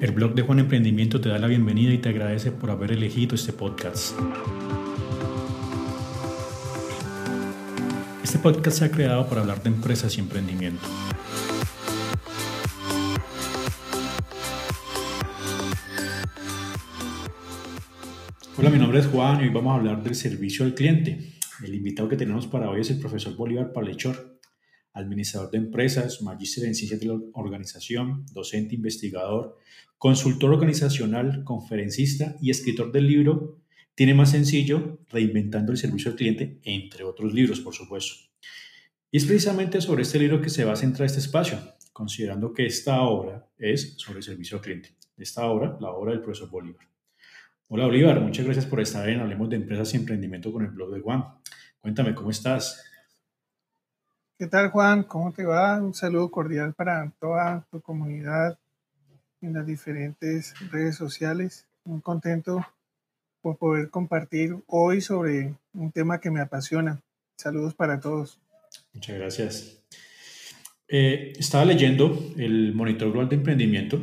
El 0.00 0.12
blog 0.12 0.36
de 0.36 0.42
Juan 0.42 0.60
Emprendimiento 0.60 1.20
te 1.20 1.28
da 1.28 1.40
la 1.40 1.48
bienvenida 1.48 1.92
y 1.92 1.98
te 1.98 2.10
agradece 2.10 2.52
por 2.52 2.70
haber 2.70 2.92
elegido 2.92 3.34
este 3.34 3.52
podcast. 3.52 4.16
Este 8.22 8.38
podcast 8.38 8.78
se 8.78 8.84
ha 8.84 8.90
creado 8.92 9.28
para 9.28 9.40
hablar 9.40 9.60
de 9.60 9.70
empresas 9.70 10.16
y 10.16 10.20
emprendimiento. 10.20 10.86
Hola, 18.56 18.70
mi 18.70 18.78
nombre 18.78 19.00
es 19.00 19.08
Juan 19.08 19.40
y 19.40 19.44
hoy 19.44 19.50
vamos 19.50 19.72
a 19.72 19.76
hablar 19.78 20.04
del 20.04 20.14
servicio 20.14 20.64
al 20.64 20.74
cliente. 20.74 21.32
El 21.64 21.74
invitado 21.74 22.08
que 22.08 22.16
tenemos 22.16 22.46
para 22.46 22.70
hoy 22.70 22.82
es 22.82 22.90
el 22.90 23.00
profesor 23.00 23.34
Bolívar 23.34 23.72
Palechor, 23.72 24.37
administrador 24.98 25.50
de 25.50 25.58
empresas, 25.58 26.22
magíster 26.22 26.64
en 26.64 26.74
ciencias 26.74 27.00
de 27.00 27.06
la 27.06 27.18
organización, 27.32 28.26
docente 28.32 28.74
investigador, 28.74 29.56
consultor 29.96 30.52
organizacional, 30.52 31.44
conferencista 31.44 32.36
y 32.40 32.50
escritor 32.50 32.92
del 32.92 33.06
libro 33.06 33.60
Tiene 33.94 34.14
más 34.14 34.30
sencillo, 34.30 35.00
reinventando 35.08 35.72
el 35.72 35.78
servicio 35.78 36.12
al 36.12 36.16
cliente, 36.16 36.60
entre 36.62 37.02
otros 37.02 37.34
libros, 37.34 37.60
por 37.60 37.74
supuesto. 37.74 38.14
Y 39.10 39.16
es 39.16 39.24
precisamente 39.24 39.80
sobre 39.80 40.02
este 40.02 40.20
libro 40.20 40.40
que 40.40 40.50
se 40.50 40.64
va 40.64 40.74
a 40.74 40.76
centrar 40.76 41.06
este 41.06 41.18
espacio, 41.18 41.58
considerando 41.92 42.52
que 42.52 42.66
esta 42.66 43.02
obra 43.02 43.48
es 43.58 43.94
sobre 43.96 44.18
el 44.18 44.22
servicio 44.22 44.58
al 44.58 44.62
cliente. 44.62 44.90
Esta 45.16 45.46
obra, 45.46 45.76
la 45.80 45.90
obra 45.90 46.12
del 46.12 46.22
profesor 46.22 46.48
Bolívar. 46.48 46.86
Hola 47.68 47.86
Bolívar, 47.86 48.20
muchas 48.20 48.44
gracias 48.44 48.66
por 48.66 48.80
estar 48.80 49.08
en 49.08 49.20
Hablemos 49.20 49.50
de 49.50 49.56
Empresas 49.56 49.92
y 49.92 49.96
Emprendimiento 49.96 50.52
con 50.52 50.64
el 50.64 50.70
blog 50.70 50.94
de 50.94 51.00
Juan. 51.00 51.24
Cuéntame, 51.80 52.14
¿cómo 52.14 52.30
estás? 52.30 52.84
¿Qué 54.38 54.46
tal 54.46 54.70
Juan? 54.70 55.02
¿Cómo 55.02 55.32
te 55.32 55.44
va? 55.44 55.82
Un 55.82 55.94
saludo 55.94 56.30
cordial 56.30 56.72
para 56.72 57.12
toda 57.18 57.66
tu 57.72 57.80
comunidad 57.80 58.56
en 59.42 59.54
las 59.54 59.66
diferentes 59.66 60.54
redes 60.70 60.94
sociales. 60.94 61.66
Muy 61.84 62.00
contento 62.00 62.64
por 63.42 63.56
poder 63.56 63.90
compartir 63.90 64.56
hoy 64.68 65.00
sobre 65.00 65.54
un 65.74 65.90
tema 65.90 66.20
que 66.20 66.30
me 66.30 66.40
apasiona. 66.40 67.02
Saludos 67.36 67.74
para 67.74 67.98
todos. 67.98 68.38
Muchas 68.92 69.18
gracias. 69.18 69.82
Eh, 70.86 71.32
estaba 71.36 71.64
leyendo 71.64 72.16
el 72.36 72.74
Monitor 72.74 73.10
Global 73.10 73.28
de 73.28 73.34
Emprendimiento. 73.34 74.00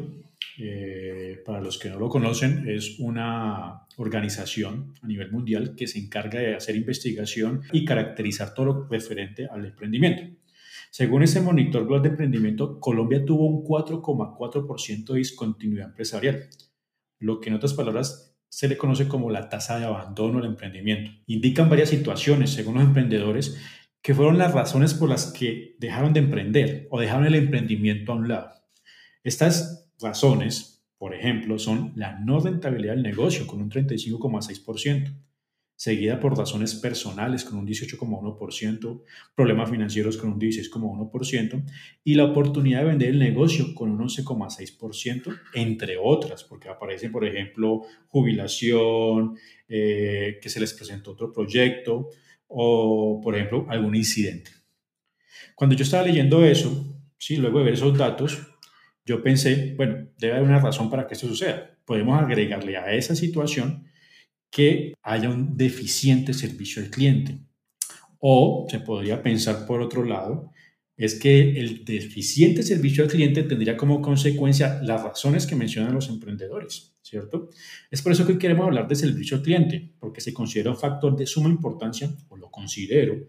Eh, 0.58 1.42
para 1.46 1.60
los 1.60 1.78
que 1.78 1.90
no 1.90 2.00
lo 2.00 2.10
conocen, 2.10 2.70
es 2.70 3.00
una 3.00 3.88
organización 3.98 4.94
a 5.02 5.08
nivel 5.08 5.32
mundial 5.32 5.76
que 5.76 5.88
se 5.88 6.00
encarga 6.00 6.40
de 6.40 6.56
hacer 6.56 6.76
investigación 6.76 7.64
y 7.74 7.84
caracterizar 7.84 8.54
todo 8.54 8.66
lo 8.66 8.88
referente 8.88 9.48
al 9.48 9.66
emprendimiento. 9.66 10.24
Según 10.92 11.24
ese 11.24 11.42
monitor 11.42 11.86
global 11.86 12.04
de 12.04 12.10
emprendimiento, 12.10 12.80
Colombia 12.80 13.26
tuvo 13.26 13.48
un 13.48 13.66
4,4% 13.66 15.12
de 15.12 15.18
discontinuidad 15.18 15.90
empresarial, 15.90 16.48
lo 17.20 17.42
que 17.42 17.50
en 17.50 17.56
otras 17.56 17.74
palabras 17.74 18.38
se 18.48 18.70
le 18.70 18.78
conoce 18.78 19.10
como 19.10 19.30
la 19.30 19.50
tasa 19.50 19.78
de 19.78 19.86
abandono 19.86 20.40
del 20.40 20.52
emprendimiento. 20.52 21.12
Indican 21.28 21.70
varias 21.70 21.90
situaciones, 21.90 22.52
según 22.52 22.76
los 22.76 22.84
emprendedores, 22.86 23.58
que 24.02 24.14
fueron 24.14 24.38
las 24.38 24.54
razones 24.54 24.94
por 24.94 25.10
las 25.10 25.34
que 25.34 25.76
dejaron 25.80 26.14
de 26.14 26.22
emprender 26.22 26.88
o 26.92 27.02
dejaron 27.02 27.26
el 27.26 27.36
emprendimiento 27.36 28.14
a 28.14 28.16
un 28.16 28.30
lado. 28.30 28.52
Estas 29.24 29.85
razones 30.00 30.76
por 30.98 31.14
ejemplo, 31.14 31.60
son 31.60 31.94
la 31.96 32.20
no 32.20 32.40
rentabilidad 32.40 32.94
del 32.94 33.04
negocio 33.04 33.46
con 33.46 33.62
un 33.62 33.70
35,6%, 33.70 35.14
seguida 35.76 36.22
por 36.22 36.38
razones 36.38 36.74
personales 36.76 37.44
con 37.44 37.58
un 37.58 37.68
18,1%, 37.68 39.04
problemas 39.36 39.70
financieros 39.70 40.16
con 40.16 40.32
un 40.32 40.40
16,1% 40.40 41.66
y 42.06 42.16
la 42.16 42.24
oportunidad 42.24 42.80
de 42.80 42.86
vender 42.86 43.10
el 43.10 43.20
negocio 43.20 43.76
con 43.76 43.92
un 43.92 44.00
11,6%, 44.00 45.38
entre 45.54 45.98
otras, 46.02 46.46
porque 46.46 46.70
aparecen, 46.70 47.12
por 47.12 47.26
ejemplo, 47.26 47.82
jubilación, 48.08 49.38
eh, 49.68 50.40
que 50.42 50.50
se 50.50 50.62
les 50.62 50.74
presentó 50.74 51.12
otro 51.12 51.34
proyecto 51.34 52.08
o, 52.48 53.20
por 53.22 53.36
ejemplo, 53.36 53.66
algún 53.70 53.96
incidente. 53.96 54.52
Cuando 55.56 55.76
yo 55.76 55.84
estaba 55.84 56.04
leyendo 56.04 56.44
eso, 56.46 56.96
sí, 57.18 57.36
luego 57.36 57.60
de 57.60 57.66
ver 57.66 57.74
esos 57.74 57.98
datos, 57.98 58.55
yo 59.06 59.22
pensé, 59.22 59.76
bueno, 59.78 60.08
debe 60.18 60.34
haber 60.34 60.50
una 60.50 60.60
razón 60.60 60.90
para 60.90 61.08
que 61.08 61.14
esto 61.14 61.28
suceda. 61.28 61.78
Podemos 61.86 62.20
agregarle 62.22 62.78
a 62.78 62.94
esa 62.94 63.16
situación 63.16 63.86
que 64.50 64.94
haya 65.04 65.30
un 65.30 65.56
deficiente 65.56 66.34
servicio 66.34 66.82
al 66.82 66.90
cliente. 66.90 67.40
O 68.20 68.66
se 68.70 68.80
podría 68.80 69.22
pensar 69.22 69.68
por 69.68 69.82
otro 69.82 70.04
lado, 70.04 70.52
es 70.98 71.16
que 71.16 71.60
el 71.60 71.84
deficiente 71.84 72.64
servicio 72.64 73.04
al 73.04 73.10
cliente 73.10 73.44
tendría 73.44 73.76
como 73.76 74.02
consecuencia 74.02 74.82
las 74.82 75.04
razones 75.04 75.46
que 75.46 75.56
mencionan 75.56 75.94
los 75.94 76.10
emprendedores, 76.10 76.96
¿cierto? 77.02 77.50
Es 77.92 78.02
por 78.02 78.14
eso 78.14 78.26
que 78.26 78.34
hoy 78.34 78.40
queremos 78.40 78.66
hablar 78.66 78.88
de 78.88 78.96
servicio 78.96 79.38
al 79.38 79.44
cliente, 79.44 79.92
porque 80.00 80.22
se 80.22 80.34
considera 80.34 80.72
un 80.72 80.78
factor 80.78 81.16
de 81.16 81.28
suma 81.28 81.50
importancia, 81.50 82.10
o 82.30 82.38
lo 82.38 82.50
considero, 82.50 83.28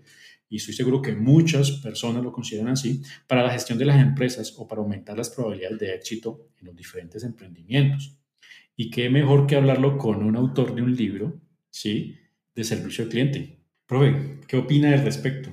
y 0.48 0.56
estoy 0.56 0.74
seguro 0.74 1.02
que 1.02 1.14
muchas 1.14 1.72
personas 1.72 2.22
lo 2.22 2.32
consideran 2.32 2.68
así, 2.68 3.02
para 3.26 3.42
la 3.42 3.50
gestión 3.50 3.78
de 3.78 3.84
las 3.84 4.00
empresas 4.00 4.54
o 4.56 4.66
para 4.66 4.80
aumentar 4.80 5.16
las 5.16 5.30
probabilidades 5.30 5.78
de 5.78 5.94
éxito 5.94 6.50
en 6.60 6.66
los 6.66 6.76
diferentes 6.76 7.24
emprendimientos. 7.24 8.18
Y 8.76 8.90
qué 8.90 9.10
mejor 9.10 9.46
que 9.46 9.56
hablarlo 9.56 9.98
con 9.98 10.22
un 10.22 10.36
autor 10.36 10.74
de 10.74 10.82
un 10.82 10.94
libro, 10.94 11.40
¿sí? 11.70 12.18
De 12.54 12.62
servicio 12.62 13.04
al 13.04 13.10
cliente. 13.10 13.58
Profe, 13.86 14.40
¿qué 14.46 14.56
opina 14.56 14.92
al 14.92 15.04
respecto? 15.04 15.50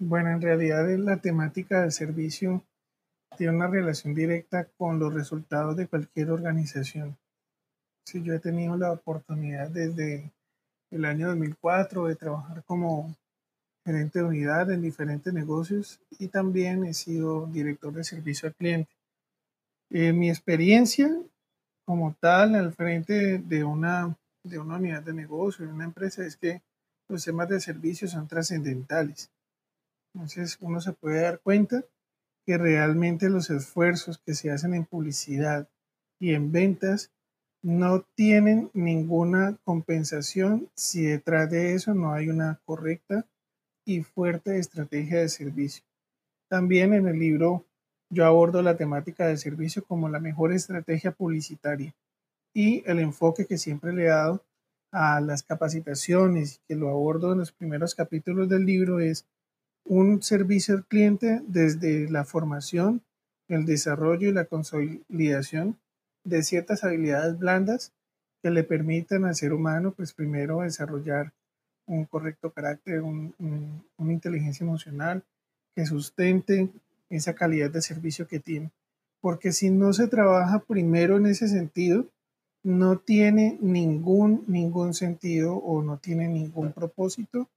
Bueno, 0.00 0.30
en 0.30 0.40
realidad 0.40 0.88
la 0.98 1.20
temática 1.20 1.82
del 1.82 1.92
servicio 1.92 2.64
tiene 3.36 3.54
una 3.54 3.68
relación 3.68 4.14
directa 4.14 4.68
con 4.76 4.98
los 4.98 5.12
resultados 5.14 5.76
de 5.76 5.86
cualquier 5.86 6.30
organización. 6.30 7.16
Si 8.06 8.22
yo 8.22 8.34
he 8.34 8.38
tenido 8.38 8.76
la 8.76 8.92
oportunidad 8.92 9.68
desde 9.70 10.32
el 10.90 11.04
año 11.04 11.28
2004 11.28 12.06
de 12.06 12.16
trabajar 12.16 12.64
como 12.64 13.14
gerente 13.88 14.18
de 14.18 14.26
unidad 14.26 14.70
en 14.70 14.82
diferentes 14.82 15.32
negocios 15.32 15.98
y 16.18 16.28
también 16.28 16.84
he 16.84 16.92
sido 16.92 17.46
director 17.46 17.90
de 17.94 18.04
servicio 18.04 18.48
al 18.48 18.54
cliente. 18.54 18.90
En 19.88 20.18
mi 20.18 20.28
experiencia 20.28 21.10
como 21.86 22.14
tal 22.20 22.54
al 22.54 22.74
frente 22.74 23.38
de 23.38 23.64
una, 23.64 24.14
de 24.44 24.58
una 24.58 24.76
unidad 24.76 25.02
de 25.02 25.14
negocio, 25.14 25.64
de 25.64 25.72
una 25.72 25.86
empresa, 25.86 26.26
es 26.26 26.36
que 26.36 26.60
los 27.08 27.24
temas 27.24 27.48
de 27.48 27.60
servicio 27.60 28.06
son 28.08 28.28
trascendentales. 28.28 29.30
Entonces 30.12 30.58
uno 30.60 30.82
se 30.82 30.92
puede 30.92 31.22
dar 31.22 31.40
cuenta 31.40 31.82
que 32.44 32.58
realmente 32.58 33.30
los 33.30 33.48
esfuerzos 33.48 34.18
que 34.18 34.34
se 34.34 34.50
hacen 34.50 34.74
en 34.74 34.84
publicidad 34.84 35.66
y 36.20 36.34
en 36.34 36.52
ventas 36.52 37.10
no 37.62 38.02
tienen 38.14 38.70
ninguna 38.74 39.56
compensación 39.64 40.68
si 40.74 41.04
detrás 41.04 41.50
de 41.50 41.72
eso 41.72 41.94
no 41.94 42.12
hay 42.12 42.28
una 42.28 42.60
correcta 42.66 43.24
y 43.88 44.02
fuerte 44.02 44.58
estrategia 44.58 45.20
de 45.20 45.30
servicio. 45.30 45.82
También 46.50 46.92
en 46.92 47.08
el 47.08 47.18
libro 47.18 47.64
yo 48.10 48.26
abordo 48.26 48.60
la 48.60 48.76
temática 48.76 49.26
del 49.26 49.38
servicio 49.38 49.82
como 49.82 50.10
la 50.10 50.20
mejor 50.20 50.52
estrategia 50.52 51.10
publicitaria 51.10 51.94
y 52.54 52.82
el 52.84 52.98
enfoque 52.98 53.46
que 53.46 53.56
siempre 53.56 53.94
le 53.94 54.04
he 54.04 54.08
dado 54.08 54.44
a 54.92 55.22
las 55.22 55.42
capacitaciones, 55.42 56.60
que 56.68 56.76
lo 56.76 56.90
abordo 56.90 57.32
en 57.32 57.38
los 57.38 57.52
primeros 57.52 57.94
capítulos 57.94 58.50
del 58.50 58.66
libro, 58.66 59.00
es 59.00 59.26
un 59.86 60.22
servicio 60.22 60.74
al 60.74 60.84
cliente 60.84 61.40
desde 61.46 62.10
la 62.10 62.24
formación, 62.24 63.02
el 63.48 63.64
desarrollo 63.64 64.28
y 64.28 64.32
la 64.32 64.44
consolidación 64.44 65.78
de 66.24 66.42
ciertas 66.42 66.84
habilidades 66.84 67.38
blandas 67.38 67.94
que 68.42 68.50
le 68.50 68.64
permitan 68.64 69.24
al 69.24 69.34
ser 69.34 69.54
humano, 69.54 69.92
pues 69.92 70.12
primero 70.12 70.60
desarrollar 70.60 71.32
un 71.88 72.04
correcto 72.04 72.52
carácter, 72.52 73.02
una 73.02 74.12
inteligencia 74.12 74.64
emocional 74.64 75.24
que 75.74 75.86
sustente 75.86 76.68
esa 77.10 77.34
calidad 77.34 77.70
de 77.70 77.82
servicio 77.82 78.28
que 78.28 78.38
tiene. 78.38 78.70
Porque 79.20 79.52
si 79.52 79.70
no 79.70 79.92
se 79.92 80.06
trabaja 80.06 80.60
primero 80.60 81.16
en 81.16 81.26
ese 81.26 81.48
sentido, 81.48 82.06
no 82.62 82.98
tiene 82.98 83.58
ningún, 83.60 84.44
ningún 84.46 84.94
sentido 84.94 85.56
o 85.56 85.82
no 85.82 85.98
tiene 85.98 86.28
ningún 86.28 86.72
propósito 86.72 87.48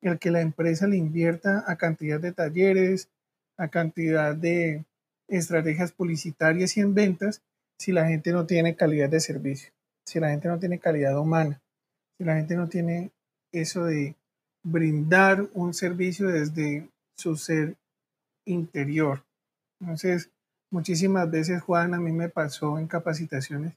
el 0.00 0.18
que 0.18 0.30
la 0.30 0.40
empresa 0.40 0.86
le 0.86 0.96
invierta 0.96 1.64
a 1.66 1.76
cantidad 1.76 2.20
de 2.20 2.32
talleres, 2.32 3.08
a 3.56 3.68
cantidad 3.68 4.34
de 4.34 4.84
estrategias 5.28 5.92
publicitarias 5.92 6.76
y 6.76 6.80
en 6.80 6.94
ventas 6.94 7.42
si 7.78 7.92
la 7.92 8.06
gente 8.06 8.32
no 8.32 8.46
tiene 8.46 8.76
calidad 8.76 9.08
de 9.08 9.20
servicio, 9.20 9.70
si 10.04 10.20
la 10.20 10.30
gente 10.30 10.48
no 10.48 10.58
tiene 10.58 10.78
calidad 10.78 11.18
humana, 11.18 11.60
si 12.16 12.24
la 12.24 12.36
gente 12.36 12.56
no 12.56 12.68
tiene 12.68 13.10
eso 13.52 13.84
de 13.84 14.14
brindar 14.62 15.48
un 15.54 15.74
servicio 15.74 16.28
desde 16.28 16.88
su 17.16 17.36
ser 17.36 17.76
interior. 18.44 19.22
Entonces, 19.80 20.30
muchísimas 20.70 21.30
veces, 21.30 21.62
Juan, 21.62 21.94
a 21.94 21.98
mí 21.98 22.12
me 22.12 22.28
pasó 22.28 22.78
en 22.78 22.86
capacitaciones 22.86 23.74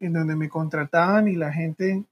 en 0.00 0.12
donde 0.12 0.36
me 0.36 0.48
contrataban 0.48 1.28
y 1.28 1.36
la 1.36 1.52
gente 1.52 2.04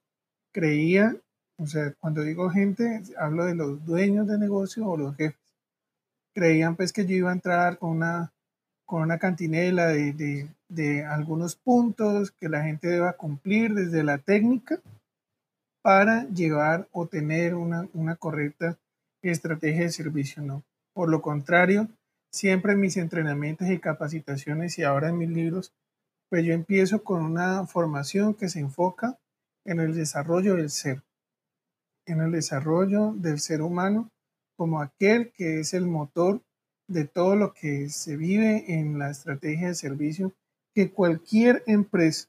creía, 0.52 1.16
o 1.58 1.66
sea, 1.66 1.92
cuando 2.00 2.22
digo 2.22 2.48
gente, 2.50 3.02
hablo 3.18 3.44
de 3.44 3.54
los 3.54 3.84
dueños 3.84 4.26
de 4.26 4.38
negocio 4.38 4.86
o 4.86 4.96
los 4.96 5.16
jefes, 5.16 5.38
creían 6.34 6.76
pues 6.76 6.92
que 6.92 7.06
yo 7.06 7.14
iba 7.14 7.30
a 7.30 7.34
entrar 7.34 7.78
con 7.78 7.90
una, 7.90 8.32
con 8.86 9.02
una 9.02 9.18
cantinela 9.18 9.88
de, 9.88 10.48
de 10.68 11.04
algunos 11.04 11.56
puntos 11.56 12.30
que 12.32 12.48
la 12.48 12.62
gente 12.62 12.88
deba 12.88 13.12
cumplir 13.12 13.74
desde 13.74 14.02
la 14.02 14.18
técnica 14.18 14.80
para 15.84 16.26
llevar 16.30 16.88
o 16.92 17.06
tener 17.06 17.54
una, 17.54 17.86
una 17.92 18.16
correcta 18.16 18.78
estrategia 19.20 19.82
de 19.82 19.90
servicio, 19.90 20.42
¿no? 20.42 20.64
Por 20.94 21.10
lo 21.10 21.20
contrario, 21.20 21.90
siempre 22.32 22.72
en 22.72 22.80
mis 22.80 22.96
entrenamientos 22.96 23.68
y 23.68 23.78
capacitaciones 23.78 24.78
y 24.78 24.82
ahora 24.82 25.10
en 25.10 25.18
mis 25.18 25.28
libros, 25.28 25.74
pues 26.30 26.42
yo 26.42 26.54
empiezo 26.54 27.04
con 27.04 27.22
una 27.22 27.66
formación 27.66 28.32
que 28.32 28.48
se 28.48 28.60
enfoca 28.60 29.18
en 29.66 29.78
el 29.78 29.94
desarrollo 29.94 30.56
del 30.56 30.70
ser, 30.70 31.02
en 32.06 32.22
el 32.22 32.32
desarrollo 32.32 33.12
del 33.12 33.38
ser 33.38 33.60
humano 33.60 34.10
como 34.56 34.80
aquel 34.80 35.32
que 35.32 35.60
es 35.60 35.74
el 35.74 35.86
motor 35.86 36.40
de 36.88 37.04
todo 37.04 37.36
lo 37.36 37.52
que 37.52 37.90
se 37.90 38.16
vive 38.16 38.72
en 38.72 38.98
la 38.98 39.10
estrategia 39.10 39.68
de 39.68 39.74
servicio 39.74 40.32
que 40.74 40.92
cualquier 40.92 41.62
empresa 41.66 42.28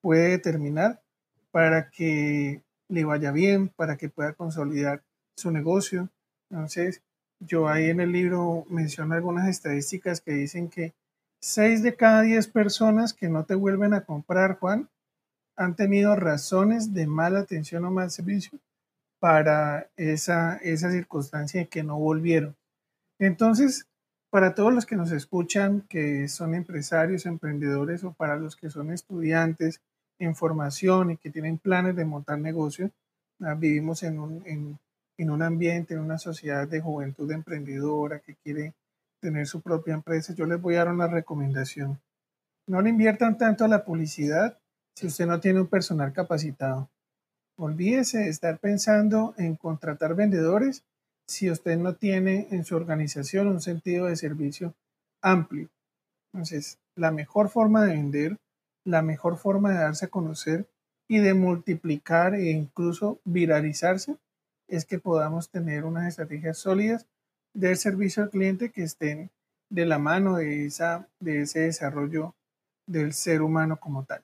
puede 0.00 0.30
determinar 0.30 1.02
para 1.50 1.90
que 1.90 2.63
le 2.88 3.04
vaya 3.04 3.32
bien, 3.32 3.68
para 3.68 3.96
que 3.96 4.08
pueda 4.08 4.34
consolidar 4.34 5.02
su 5.36 5.50
negocio. 5.50 6.10
Entonces, 6.50 7.02
yo 7.40 7.68
ahí 7.68 7.90
en 7.90 8.00
el 8.00 8.12
libro 8.12 8.64
menciono 8.68 9.14
algunas 9.14 9.48
estadísticas 9.48 10.20
que 10.20 10.32
dicen 10.32 10.68
que 10.68 10.94
6 11.40 11.82
de 11.82 11.94
cada 11.94 12.22
10 12.22 12.48
personas 12.48 13.12
que 13.12 13.28
no 13.28 13.44
te 13.44 13.54
vuelven 13.54 13.92
a 13.94 14.04
comprar, 14.04 14.58
Juan, 14.58 14.88
han 15.56 15.76
tenido 15.76 16.16
razones 16.16 16.94
de 16.94 17.06
mala 17.06 17.40
atención 17.40 17.84
o 17.84 17.90
mal 17.90 18.10
servicio 18.10 18.58
para 19.20 19.90
esa, 19.96 20.56
esa 20.56 20.90
circunstancia 20.90 21.60
de 21.60 21.68
que 21.68 21.82
no 21.82 21.98
volvieron. 21.98 22.56
Entonces, 23.18 23.86
para 24.30 24.54
todos 24.54 24.72
los 24.74 24.84
que 24.84 24.96
nos 24.96 25.12
escuchan, 25.12 25.82
que 25.88 26.28
son 26.28 26.54
empresarios, 26.54 27.24
emprendedores 27.24 28.02
o 28.04 28.12
para 28.12 28.36
los 28.36 28.56
que 28.56 28.68
son 28.68 28.90
estudiantes 28.90 29.80
en 30.18 30.34
formación 30.34 31.12
y 31.12 31.16
que 31.16 31.30
tienen 31.30 31.58
planes 31.58 31.96
de 31.96 32.04
montar 32.04 32.38
negocio, 32.38 32.90
ah, 33.40 33.54
vivimos 33.54 34.02
en 34.02 34.18
un, 34.18 34.42
en, 34.46 34.78
en 35.18 35.30
un 35.30 35.42
ambiente, 35.42 35.94
en 35.94 36.00
una 36.00 36.18
sociedad 36.18 36.66
de 36.66 36.80
juventud 36.80 37.30
emprendedora 37.30 38.20
que 38.20 38.34
quiere 38.36 38.74
tener 39.20 39.46
su 39.46 39.60
propia 39.60 39.94
empresa, 39.94 40.34
yo 40.34 40.44
les 40.44 40.60
voy 40.60 40.74
a 40.74 40.84
dar 40.84 40.92
una 40.92 41.06
recomendación. 41.06 41.98
No 42.66 42.82
le 42.82 42.90
inviertan 42.90 43.38
tanto 43.38 43.64
a 43.64 43.68
la 43.68 43.84
publicidad 43.84 44.58
si 44.94 45.06
usted 45.06 45.26
no 45.26 45.40
tiene 45.40 45.60
un 45.60 45.66
personal 45.66 46.12
capacitado. 46.12 46.88
Olvídese 47.56 48.18
de 48.18 48.28
estar 48.28 48.58
pensando 48.58 49.34
en 49.38 49.56
contratar 49.56 50.14
vendedores 50.14 50.84
si 51.26 51.50
usted 51.50 51.78
no 51.78 51.94
tiene 51.94 52.48
en 52.50 52.64
su 52.64 52.76
organización 52.76 53.48
un 53.48 53.60
sentido 53.60 54.06
de 54.06 54.16
servicio 54.16 54.74
amplio. 55.22 55.68
Entonces, 56.32 56.78
la 56.96 57.10
mejor 57.10 57.48
forma 57.48 57.84
de 57.84 57.92
vender, 57.92 58.36
la 58.84 59.02
mejor 59.02 59.38
forma 59.38 59.70
de 59.70 59.78
darse 59.78 60.06
a 60.06 60.10
conocer 60.10 60.66
y 61.08 61.18
de 61.18 61.34
multiplicar 61.34 62.34
e 62.34 62.50
incluso 62.50 63.20
viralizarse 63.24 64.16
es 64.68 64.84
que 64.84 64.98
podamos 64.98 65.50
tener 65.50 65.84
unas 65.84 66.08
estrategias 66.08 66.58
sólidas 66.58 67.06
del 67.52 67.76
servicio 67.76 68.22
al 68.22 68.30
cliente 68.30 68.70
que 68.70 68.82
estén 68.82 69.30
de 69.70 69.86
la 69.86 69.98
mano 69.98 70.36
de, 70.36 70.66
esa, 70.66 71.08
de 71.20 71.42
ese 71.42 71.60
desarrollo 71.60 72.34
del 72.86 73.12
ser 73.12 73.42
humano 73.42 73.78
como 73.78 74.04
tal. 74.04 74.22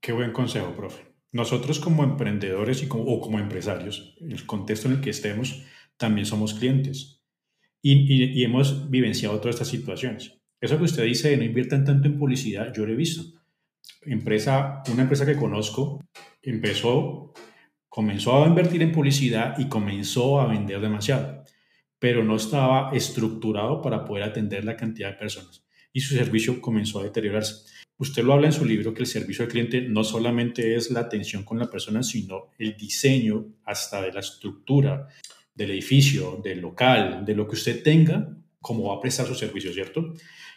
Qué 0.00 0.12
buen 0.12 0.32
consejo, 0.32 0.74
profe. 0.74 1.04
Nosotros 1.32 1.80
como 1.80 2.04
emprendedores 2.04 2.82
y 2.82 2.88
como, 2.88 3.04
o 3.04 3.20
como 3.20 3.38
empresarios, 3.38 4.16
el 4.20 4.44
contexto 4.46 4.88
en 4.88 4.94
el 4.94 5.00
que 5.00 5.10
estemos, 5.10 5.64
también 5.96 6.26
somos 6.26 6.54
clientes 6.54 7.22
y, 7.80 8.38
y, 8.38 8.44
hemos 8.44 8.90
vivenciado 8.90 9.38
todas 9.38 9.56
estas 9.56 9.68
situaciones. 9.68 10.40
Eso 10.60 10.78
que 10.78 10.84
usted 10.84 11.04
dice 11.04 11.30
de 11.30 11.36
no 11.36 11.44
inviertan 11.44 11.84
tanto 11.84 12.06
en 12.06 12.18
publicidad, 12.18 12.72
yo 12.72 12.86
lo 12.86 12.92
he 12.92 12.96
visto. 12.96 13.41
Empresa, 14.02 14.82
una 14.92 15.02
empresa 15.02 15.26
que 15.26 15.36
conozco 15.36 16.00
empezó, 16.42 17.32
comenzó 17.88 18.42
a 18.42 18.48
invertir 18.48 18.82
en 18.82 18.92
publicidad 18.92 19.58
y 19.58 19.68
comenzó 19.68 20.40
a 20.40 20.46
vender 20.46 20.80
demasiado, 20.80 21.44
pero 21.98 22.24
no 22.24 22.36
estaba 22.36 22.90
estructurado 22.92 23.80
para 23.80 24.04
poder 24.04 24.24
atender 24.24 24.64
la 24.64 24.76
cantidad 24.76 25.10
de 25.10 25.18
personas 25.18 25.62
y 25.92 26.00
su 26.00 26.14
servicio 26.14 26.60
comenzó 26.60 27.00
a 27.00 27.04
deteriorarse. 27.04 27.66
Usted 27.98 28.24
lo 28.24 28.32
habla 28.32 28.46
en 28.48 28.52
su 28.52 28.64
libro 28.64 28.94
que 28.94 29.02
el 29.02 29.06
servicio 29.06 29.44
al 29.44 29.50
cliente 29.50 29.82
no 29.82 30.02
solamente 30.02 30.74
es 30.74 30.90
la 30.90 31.00
atención 31.00 31.44
con 31.44 31.58
la 31.58 31.70
persona, 31.70 32.02
sino 32.02 32.50
el 32.58 32.76
diseño 32.76 33.46
hasta 33.64 34.02
de 34.02 34.12
la 34.12 34.20
estructura 34.20 35.06
del 35.54 35.70
edificio, 35.70 36.40
del 36.42 36.60
local, 36.60 37.24
de 37.24 37.34
lo 37.34 37.46
que 37.46 37.54
usted 37.54 37.82
tenga, 37.82 38.34
cómo 38.60 38.88
va 38.88 38.96
a 38.96 39.00
prestar 39.00 39.26
su 39.26 39.34
servicio, 39.34 39.72
¿cierto? 39.72 40.14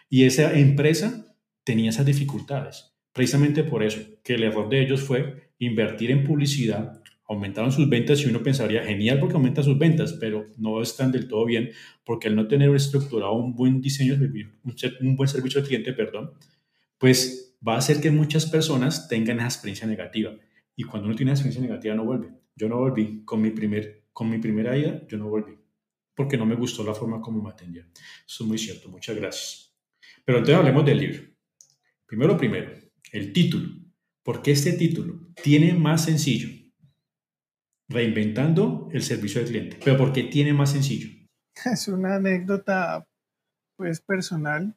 Y 0.10 0.24
esa 0.24 0.58
empresa 0.58 1.36
tenía 1.64 1.90
esas 1.90 2.06
dificultades. 2.06 2.95
Precisamente 3.16 3.64
por 3.64 3.82
eso, 3.82 4.02
que 4.26 4.34
el 4.34 4.44
error 4.44 4.68
de 4.68 4.82
ellos 4.82 5.02
fue 5.02 5.52
invertir 5.58 6.12
en 6.12 6.26
publicidad, 6.26 7.02
aumentaron 7.30 7.72
sus 7.72 7.88
ventas 7.88 8.22
y 8.22 8.26
uno 8.26 8.44
pensaría, 8.44 8.84
genial 8.84 9.22
porque 9.22 9.36
aumenta 9.36 9.64
sus 9.64 9.80
ventas, 9.80 10.18
pero 10.20 10.48
no 10.58 10.82
están 10.82 11.14
del 11.14 11.30
todo 11.30 11.46
bien 11.46 11.72
porque 12.04 12.28
al 12.28 12.36
no 12.36 12.46
tener 12.46 12.70
estructurado 12.76 13.32
un 13.32 13.56
buen 13.56 13.80
diseño, 13.80 14.16
un 15.00 15.16
buen 15.16 15.30
servicio 15.30 15.62
al 15.62 15.66
cliente, 15.66 15.94
perdón, 15.94 16.32
pues 16.98 17.56
va 17.66 17.76
a 17.76 17.78
hacer 17.78 18.02
que 18.02 18.12
muchas 18.12 18.48
personas 18.48 19.08
tengan 19.08 19.38
esa 19.38 19.48
experiencia 19.48 19.88
negativa. 19.88 20.36
Y 20.76 20.84
cuando 20.84 21.08
uno 21.08 21.16
tiene 21.16 21.32
esa 21.32 21.44
experiencia 21.44 21.70
negativa 21.70 21.96
no 21.96 22.04
vuelve. 22.04 22.32
Yo 22.54 22.68
no 22.68 22.80
volví 22.80 23.24
con 23.24 23.42
mi 23.42 23.52
primer 23.52 24.04
con 24.12 24.30
mi 24.30 24.40
primera 24.40 24.78
ida 24.78 25.02
yo 25.08 25.18
no 25.18 25.28
volví, 25.30 25.58
porque 26.14 26.38
no 26.38 26.46
me 26.46 26.56
gustó 26.56 26.84
la 26.84 26.94
forma 26.94 27.22
como 27.22 27.42
me 27.42 27.50
atendía. 27.50 27.86
Eso 28.28 28.44
es 28.44 28.48
muy 28.48 28.58
cierto, 28.58 28.90
muchas 28.90 29.16
gracias. 29.16 29.74
Pero 30.26 30.38
entonces 30.40 30.58
hablemos 30.58 30.86
del 30.86 31.00
libro. 31.00 31.24
Primero, 32.06 32.38
primero, 32.38 32.85
el 33.12 33.34
título. 33.34 33.70
¿Por 34.24 34.42
qué 34.42 34.52
este 34.52 34.74
título? 34.74 35.20
Tiene 35.42 35.74
más 35.74 36.06
sencillo. 36.06 36.50
Reinventando 37.88 38.90
el 38.92 39.04
servicio 39.04 39.42
al 39.42 39.48
cliente. 39.48 39.80
Pero 39.84 39.98
¿por 39.98 40.14
qué 40.14 40.24
tiene 40.24 40.54
más 40.54 40.72
sencillo? 40.72 41.10
Es 41.66 41.88
una 41.88 42.16
anécdota, 42.16 43.08
pues, 43.78 44.02
personal, 44.02 44.76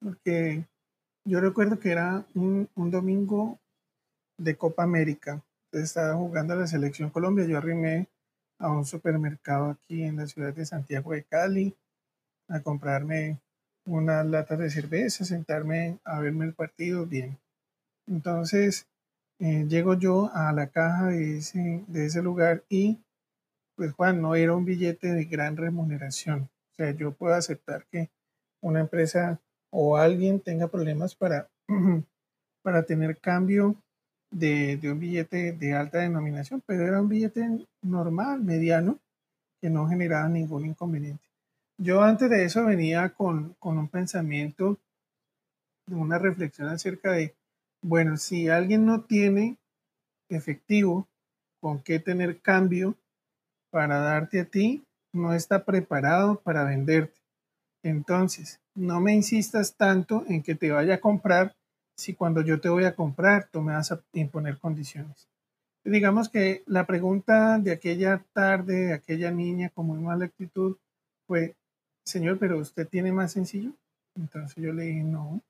porque 0.00 0.64
yo 1.26 1.40
recuerdo 1.40 1.78
que 1.78 1.90
era 1.90 2.26
un, 2.34 2.68
un 2.74 2.90
domingo 2.90 3.60
de 4.38 4.56
Copa 4.56 4.84
América. 4.84 5.44
Estaba 5.72 6.14
jugando 6.14 6.54
a 6.54 6.56
la 6.56 6.66
selección 6.66 7.10
Colombia. 7.10 7.44
Yo 7.46 7.58
arrimé 7.58 8.08
a 8.58 8.70
un 8.70 8.84
supermercado 8.84 9.70
aquí 9.70 10.02
en 10.02 10.16
la 10.16 10.26
ciudad 10.26 10.54
de 10.54 10.64
Santiago 10.64 11.12
de 11.12 11.24
Cali 11.24 11.76
a 12.48 12.60
comprarme 12.60 13.38
una 13.88 14.22
lata 14.22 14.56
de 14.56 14.70
cerveza, 14.70 15.24
sentarme 15.24 15.98
a 16.04 16.20
verme 16.20 16.44
el 16.44 16.54
partido 16.54 17.06
bien. 17.06 17.38
Entonces, 18.06 18.86
eh, 19.40 19.66
llego 19.68 19.94
yo 19.94 20.30
a 20.34 20.52
la 20.52 20.68
caja 20.68 21.06
de 21.06 21.38
ese, 21.38 21.84
de 21.86 22.06
ese 22.06 22.22
lugar 22.22 22.64
y, 22.68 22.98
pues 23.76 23.92
Juan, 23.92 24.20
no 24.20 24.34
era 24.34 24.54
un 24.54 24.64
billete 24.64 25.12
de 25.12 25.24
gran 25.24 25.56
remuneración. 25.56 26.50
O 26.72 26.74
sea, 26.76 26.90
yo 26.90 27.12
puedo 27.12 27.34
aceptar 27.34 27.86
que 27.90 28.10
una 28.60 28.80
empresa 28.80 29.40
o 29.70 29.96
alguien 29.96 30.40
tenga 30.40 30.68
problemas 30.68 31.14
para, 31.14 31.48
para 32.62 32.82
tener 32.82 33.18
cambio 33.18 33.76
de, 34.30 34.80
un 34.84 34.98
billete 34.98 35.52
de 35.52 35.74
alta 35.74 35.98
denominación, 35.98 36.62
pero 36.66 36.86
era 36.86 37.00
un 37.00 37.08
billete 37.08 37.66
normal, 37.82 38.42
mediano, 38.42 38.98
que 39.60 39.70
no 39.70 39.88
generaba 39.88 40.28
ningún 40.28 40.66
inconveniente. 40.66 41.27
Yo 41.78 42.02
antes 42.02 42.28
de 42.28 42.44
eso 42.44 42.64
venía 42.64 43.10
con, 43.10 43.54
con 43.60 43.78
un 43.78 43.88
pensamiento, 43.88 44.78
una 45.88 46.18
reflexión 46.18 46.68
acerca 46.68 47.12
de, 47.12 47.34
bueno, 47.82 48.16
si 48.16 48.48
alguien 48.48 48.84
no 48.84 49.02
tiene 49.02 49.56
efectivo 50.28 51.08
con 51.60 51.80
qué 51.82 52.00
tener 52.00 52.40
cambio 52.40 52.96
para 53.70 53.98
darte 53.98 54.40
a 54.40 54.44
ti, 54.44 54.84
no 55.12 55.32
está 55.32 55.64
preparado 55.64 56.40
para 56.40 56.64
venderte. 56.64 57.18
Entonces, 57.82 58.60
no 58.74 59.00
me 59.00 59.14
insistas 59.14 59.76
tanto 59.76 60.24
en 60.28 60.42
que 60.42 60.54
te 60.54 60.70
vaya 60.70 60.94
a 60.94 61.00
comprar 61.00 61.54
si 61.96 62.14
cuando 62.14 62.42
yo 62.42 62.60
te 62.60 62.68
voy 62.68 62.84
a 62.84 62.94
comprar, 62.94 63.48
tú 63.50 63.60
me 63.60 63.72
vas 63.72 63.90
a 63.90 64.00
imponer 64.12 64.58
condiciones. 64.58 65.28
Digamos 65.84 66.28
que 66.28 66.62
la 66.66 66.86
pregunta 66.86 67.58
de 67.58 67.72
aquella 67.72 68.24
tarde, 68.32 68.86
de 68.86 68.92
aquella 68.92 69.30
niña 69.32 69.70
con 69.70 69.86
muy 69.86 69.98
mala 69.98 70.26
actitud, 70.26 70.76
fue, 71.26 71.56
señor, 72.08 72.38
pero 72.38 72.58
usted 72.58 72.86
tiene 72.86 73.12
más 73.12 73.32
sencillo. 73.32 73.72
Entonces 74.16 74.56
yo 74.62 74.72
le 74.72 74.84
dije, 74.84 75.02
no. 75.02 75.40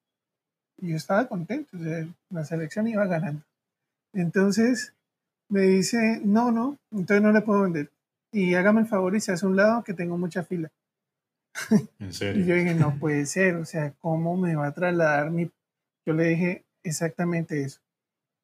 Y 0.81 0.91
yo 0.91 0.97
estaba 0.97 1.27
contento, 1.27 1.77
la 2.31 2.45
selección 2.45 2.87
iba 2.89 3.07
ganando. 3.07 3.43
Entonces 4.13 4.95
me 5.49 5.63
dice, 5.63 6.21
no, 6.25 6.53
no, 6.53 6.77
entonces 6.93 7.23
no 7.23 7.33
le 7.33 7.41
puedo 7.41 7.63
vender. 7.63 7.91
Y 8.33 8.55
hágame 8.55 8.83
el 8.83 8.87
favor 8.87 9.17
y 9.17 9.21
se 9.21 9.33
hace 9.33 9.47
un 9.47 9.57
lado 9.57 9.83
que 9.83 9.95
tengo 9.95 10.19
mucha 10.19 10.45
fila. 10.45 10.71
¿En 11.99 12.13
serio? 12.13 12.45
y 12.45 12.47
yo 12.47 12.55
dije, 12.55 12.75
no 12.75 12.99
puede 12.99 13.27
ser, 13.27 13.57
o 13.57 13.65
sea, 13.65 13.93
¿cómo 14.01 14.37
me 14.37 14.55
va 14.55 14.69
a 14.69 14.75
trasladar 14.75 15.31
mi 15.31 15.51
yo 16.09 16.15
le 16.15 16.25
dije 16.29 16.65
exactamente 16.83 17.63
eso. 17.63 17.81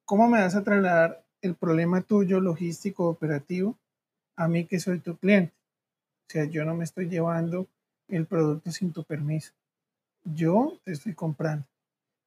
¿Cómo 0.05 0.29
me 0.29 0.39
vas 0.39 0.55
a 0.55 0.63
trasladar 0.63 1.25
el 1.41 1.55
problema 1.55 2.03
tuyo 2.03 2.39
logístico 2.39 3.09
operativo 3.09 3.79
a 4.37 4.49
mí 4.49 4.67
que 4.67 4.79
soy 4.79 4.99
tu 4.99 5.17
cliente? 5.17 5.55
O 6.29 6.31
sea, 6.31 6.45
yo 6.45 6.67
no 6.67 6.75
me 6.75 6.85
estoy 6.85 7.09
llevando 7.09 7.67
el 8.09 8.27
producto 8.27 8.71
sin 8.71 8.93
tu 8.93 9.05
permiso. 9.05 9.53
Yo 10.25 10.79
te 10.85 10.93
estoy 10.93 11.15
comprando. 11.15 11.67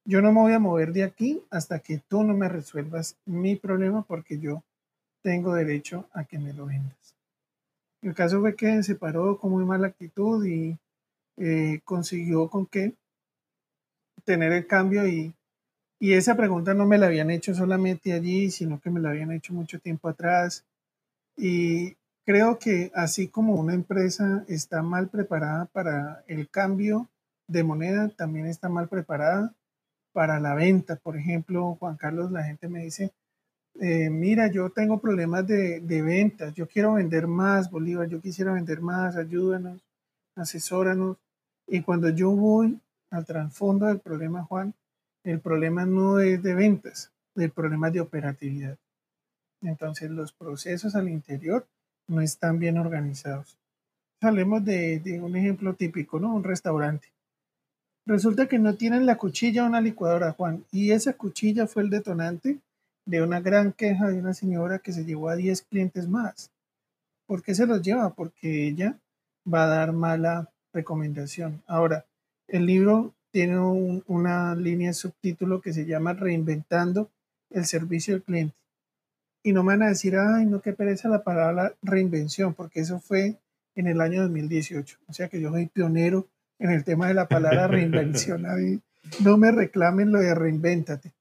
yo 0.04 0.22
no 0.22 0.32
me 0.32 0.40
voy 0.40 0.52
a 0.54 0.58
mover 0.58 0.92
de 0.92 1.02
aquí 1.04 1.42
hasta 1.50 1.80
que 1.80 2.00
tú 2.08 2.24
no 2.24 2.34
me 2.34 2.48
resuelvas 2.48 3.16
mi 3.26 3.56
problema 3.56 4.02
porque 4.02 4.38
yo 4.38 4.62
tengo 5.22 5.54
derecho 5.54 6.08
a 6.12 6.24
que 6.24 6.38
me 6.38 6.54
lo 6.54 6.66
vendas. 6.66 7.14
El 8.00 8.14
caso 8.14 8.40
fue 8.40 8.56
que 8.56 8.82
se 8.82 8.94
paró 8.94 9.38
con 9.38 9.50
muy 9.50 9.64
mala 9.64 9.88
actitud 9.88 10.46
y 10.46 10.78
eh, 11.36 11.80
consiguió 11.84 12.48
con 12.48 12.64
que 12.66 12.94
tener 14.24 14.52
el 14.52 14.66
cambio 14.66 15.06
y, 15.06 15.34
y 16.00 16.12
esa 16.14 16.36
pregunta 16.36 16.72
no 16.74 16.86
me 16.86 16.96
la 16.96 17.06
habían 17.06 17.30
hecho 17.30 17.54
solamente 17.54 18.12
allí, 18.12 18.50
sino 18.50 18.80
que 18.80 18.90
me 18.90 19.00
la 19.00 19.10
habían 19.10 19.32
hecho 19.32 19.52
mucho 19.52 19.78
tiempo 19.78 20.08
atrás. 20.08 20.64
Y 21.36 21.97
creo 22.28 22.58
que 22.58 22.92
así 22.94 23.28
como 23.28 23.54
una 23.54 23.72
empresa 23.72 24.44
está 24.48 24.82
mal 24.82 25.08
preparada 25.08 25.64
para 25.64 26.24
el 26.26 26.50
cambio 26.50 27.08
de 27.46 27.64
moneda, 27.64 28.10
también 28.10 28.44
está 28.44 28.68
mal 28.68 28.86
preparada 28.86 29.54
para 30.12 30.38
la 30.38 30.54
venta. 30.54 30.96
Por 30.96 31.16
ejemplo, 31.16 31.76
Juan 31.76 31.96
Carlos, 31.96 32.30
la 32.30 32.44
gente 32.44 32.68
me 32.68 32.84
dice, 32.84 33.12
eh, 33.80 34.10
mira, 34.10 34.48
yo 34.48 34.68
tengo 34.68 35.00
problemas 35.00 35.46
de, 35.46 35.80
de 35.80 36.02
ventas, 36.02 36.52
yo 36.52 36.68
quiero 36.68 36.92
vender 36.92 37.26
más, 37.26 37.70
Bolívar, 37.70 38.10
yo 38.10 38.20
quisiera 38.20 38.52
vender 38.52 38.82
más, 38.82 39.16
ayúdanos, 39.16 39.82
asesóranos. 40.36 41.16
Y 41.66 41.80
cuando 41.80 42.10
yo 42.10 42.32
voy 42.32 42.78
al 43.08 43.24
trasfondo 43.24 43.86
del 43.86 44.00
problema, 44.00 44.44
Juan, 44.44 44.74
el 45.24 45.40
problema 45.40 45.86
no 45.86 46.20
es 46.20 46.42
de 46.42 46.54
ventas, 46.54 47.10
el 47.36 47.52
problema 47.52 47.86
es 47.86 47.94
de 47.94 48.00
operatividad. 48.02 48.76
Entonces 49.62 50.10
los 50.10 50.34
procesos 50.34 50.94
al 50.94 51.08
interior 51.08 51.66
no 52.08 52.20
están 52.20 52.58
bien 52.58 52.78
organizados. 52.78 53.56
Hablemos 54.20 54.64
de, 54.64 54.98
de, 54.98 55.20
un 55.20 55.36
ejemplo 55.36 55.74
típico, 55.74 56.18
¿no? 56.18 56.34
Un 56.34 56.42
restaurante. 56.42 57.08
Resulta 58.04 58.48
que 58.48 58.58
no 58.58 58.74
tienen 58.74 59.06
la 59.06 59.16
cuchilla 59.16 59.64
o 59.64 59.66
una 59.66 59.80
licuadora, 59.80 60.32
Juan, 60.32 60.64
y 60.72 60.90
esa 60.90 61.12
cuchilla 61.12 61.66
fue 61.66 61.82
el 61.82 61.90
detonante 61.90 62.58
de 63.04 63.22
una 63.22 63.40
gran 63.40 63.72
queja 63.72 64.08
de 64.08 64.18
una 64.18 64.34
señora 64.34 64.78
que 64.80 64.92
se 64.92 65.04
llevó 65.04 65.28
a 65.28 65.36
10 65.36 65.62
clientes 65.62 66.08
más. 66.08 66.50
¿Por 67.26 67.42
qué 67.42 67.54
se 67.54 67.66
los 67.66 67.82
lleva? 67.82 68.10
Porque 68.10 68.66
ella 68.66 68.98
va 69.52 69.64
a 69.64 69.68
dar 69.68 69.92
mala 69.92 70.50
recomendación. 70.72 71.62
Ahora, 71.66 72.04
el 72.48 72.66
libro 72.66 73.14
tiene 73.30 73.58
una 73.58 74.54
línea 74.54 74.92
subtítulo 74.92 75.60
que 75.60 75.72
se 75.72 75.86
llama 75.86 76.14
Reinventando 76.14 77.10
el 77.50 77.66
servicio 77.66 78.14
al 78.14 78.22
cliente. 78.22 78.54
Y 79.42 79.52
no 79.52 79.62
me 79.62 79.74
van 79.74 79.82
a 79.84 79.88
decir, 79.88 80.16
ay, 80.16 80.46
no, 80.46 80.60
qué 80.60 80.72
pereza 80.72 81.08
la 81.08 81.22
palabra 81.22 81.74
reinvención, 81.82 82.54
porque 82.54 82.80
eso 82.80 83.00
fue 83.00 83.36
en 83.74 83.86
el 83.86 84.00
año 84.00 84.22
2018. 84.22 84.98
O 85.06 85.12
sea 85.12 85.28
que 85.28 85.40
yo 85.40 85.50
soy 85.50 85.66
pionero 85.66 86.26
en 86.58 86.70
el 86.70 86.84
tema 86.84 87.08
de 87.08 87.14
la 87.14 87.28
palabra 87.28 87.66
reinvención. 87.68 88.44
no 89.20 89.36
me 89.36 89.52
reclamen 89.52 90.12
lo 90.12 90.20
de 90.20 90.34
reinvéntate. 90.34 91.12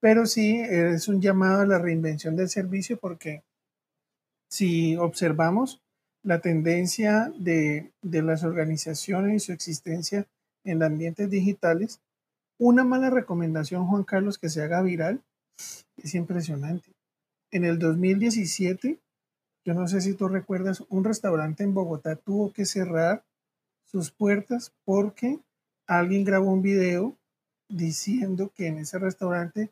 Pero 0.00 0.26
sí 0.26 0.60
es 0.60 1.08
un 1.08 1.20
llamado 1.20 1.60
a 1.60 1.66
la 1.66 1.78
reinvención 1.78 2.34
del 2.34 2.48
servicio 2.48 2.98
porque 2.98 3.42
si 4.48 4.96
observamos 4.96 5.82
la 6.22 6.40
tendencia 6.40 7.32
de, 7.38 7.92
de 8.02 8.22
las 8.22 8.42
organizaciones 8.44 9.34
y 9.34 9.46
su 9.46 9.52
existencia 9.52 10.26
en 10.64 10.82
ambientes 10.82 11.30
digitales, 11.30 12.00
una 12.58 12.84
mala 12.84 13.10
recomendación, 13.10 13.86
Juan 13.86 14.04
Carlos, 14.04 14.38
que 14.38 14.50
se 14.50 14.62
haga 14.62 14.82
viral, 14.82 15.22
es 16.02 16.14
impresionante. 16.14 16.90
En 17.52 17.64
el 17.64 17.78
2017, 17.78 19.00
yo 19.64 19.74
no 19.74 19.88
sé 19.88 20.00
si 20.00 20.14
tú 20.14 20.28
recuerdas, 20.28 20.84
un 20.88 21.04
restaurante 21.04 21.64
en 21.64 21.74
Bogotá 21.74 22.16
tuvo 22.16 22.52
que 22.52 22.64
cerrar 22.64 23.24
sus 23.84 24.12
puertas 24.12 24.72
porque 24.84 25.40
alguien 25.86 26.24
grabó 26.24 26.52
un 26.52 26.62
video 26.62 27.16
diciendo 27.68 28.52
que 28.54 28.68
en 28.68 28.78
ese 28.78 28.98
restaurante 28.98 29.70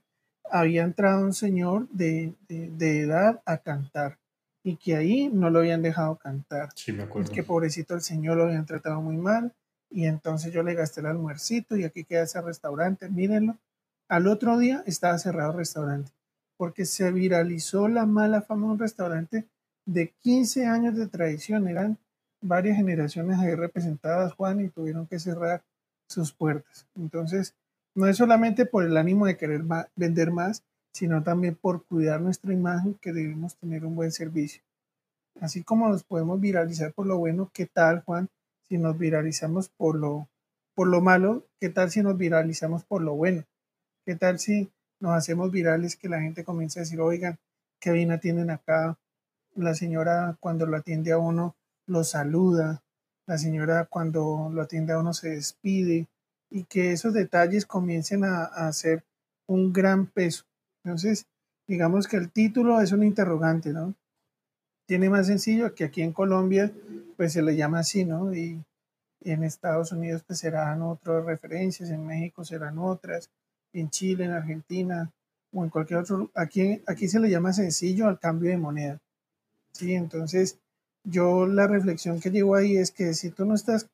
había 0.50 0.82
entrado 0.82 1.24
un 1.24 1.34
señor 1.34 1.88
de, 1.90 2.34
de, 2.48 3.00
edad 3.00 3.42
a 3.44 3.58
cantar 3.58 4.18
y 4.64 4.76
que 4.76 4.96
ahí 4.96 5.28
no 5.28 5.50
lo 5.50 5.60
habían 5.60 5.82
dejado 5.82 6.16
cantar. 6.16 6.70
Sí, 6.74 6.92
me 6.92 7.04
acuerdo. 7.04 7.30
que 7.30 7.44
pobrecito 7.44 7.94
el 7.94 8.00
señor 8.00 8.38
lo 8.38 8.44
habían 8.44 8.66
tratado 8.66 9.00
muy 9.00 9.16
mal 9.16 9.54
y 9.90 10.06
entonces 10.06 10.52
yo 10.52 10.62
le 10.62 10.74
gasté 10.74 11.00
el 11.00 11.06
almuercito 11.06 11.76
y 11.76 11.84
aquí 11.84 12.04
queda 12.04 12.22
ese 12.22 12.40
restaurante, 12.40 13.08
mírenlo. 13.08 13.56
Al 14.08 14.26
otro 14.26 14.58
día 14.58 14.82
estaba 14.86 15.18
cerrado 15.18 15.52
el 15.52 15.58
restaurante 15.58 16.17
porque 16.58 16.84
se 16.84 17.10
viralizó 17.12 17.88
la 17.88 18.04
mala 18.04 18.42
fama 18.42 18.66
de 18.66 18.72
un 18.72 18.78
restaurante 18.78 19.48
de 19.86 20.10
15 20.10 20.66
años 20.66 20.96
de 20.96 21.06
tradición. 21.06 21.68
Eran 21.68 21.96
varias 22.42 22.76
generaciones 22.76 23.38
ahí 23.38 23.54
representadas, 23.54 24.34
Juan, 24.34 24.60
y 24.60 24.68
tuvieron 24.68 25.06
que 25.06 25.20
cerrar 25.20 25.62
sus 26.08 26.32
puertas. 26.32 26.86
Entonces, 26.96 27.54
no 27.94 28.06
es 28.06 28.16
solamente 28.16 28.66
por 28.66 28.84
el 28.84 28.96
ánimo 28.96 29.24
de 29.24 29.36
querer 29.36 29.62
vender 29.96 30.30
más, 30.32 30.64
sino 30.92 31.22
también 31.22 31.54
por 31.54 31.84
cuidar 31.84 32.20
nuestra 32.20 32.52
imagen, 32.52 32.94
que 33.00 33.12
debemos 33.12 33.56
tener 33.56 33.84
un 33.86 33.94
buen 33.94 34.10
servicio. 34.10 34.62
Así 35.40 35.62
como 35.62 35.88
nos 35.88 36.02
podemos 36.02 36.40
viralizar 36.40 36.92
por 36.92 37.06
lo 37.06 37.18
bueno, 37.18 37.50
¿qué 37.54 37.66
tal, 37.66 38.02
Juan? 38.02 38.28
Si 38.68 38.78
nos 38.78 38.98
viralizamos 38.98 39.68
por 39.68 39.96
lo, 39.96 40.28
por 40.74 40.88
lo 40.88 41.00
malo, 41.00 41.46
¿qué 41.60 41.68
tal 41.68 41.90
si 41.90 42.02
nos 42.02 42.18
viralizamos 42.18 42.84
por 42.84 43.02
lo 43.02 43.14
bueno? 43.14 43.44
¿Qué 44.04 44.16
tal 44.16 44.40
si 44.40 44.70
nos 45.00 45.12
hacemos 45.12 45.50
virales 45.50 45.96
que 45.96 46.08
la 46.08 46.20
gente 46.20 46.44
comience 46.44 46.78
a 46.78 46.82
decir, 46.82 47.00
oigan, 47.00 47.38
qué 47.80 47.92
bien 47.92 48.10
atienden 48.10 48.50
acá? 48.50 48.98
La 49.54 49.74
señora 49.74 50.36
cuando 50.40 50.66
lo 50.66 50.76
atiende 50.76 51.12
a 51.12 51.18
uno 51.18 51.56
lo 51.86 52.04
saluda, 52.04 52.82
la 53.26 53.38
señora 53.38 53.86
cuando 53.86 54.50
lo 54.52 54.62
atiende 54.62 54.92
a 54.92 54.98
uno 54.98 55.12
se 55.12 55.30
despide 55.30 56.06
y 56.50 56.64
que 56.64 56.92
esos 56.92 57.12
detalles 57.14 57.66
comiencen 57.66 58.24
a, 58.24 58.44
hacer 58.44 59.04
un 59.46 59.72
gran 59.72 60.06
peso. 60.06 60.44
Entonces, 60.84 61.26
digamos 61.66 62.06
que 62.06 62.16
el 62.16 62.30
título 62.30 62.80
es 62.80 62.92
un 62.92 63.02
interrogante, 63.02 63.72
¿no? 63.72 63.94
Tiene 64.86 65.10
más 65.10 65.26
sencillo 65.26 65.74
que 65.74 65.84
aquí 65.84 66.02
en 66.02 66.12
Colombia, 66.12 66.72
pues 67.16 67.32
se 67.32 67.42
le 67.42 67.56
llama 67.56 67.80
así, 67.80 68.04
¿no? 68.04 68.34
Y 68.34 68.62
en 69.20 69.44
Estados 69.44 69.92
Unidos 69.92 70.22
pues 70.26 70.38
serán 70.38 70.82
otras 70.82 71.24
referencias, 71.24 71.90
en 71.90 72.06
México 72.06 72.44
serán 72.44 72.78
otras, 72.78 73.30
en 73.80 73.90
Chile, 73.90 74.24
en 74.24 74.32
Argentina 74.32 75.10
o 75.52 75.64
en 75.64 75.70
cualquier 75.70 76.00
otro. 76.00 76.30
Aquí, 76.34 76.82
aquí 76.86 77.08
se 77.08 77.20
le 77.20 77.30
llama 77.30 77.52
sencillo 77.52 78.06
al 78.06 78.18
cambio 78.18 78.50
de 78.50 78.58
moneda. 78.58 78.98
Sí, 79.72 79.94
entonces 79.94 80.58
yo 81.04 81.46
la 81.46 81.66
reflexión 81.66 82.20
que 82.20 82.30
llevo 82.30 82.54
ahí 82.54 82.76
es 82.76 82.90
que 82.90 83.14
si 83.14 83.30
tú 83.30 83.44
no 83.44 83.54
estás 83.54 83.88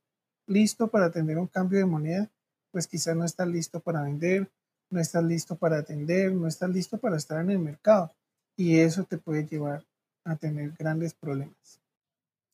listo 0.47 0.89
para 0.89 1.11
tener 1.11 1.39
un 1.39 1.47
cambio 1.47 1.79
de 1.79 1.87
moneda, 1.87 2.31
pues 2.71 2.87
quizás 2.87 3.17
no 3.17 3.25
estás 3.25 3.49
listo 3.49 3.81
para 3.81 4.03
vender, 4.03 4.49
no 4.91 5.01
estás 5.01 5.25
listo 5.25 5.57
para 5.57 5.79
atender, 5.79 6.33
no 6.33 6.49
estás 6.49 6.71
listo 6.71 6.99
para 6.99 7.17
estar 7.17 7.41
en 7.41 7.51
el 7.51 7.59
mercado. 7.59 8.13
Y 8.57 8.79
eso 8.79 9.05
te 9.05 9.19
puede 9.19 9.47
llevar 9.47 9.85
a 10.25 10.37
tener 10.37 10.73
grandes 10.79 11.15
problemas. 11.15 11.81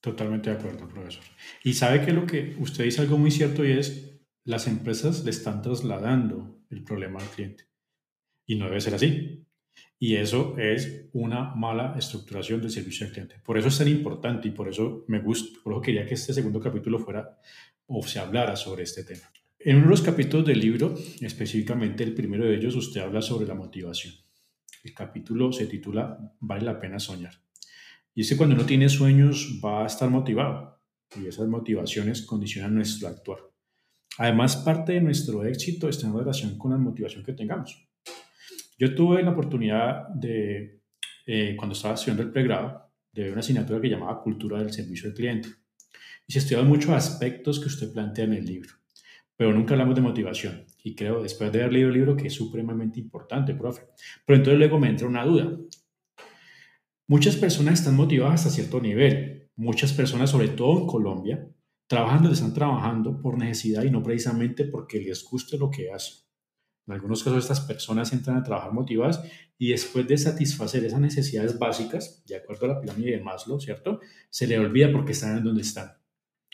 Totalmente 0.00 0.50
de 0.50 0.56
acuerdo, 0.56 0.88
profesor. 0.88 1.22
Y 1.62 1.74
sabe 1.74 2.04
que 2.04 2.12
lo 2.12 2.26
que 2.26 2.56
usted 2.58 2.84
dice 2.84 3.02
algo 3.02 3.18
muy 3.18 3.30
cierto 3.30 3.64
y 3.64 3.72
es, 3.72 4.10
las 4.44 4.66
empresas 4.66 5.24
le 5.24 5.30
están 5.30 5.60
trasladando 5.62 6.59
el 6.70 6.82
problema 6.82 7.20
al 7.20 7.28
cliente. 7.28 7.64
Y 8.46 8.56
no 8.56 8.66
debe 8.66 8.80
ser 8.80 8.94
así. 8.94 9.44
Y 9.98 10.16
eso 10.16 10.56
es 10.58 11.08
una 11.12 11.54
mala 11.54 11.94
estructuración 11.96 12.60
del 12.60 12.70
servicio 12.70 13.06
al 13.06 13.12
cliente. 13.12 13.36
Por 13.44 13.58
eso 13.58 13.68
es 13.68 13.78
tan 13.78 13.88
importante 13.88 14.48
y 14.48 14.50
por 14.50 14.68
eso 14.68 15.04
me 15.08 15.20
gusta, 15.20 15.58
por 15.62 15.74
eso 15.74 15.82
quería 15.82 16.06
que 16.06 16.14
este 16.14 16.32
segundo 16.32 16.58
capítulo 16.58 16.98
fuera 16.98 17.38
o 17.86 18.02
se 18.02 18.18
hablara 18.18 18.56
sobre 18.56 18.84
este 18.84 19.04
tema. 19.04 19.30
En 19.58 19.76
uno 19.76 19.84
de 19.84 19.90
los 19.90 20.02
capítulos 20.02 20.46
del 20.46 20.58
libro, 20.58 20.94
específicamente 21.20 22.02
el 22.02 22.14
primero 22.14 22.46
de 22.46 22.54
ellos, 22.56 22.74
usted 22.76 23.02
habla 23.02 23.20
sobre 23.20 23.46
la 23.46 23.54
motivación. 23.54 24.14
El 24.82 24.94
capítulo 24.94 25.52
se 25.52 25.66
titula 25.66 26.18
Vale 26.40 26.64
la 26.64 26.80
pena 26.80 26.98
soñar. 26.98 27.34
Y 28.14 28.22
es 28.22 28.30
que 28.30 28.36
cuando 28.38 28.54
uno 28.54 28.64
tiene 28.64 28.88
sueños 28.88 29.60
va 29.62 29.82
a 29.82 29.86
estar 29.86 30.08
motivado 30.08 30.80
y 31.14 31.26
esas 31.26 31.46
motivaciones 31.46 32.22
condicionan 32.22 32.74
nuestro 32.74 33.08
actuar. 33.08 33.49
Además, 34.22 34.54
parte 34.56 34.92
de 34.92 35.00
nuestro 35.00 35.46
éxito 35.46 35.88
está 35.88 36.06
en 36.06 36.14
relación 36.14 36.58
con 36.58 36.72
la 36.72 36.76
motivación 36.76 37.24
que 37.24 37.32
tengamos. 37.32 37.88
Yo 38.78 38.94
tuve 38.94 39.22
la 39.22 39.30
oportunidad 39.30 40.08
de, 40.08 40.82
eh, 41.24 41.56
cuando 41.56 41.72
estaba 41.72 41.94
estudiando 41.94 42.24
el 42.24 42.30
pregrado, 42.30 42.92
de 43.10 43.22
ver 43.22 43.32
una 43.32 43.40
asignatura 43.40 43.80
que 43.80 43.88
llamaba 43.88 44.20
Cultura 44.22 44.58
del 44.58 44.74
Servicio 44.74 45.08
al 45.08 45.14
Cliente. 45.14 45.48
Y 46.26 46.34
se 46.34 46.40
estudian 46.40 46.68
muchos 46.68 46.90
aspectos 46.90 47.60
que 47.60 47.68
usted 47.68 47.94
plantea 47.94 48.26
en 48.26 48.34
el 48.34 48.44
libro, 48.44 48.68
pero 49.38 49.54
nunca 49.54 49.72
hablamos 49.72 49.94
de 49.94 50.02
motivación. 50.02 50.66
Y 50.84 50.94
creo, 50.94 51.22
después 51.22 51.50
de 51.50 51.60
haber 51.60 51.72
leído 51.72 51.88
el 51.88 51.94
libro, 51.94 52.14
que 52.14 52.26
es 52.26 52.34
supremamente 52.34 53.00
importante, 53.00 53.54
profe. 53.54 53.84
Pero 54.26 54.36
entonces 54.36 54.58
luego 54.58 54.78
me 54.78 54.90
entra 54.90 55.08
una 55.08 55.24
duda. 55.24 55.56
Muchas 57.06 57.36
personas 57.36 57.78
están 57.78 57.96
motivadas 57.96 58.40
hasta 58.40 58.50
cierto 58.50 58.82
nivel. 58.82 59.48
Muchas 59.56 59.94
personas, 59.94 60.28
sobre 60.28 60.48
todo 60.48 60.78
en 60.78 60.86
Colombia, 60.86 61.48
trabajando, 61.90 62.30
están 62.30 62.54
trabajando 62.54 63.20
por 63.20 63.36
necesidad 63.36 63.82
y 63.82 63.90
no 63.90 64.00
precisamente 64.00 64.64
porque 64.64 65.00
les 65.00 65.24
guste 65.24 65.58
lo 65.58 65.72
que 65.72 65.90
hacen. 65.90 66.24
En 66.86 66.94
algunos 66.94 67.24
casos 67.24 67.42
estas 67.42 67.62
personas 67.62 68.12
entran 68.12 68.36
a 68.36 68.44
trabajar 68.44 68.72
motivadas 68.72 69.20
y 69.58 69.70
después 69.70 70.06
de 70.06 70.16
satisfacer 70.16 70.84
esas 70.84 71.00
necesidades 71.00 71.58
básicas, 71.58 72.24
de 72.26 72.36
acuerdo 72.36 72.66
a 72.66 72.68
la 72.68 72.80
pirámide 72.80 73.16
de 73.16 73.20
Maslow, 73.20 73.60
¿cierto? 73.60 73.98
Se 74.30 74.46
le 74.46 74.56
olvida 74.60 74.92
porque 74.92 75.12
están 75.12 75.38
en 75.38 75.42
donde 75.42 75.62
están. 75.62 75.90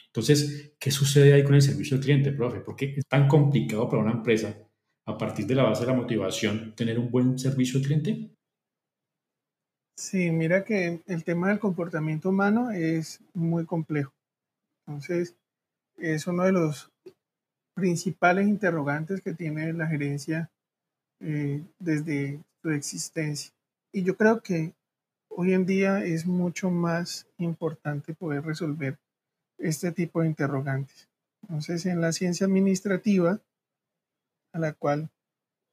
Entonces, 0.06 0.72
¿qué 0.80 0.90
sucede 0.90 1.34
ahí 1.34 1.44
con 1.44 1.54
el 1.54 1.60
servicio 1.60 1.98
al 1.98 2.02
cliente, 2.02 2.32
profe? 2.32 2.60
¿Por 2.60 2.74
qué 2.74 2.94
es 2.96 3.06
tan 3.06 3.28
complicado 3.28 3.90
para 3.90 4.02
una 4.02 4.12
empresa 4.12 4.56
a 5.04 5.18
partir 5.18 5.46
de 5.46 5.54
la 5.54 5.64
base 5.64 5.84
de 5.84 5.92
la 5.92 5.98
motivación, 5.98 6.74
tener 6.74 6.98
un 6.98 7.10
buen 7.10 7.38
servicio 7.38 7.78
al 7.78 7.84
cliente? 7.84 8.30
Sí, 9.98 10.30
mira 10.30 10.64
que 10.64 11.02
el 11.06 11.24
tema 11.24 11.50
del 11.50 11.58
comportamiento 11.58 12.30
humano 12.30 12.70
es 12.70 13.22
muy 13.34 13.66
complejo. 13.66 14.15
Entonces, 14.86 15.34
es 15.96 16.26
uno 16.26 16.44
de 16.44 16.52
los 16.52 16.90
principales 17.74 18.48
interrogantes 18.48 19.20
que 19.20 19.34
tiene 19.34 19.72
la 19.72 19.86
gerencia 19.86 20.50
eh, 21.20 21.62
desde 21.78 22.42
su 22.62 22.70
existencia. 22.70 23.52
Y 23.92 24.02
yo 24.02 24.16
creo 24.16 24.40
que 24.40 24.74
hoy 25.28 25.52
en 25.52 25.66
día 25.66 26.04
es 26.04 26.26
mucho 26.26 26.70
más 26.70 27.26
importante 27.38 28.14
poder 28.14 28.44
resolver 28.44 28.98
este 29.58 29.92
tipo 29.92 30.20
de 30.20 30.28
interrogantes. 30.28 31.08
Entonces, 31.42 31.86
en 31.86 32.00
la 32.00 32.12
ciencia 32.12 32.46
administrativa, 32.46 33.40
a 34.52 34.58
la 34.58 34.72
cual, 34.72 35.10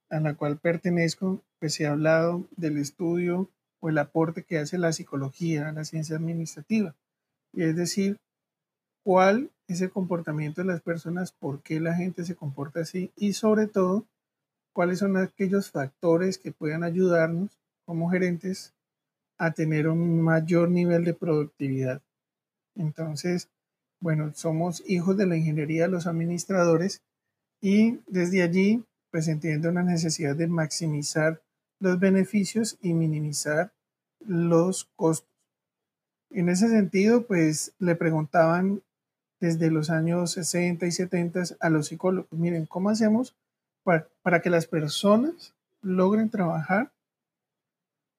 a 0.09 0.19
la 0.19 0.35
cual 0.35 0.57
pertenezco, 0.57 1.41
pues 1.59 1.79
ha 1.81 1.91
hablado 1.91 2.47
del 2.57 2.77
estudio 2.77 3.49
o 3.79 3.89
el 3.89 3.97
aporte 3.97 4.43
que 4.43 4.59
hace 4.59 4.77
la 4.77 4.93
psicología 4.93 5.69
a 5.69 5.71
la 5.71 5.85
ciencia 5.85 6.15
administrativa. 6.15 6.95
Y 7.53 7.63
es 7.63 7.75
decir, 7.75 8.17
cuál 9.03 9.51
es 9.67 9.81
el 9.81 9.91
comportamiento 9.91 10.61
de 10.61 10.67
las 10.67 10.81
personas, 10.81 11.31
por 11.31 11.61
qué 11.61 11.79
la 11.79 11.95
gente 11.95 12.25
se 12.25 12.35
comporta 12.35 12.81
así 12.81 13.11
y 13.15 13.33
sobre 13.33 13.67
todo, 13.67 14.05
cuáles 14.73 14.99
son 14.99 15.17
aquellos 15.17 15.69
factores 15.69 16.37
que 16.37 16.51
puedan 16.51 16.83
ayudarnos 16.83 17.59
como 17.85 18.09
gerentes 18.09 18.73
a 19.37 19.51
tener 19.51 19.87
un 19.87 20.21
mayor 20.21 20.69
nivel 20.69 21.05
de 21.05 21.13
productividad. 21.13 22.01
Entonces, 22.75 23.49
bueno, 23.99 24.31
somos 24.33 24.83
hijos 24.87 25.15
de 25.17 25.27
la 25.27 25.37
ingeniería, 25.37 25.87
los 25.87 26.07
administradores, 26.07 27.01
y 27.61 27.99
desde 28.07 28.41
allí, 28.41 28.83
pues 29.11 29.27
entiendo 29.27 29.71
la 29.71 29.83
necesidad 29.83 30.35
de 30.35 30.47
maximizar 30.47 31.41
los 31.79 31.99
beneficios 31.99 32.77
y 32.81 32.93
minimizar 32.93 33.71
los 34.19 34.89
costos. 34.95 35.29
En 36.29 36.49
ese 36.49 36.67
sentido, 36.67 37.25
pues 37.25 37.73
le 37.79 37.95
preguntaban 37.95 38.81
desde 39.43 39.69
los 39.69 39.89
años 39.89 40.31
60 40.31 40.85
y 40.85 40.91
70 40.93 41.43
a 41.59 41.69
los 41.69 41.87
psicólogos, 41.87 42.31
miren, 42.31 42.65
¿cómo 42.65 42.89
hacemos 42.89 43.35
para, 43.83 44.07
para 44.21 44.41
que 44.41 44.49
las 44.49 44.67
personas 44.67 45.53
logren 45.81 46.29
trabajar 46.29 46.91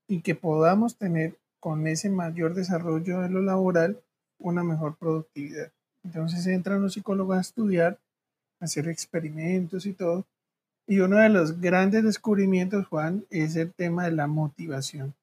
y 0.07 0.21
que 0.21 0.35
podamos 0.35 0.97
tener 0.97 1.35
con 1.61 1.87
ese 1.87 2.11
mayor 2.11 2.52
desarrollo 2.52 3.23
de 3.23 3.31
lo 3.31 3.40
laboral 3.40 3.99
una 4.38 4.62
mejor 4.62 4.97
productividad. 4.97 5.73
Entonces 6.04 6.47
entran 6.47 6.83
los 6.83 6.93
psicólogos 6.93 7.38
a 7.38 7.40
estudiar, 7.40 7.99
a 8.61 8.66
hacer 8.66 8.87
experimentos 8.88 9.87
y 9.87 9.95
todo. 9.95 10.26
Y 10.87 10.99
uno 10.99 11.16
de 11.16 11.31
los 11.31 11.59
grandes 11.59 12.04
descubrimientos, 12.04 12.87
Juan, 12.88 13.25
es 13.31 13.57
el 13.57 13.73
tema 13.73 14.04
de 14.04 14.12
la 14.12 14.26
motivación. 14.26 15.14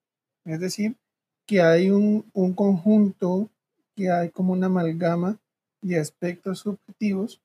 Es 0.45 0.59
decir, 0.59 0.95
que 1.45 1.61
hay 1.61 1.91
un, 1.91 2.25
un 2.33 2.53
conjunto, 2.55 3.49
que 3.95 4.09
hay 4.09 4.31
como 4.31 4.53
una 4.53 4.65
amalgama 4.65 5.37
de 5.81 5.99
aspectos 5.99 6.59
subjetivos 6.59 7.41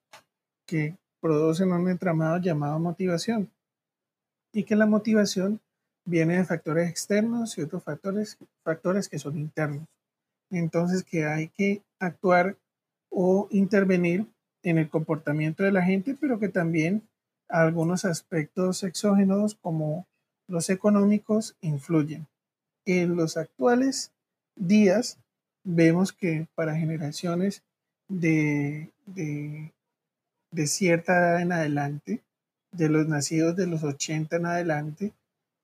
que 0.67 0.97
producen 1.21 1.73
un 1.73 1.89
entramado 1.89 2.39
llamado 2.39 2.79
motivación. 2.79 3.51
Y 4.53 4.65
que 4.65 4.77
la 4.77 4.87
motivación 4.87 5.61
viene 6.05 6.37
de 6.37 6.45
factores 6.45 6.89
externos 6.89 7.59
y 7.59 7.63
otros 7.63 7.83
factores, 7.83 8.39
factores 8.63 9.09
que 9.09 9.19
son 9.19 9.37
internos. 9.39 9.87
Entonces 10.51 11.03
que 11.03 11.27
hay 11.27 11.49
que 11.49 11.83
actuar 11.99 12.57
o 13.11 13.49
intervenir 13.51 14.27
en 14.63 14.79
el 14.79 14.89
comportamiento 14.89 15.63
de 15.63 15.73
la 15.73 15.83
gente, 15.83 16.17
pero 16.21 16.39
que 16.39 16.49
también 16.49 17.03
algunos 17.49 18.05
aspectos 18.05 18.83
exógenos 18.83 19.55
como 19.55 20.07
los 20.49 20.71
económicos 20.71 21.57
influyen. 21.61 22.27
En 22.85 23.17
los 23.17 23.37
actuales 23.37 24.13
días 24.55 25.19
vemos 25.65 26.13
que 26.13 26.47
para 26.55 26.77
generaciones 26.77 27.63
de, 28.09 28.93
de, 29.07 29.73
de 30.51 30.67
cierta 30.67 31.17
edad 31.17 31.43
en 31.43 31.53
adelante, 31.53 32.23
de 32.73 32.89
los 32.89 33.09
nacidos 33.09 33.57
de 33.57 33.67
los 33.67 33.83
80 33.85 34.37
en 34.37 34.47
adelante, 34.47 35.13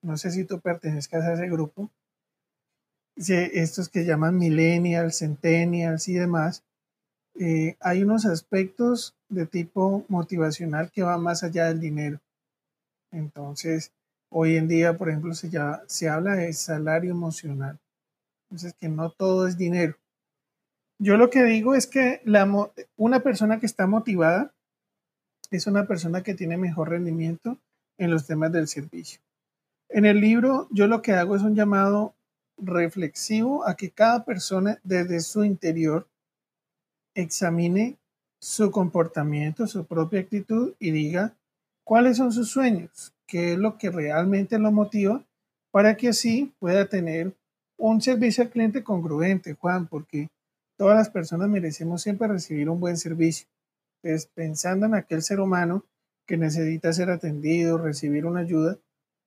no 0.03 0.17
sé 0.17 0.31
si 0.31 0.45
tú 0.45 0.61
pertenezcas 0.61 1.25
a 1.25 1.35
ese 1.35 1.49
grupo, 1.49 1.91
estos 3.17 3.89
que 3.89 4.05
llaman 4.05 4.39
millennials, 4.39 5.19
centennials 5.19 6.09
y 6.09 6.15
demás, 6.15 6.65
eh, 7.39 7.77
hay 7.81 8.03
unos 8.03 8.27
aspectos 8.27 9.15
de 9.29 9.47
tipo 9.47 10.05
motivacional 10.09 10.91
que 10.91 11.03
van 11.03 11.23
más 11.23 11.43
allá 11.43 11.67
del 11.67 11.81
dinero. 11.81 12.21
Entonces, 13.11 13.93
hoy 14.31 14.57
en 14.57 14.69
día, 14.69 14.97
por 14.97 15.09
ejemplo, 15.09 15.35
se, 15.35 15.51
se 15.87 16.09
habla 16.09 16.35
de 16.35 16.53
salario 16.53 17.11
emocional. 17.11 17.79
Entonces, 18.45 18.75
que 18.79 18.89
no 18.89 19.11
todo 19.11 19.47
es 19.47 19.57
dinero. 19.57 19.97
Yo 21.03 21.17
lo 21.17 21.31
que 21.31 21.43
digo 21.43 21.75
es 21.75 21.89
que 21.89 22.23
una 22.97 23.21
persona 23.25 23.59
que 23.59 23.67
está 23.67 23.89
motivada 23.89 24.55
es 25.51 25.67
una 25.67 25.85
persona 25.89 26.23
que 26.23 26.35
tiene 26.35 26.57
mejor 26.57 26.91
rendimiento 26.91 27.59
en 27.99 28.13
los 28.13 28.29
temas 28.29 28.53
del 28.53 28.69
servicio. 28.69 29.21
En 29.89 30.05
el 30.05 30.21
libro 30.21 30.69
yo 30.71 30.87
lo 30.87 31.03
que 31.03 31.15
hago 31.15 31.35
es 31.35 31.43
un 31.43 31.57
llamado 31.57 32.15
reflexivo 32.57 33.67
a 33.67 33.75
que 33.75 33.91
cada 33.91 34.25
persona 34.25 34.79
desde 34.85 35.19
su 35.19 35.43
interior 35.43 36.07
examine 37.17 37.97
su 38.41 38.71
comportamiento, 38.71 39.67
su 39.67 39.85
propia 39.85 40.21
actitud 40.21 40.75
y 40.79 40.93
diga 40.93 41.35
cuáles 41.83 42.19
son 42.19 42.31
sus 42.31 42.49
sueños, 42.49 43.13
qué 43.27 43.55
es 43.55 43.59
lo 43.59 43.77
que 43.77 43.91
realmente 43.91 44.57
lo 44.57 44.71
motiva 44.71 45.25
para 45.73 45.97
que 45.97 46.11
así 46.11 46.53
pueda 46.61 46.87
tener 46.87 47.35
un 47.77 48.01
servicio 48.01 48.45
al 48.45 48.51
cliente 48.51 48.85
congruente, 48.85 49.55
Juan, 49.55 49.89
porque 49.89 50.29
todas 50.77 50.97
las 50.97 51.11
personas 51.11 51.49
merecemos 51.49 52.03
siempre 52.03 52.29
recibir 52.29 52.69
un 52.69 52.81
buen 52.81 52.97
servicio. 52.97 53.47
Pues 54.01 54.27
pensando 54.27 54.87
en 54.87 54.95
aquel 54.95 55.23
ser 55.23 55.41
humano 55.41 55.85
que 56.27 56.37
necesita 56.37 56.93
ser 56.93 57.11
atendido, 57.11 57.79
recibir 57.79 58.27
una 58.27 58.41
ayuda, 58.41 58.79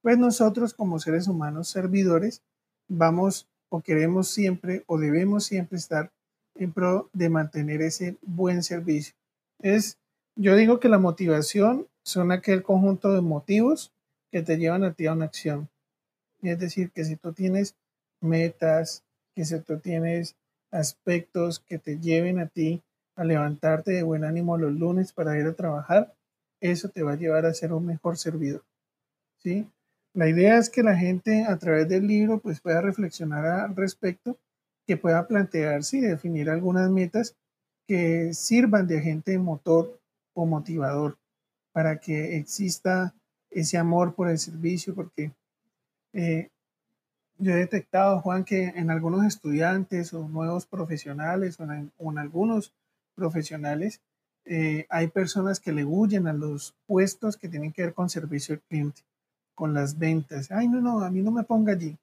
pues 0.01 0.17
nosotros 0.17 0.73
como 0.73 0.99
seres 0.99 1.27
humanos 1.27 1.69
servidores 1.69 2.43
vamos 2.87 3.47
o 3.69 3.81
queremos 3.81 4.29
siempre 4.29 4.83
o 4.87 4.97
debemos 4.97 5.45
siempre 5.45 5.77
estar 5.77 6.11
en 6.55 6.71
pro 6.71 7.09
de 7.13 7.29
mantener 7.29 7.81
ese 7.81 8.17
buen 8.21 8.63
servicio. 8.63 9.15
Es, 9.59 9.97
yo 10.35 10.55
digo 10.55 10.79
que 10.79 10.89
la 10.89 10.99
motivación 10.99 11.87
son 12.03 12.31
aquel 12.31 12.63
conjunto 12.63 13.13
de 13.13 13.21
motivos 13.21 13.91
que 14.31 14.41
te 14.41 14.57
llevan 14.57 14.83
a 14.83 14.93
ti 14.93 15.07
a 15.07 15.13
una 15.13 15.25
acción. 15.25 15.69
Es 16.41 16.59
decir, 16.59 16.91
que 16.91 17.03
si 17.03 17.15
tú 17.15 17.33
tienes 17.33 17.75
metas, 18.21 19.03
que 19.33 19.45
si 19.45 19.59
tú 19.61 19.79
tienes 19.79 20.35
aspectos 20.75 21.59
que 21.59 21.79
te 21.79 21.99
lleven 21.99 22.39
a 22.39 22.47
ti 22.47 22.83
a 23.15 23.23
levantarte 23.23 23.91
de 23.91 24.03
buen 24.03 24.23
ánimo 24.23 24.57
los 24.57 24.73
lunes 24.73 25.13
para 25.13 25.39
ir 25.39 25.45
a 25.45 25.53
trabajar, 25.53 26.13
eso 26.59 26.89
te 26.89 27.03
va 27.03 27.13
a 27.13 27.17
llevar 27.17 27.45
a 27.45 27.53
ser 27.53 27.73
un 27.73 27.85
mejor 27.85 28.17
servidor. 28.17 28.63
¿Sí? 29.41 29.67
La 30.13 30.29
idea 30.29 30.57
es 30.57 30.69
que 30.69 30.83
la 30.83 30.95
gente 30.95 31.45
a 31.45 31.57
través 31.57 31.87
del 31.87 32.07
libro 32.07 32.39
pues 32.39 32.61
pueda 32.61 32.81
reflexionar 32.81 33.45
al 33.45 33.75
respecto, 33.75 34.37
que 34.87 34.97
pueda 34.97 35.27
plantearse 35.27 35.97
y 35.97 36.01
definir 36.01 36.49
algunas 36.49 36.89
metas 36.89 37.35
que 37.87 38.33
sirvan 38.33 38.87
de 38.87 38.99
agente 38.99 39.37
motor 39.37 39.99
o 40.33 40.45
motivador 40.45 41.17
para 41.71 41.99
que 41.99 42.37
exista 42.37 43.13
ese 43.49 43.77
amor 43.77 44.15
por 44.15 44.29
el 44.29 44.39
servicio, 44.39 44.95
porque 44.95 45.31
eh, 46.13 46.49
yo 47.37 47.51
he 47.51 47.55
detectado, 47.55 48.21
Juan, 48.21 48.43
que 48.43 48.67
en 48.75 48.89
algunos 48.89 49.25
estudiantes 49.25 50.13
o 50.13 50.27
nuevos 50.27 50.65
profesionales 50.65 51.59
o 51.59 51.63
en, 52.11 52.17
algunos 52.17 52.73
profesionales 53.15 54.01
eh, 54.45 54.85
hay 54.89 55.07
personas 55.07 55.59
que 55.59 55.71
le 55.71 55.85
huyen 55.85 56.27
a 56.27 56.33
los 56.33 56.75
puestos 56.85 57.37
que 57.37 57.49
tienen 57.49 57.71
que 57.73 57.83
ver 57.83 57.93
con 57.93 58.09
servicio 58.09 58.55
al 58.55 58.61
cliente 58.61 59.01
con 59.55 59.73
las 59.73 59.97
ventas. 59.97 60.51
Ay, 60.51 60.67
no, 60.67 60.81
no, 60.81 60.99
a 60.99 61.09
mí 61.09 61.21
no 61.21 61.31
me 61.31 61.43
ponga 61.43 61.73
allí. 61.73 61.97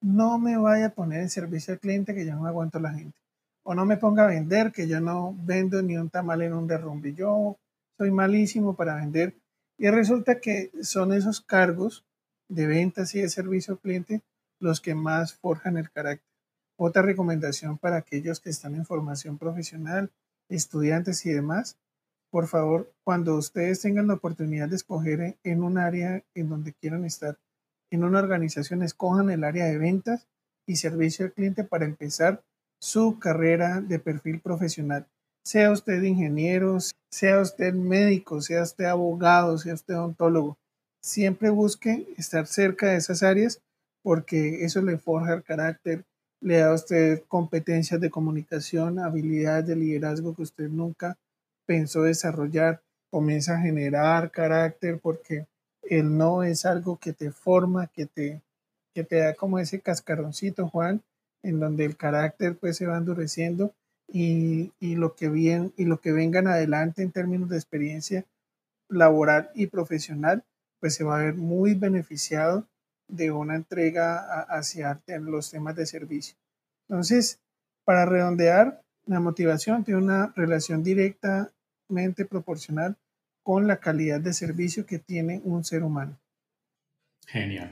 No 0.00 0.38
me 0.38 0.56
vaya 0.56 0.86
a 0.86 0.90
poner 0.90 1.20
en 1.20 1.30
servicio 1.30 1.74
al 1.74 1.80
cliente 1.80 2.14
que 2.14 2.24
ya 2.24 2.34
no 2.34 2.46
aguanto 2.46 2.80
la 2.80 2.92
gente. 2.92 3.16
O 3.62 3.74
no 3.74 3.86
me 3.86 3.96
ponga 3.96 4.24
a 4.24 4.28
vender 4.28 4.72
que 4.72 4.88
yo 4.88 5.00
no 5.00 5.36
vendo 5.44 5.80
ni 5.82 5.96
un 5.96 6.10
tamal 6.10 6.42
en 6.42 6.54
un 6.54 6.66
derrumbe. 6.66 7.14
Yo 7.14 7.56
soy 7.96 8.10
malísimo 8.10 8.74
para 8.74 8.96
vender. 8.96 9.34
Y 9.78 9.88
resulta 9.88 10.40
que 10.40 10.70
son 10.82 11.12
esos 11.12 11.40
cargos 11.40 12.04
de 12.48 12.66
ventas 12.66 13.14
y 13.14 13.20
de 13.20 13.28
servicio 13.28 13.74
al 13.74 13.80
cliente 13.80 14.22
los 14.60 14.80
que 14.80 14.94
más 14.94 15.34
forjan 15.34 15.76
el 15.76 15.90
carácter. 15.90 16.28
Otra 16.76 17.02
recomendación 17.02 17.78
para 17.78 17.96
aquellos 17.96 18.40
que 18.40 18.50
están 18.50 18.74
en 18.74 18.84
formación 18.84 19.38
profesional, 19.38 20.10
estudiantes 20.48 21.24
y 21.26 21.30
demás, 21.30 21.78
por 22.30 22.48
favor, 22.48 22.92
cuando 23.04 23.36
ustedes 23.36 23.80
tengan 23.80 24.08
la 24.08 24.14
oportunidad 24.14 24.68
de 24.68 24.76
escoger 24.76 25.36
en 25.44 25.62
un 25.62 25.78
área 25.78 26.24
en 26.34 26.48
donde 26.48 26.72
quieran 26.72 27.04
estar, 27.04 27.38
en 27.92 28.02
una 28.02 28.18
organización, 28.18 28.82
escojan 28.82 29.30
el 29.30 29.44
área 29.44 29.66
de 29.66 29.78
ventas 29.78 30.26
y 30.66 30.76
servicio 30.76 31.26
al 31.26 31.32
cliente 31.32 31.62
para 31.62 31.84
empezar 31.84 32.42
su 32.80 33.20
carrera 33.20 33.80
de 33.80 34.00
perfil 34.00 34.40
profesional. 34.40 35.06
Sea 35.44 35.70
usted 35.70 36.02
ingeniero, 36.02 36.78
sea 37.08 37.40
usted 37.40 37.72
médico, 37.72 38.40
sea 38.40 38.62
usted 38.62 38.86
abogado, 38.86 39.56
sea 39.58 39.74
usted 39.74 39.94
odontólogo. 39.94 40.58
siempre 41.00 41.50
busque 41.50 42.12
estar 42.16 42.46
cerca 42.46 42.88
de 42.88 42.96
esas 42.96 43.22
áreas 43.22 43.60
porque 44.04 44.66
eso 44.66 44.82
le 44.82 44.98
forja 44.98 45.32
el 45.32 45.42
carácter, 45.42 46.04
le 46.42 46.58
da 46.58 46.68
a 46.68 46.74
usted 46.74 47.22
competencias 47.26 47.98
de 48.02 48.10
comunicación, 48.10 48.98
habilidades 48.98 49.66
de 49.66 49.76
liderazgo 49.76 50.36
que 50.36 50.42
usted 50.42 50.68
nunca 50.68 51.16
pensó 51.64 52.02
desarrollar, 52.02 52.82
comienza 53.10 53.54
a 53.54 53.62
generar 53.62 54.30
carácter 54.30 55.00
porque 55.00 55.46
el 55.82 56.18
no 56.18 56.42
es 56.42 56.66
algo 56.66 56.98
que 56.98 57.14
te 57.14 57.30
forma, 57.30 57.86
que 57.86 58.04
te, 58.04 58.42
que 58.92 59.04
te 59.04 59.16
da 59.16 59.34
como 59.34 59.58
ese 59.58 59.80
cascaroncito, 59.80 60.68
Juan, 60.68 61.02
en 61.42 61.58
donde 61.58 61.86
el 61.86 61.96
carácter 61.96 62.58
pues 62.58 62.76
se 62.76 62.86
va 62.86 62.98
endureciendo 62.98 63.72
y, 64.06 64.70
lo 64.80 65.14
que 65.14 65.30
bien, 65.30 65.72
y 65.78 65.86
lo 65.86 65.98
que 66.02 66.12
vengan 66.12 66.46
adelante 66.46 67.02
en 67.02 67.10
términos 67.10 67.48
de 67.48 67.56
experiencia 67.56 68.26
laboral 68.90 69.50
y 69.54 69.68
profesional, 69.68 70.44
pues 70.78 70.94
se 70.94 71.04
va 71.04 71.16
a 71.16 71.24
ver 71.24 71.36
muy 71.36 71.72
beneficiado 71.72 72.66
de 73.08 73.30
una 73.30 73.54
entrega 73.54 74.42
hacia 74.48 75.00
los 75.20 75.50
temas 75.50 75.76
de 75.76 75.86
servicio. 75.86 76.36
Entonces, 76.88 77.40
para 77.84 78.06
redondear, 78.06 78.82
la 79.06 79.20
motivación 79.20 79.84
tiene 79.84 80.00
una 80.00 80.32
relación 80.34 80.82
directamente 80.82 82.24
proporcional 82.28 82.96
con 83.42 83.66
la 83.66 83.76
calidad 83.76 84.20
de 84.20 84.32
servicio 84.32 84.86
que 84.86 84.98
tiene 84.98 85.40
un 85.44 85.64
ser 85.64 85.82
humano. 85.82 86.18
Genial. 87.26 87.70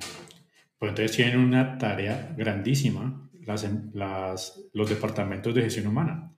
Pues 0.79 0.91
entonces 0.91 1.17
tienen 1.17 1.39
una 1.39 1.79
tarea 1.79 2.35
grandísima 2.37 3.31
las, 3.93 4.61
los 4.73 4.89
departamentos 4.89 5.55
de 5.55 5.63
gestión 5.63 5.87
humana 5.87 6.35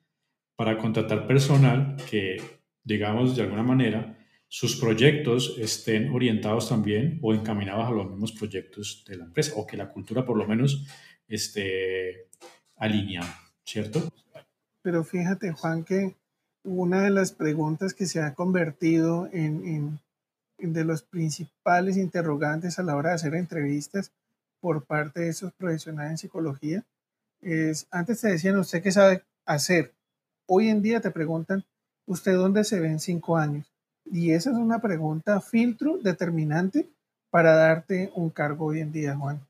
para 0.56 0.78
contratar 0.78 1.26
personal 1.26 1.96
que, 2.08 2.36
digamos, 2.82 3.36
de 3.36 3.42
alguna 3.42 3.62
manera, 3.62 4.13
sus 4.54 4.76
proyectos 4.76 5.56
estén 5.58 6.10
orientados 6.10 6.68
también 6.68 7.18
o 7.22 7.34
encaminados 7.34 7.88
a 7.88 7.90
los 7.90 8.08
mismos 8.08 8.30
proyectos 8.30 9.04
de 9.04 9.16
la 9.16 9.24
empresa 9.24 9.52
o 9.56 9.66
que 9.66 9.76
la 9.76 9.90
cultura 9.90 10.24
por 10.24 10.36
lo 10.36 10.46
menos 10.46 10.86
esté 11.26 12.28
alineada, 12.76 13.36
¿cierto? 13.64 14.00
Pero 14.80 15.02
fíjate, 15.02 15.50
Juan, 15.50 15.82
que 15.82 16.14
una 16.62 17.02
de 17.02 17.10
las 17.10 17.32
preguntas 17.32 17.94
que 17.94 18.06
se 18.06 18.20
ha 18.20 18.34
convertido 18.34 19.28
en, 19.32 20.00
en 20.58 20.72
de 20.72 20.84
los 20.84 21.02
principales 21.02 21.96
interrogantes 21.96 22.78
a 22.78 22.84
la 22.84 22.94
hora 22.94 23.08
de 23.08 23.16
hacer 23.16 23.34
entrevistas 23.34 24.12
por 24.60 24.84
parte 24.84 25.22
de 25.22 25.30
esos 25.30 25.52
profesionales 25.54 26.12
en 26.12 26.18
psicología 26.18 26.84
es, 27.40 27.88
antes 27.90 28.20
te 28.20 28.28
decían, 28.28 28.56
¿usted 28.56 28.84
qué 28.84 28.92
sabe 28.92 29.24
hacer? 29.46 29.94
Hoy 30.46 30.68
en 30.68 30.80
día 30.80 31.00
te 31.00 31.10
preguntan, 31.10 31.64
¿usted 32.06 32.36
dónde 32.36 32.62
se 32.62 32.78
ve 32.78 32.86
en 32.86 33.00
cinco 33.00 33.36
años? 33.36 33.73
Y 34.04 34.32
esa 34.32 34.50
es 34.50 34.56
una 34.56 34.80
pregunta 34.80 35.40
filtro 35.40 35.98
determinante 35.98 36.88
para 37.30 37.54
darte 37.54 38.12
un 38.14 38.30
cargo 38.30 38.66
hoy 38.66 38.80
en 38.80 38.92
día, 38.92 39.16
Juan. 39.16 39.40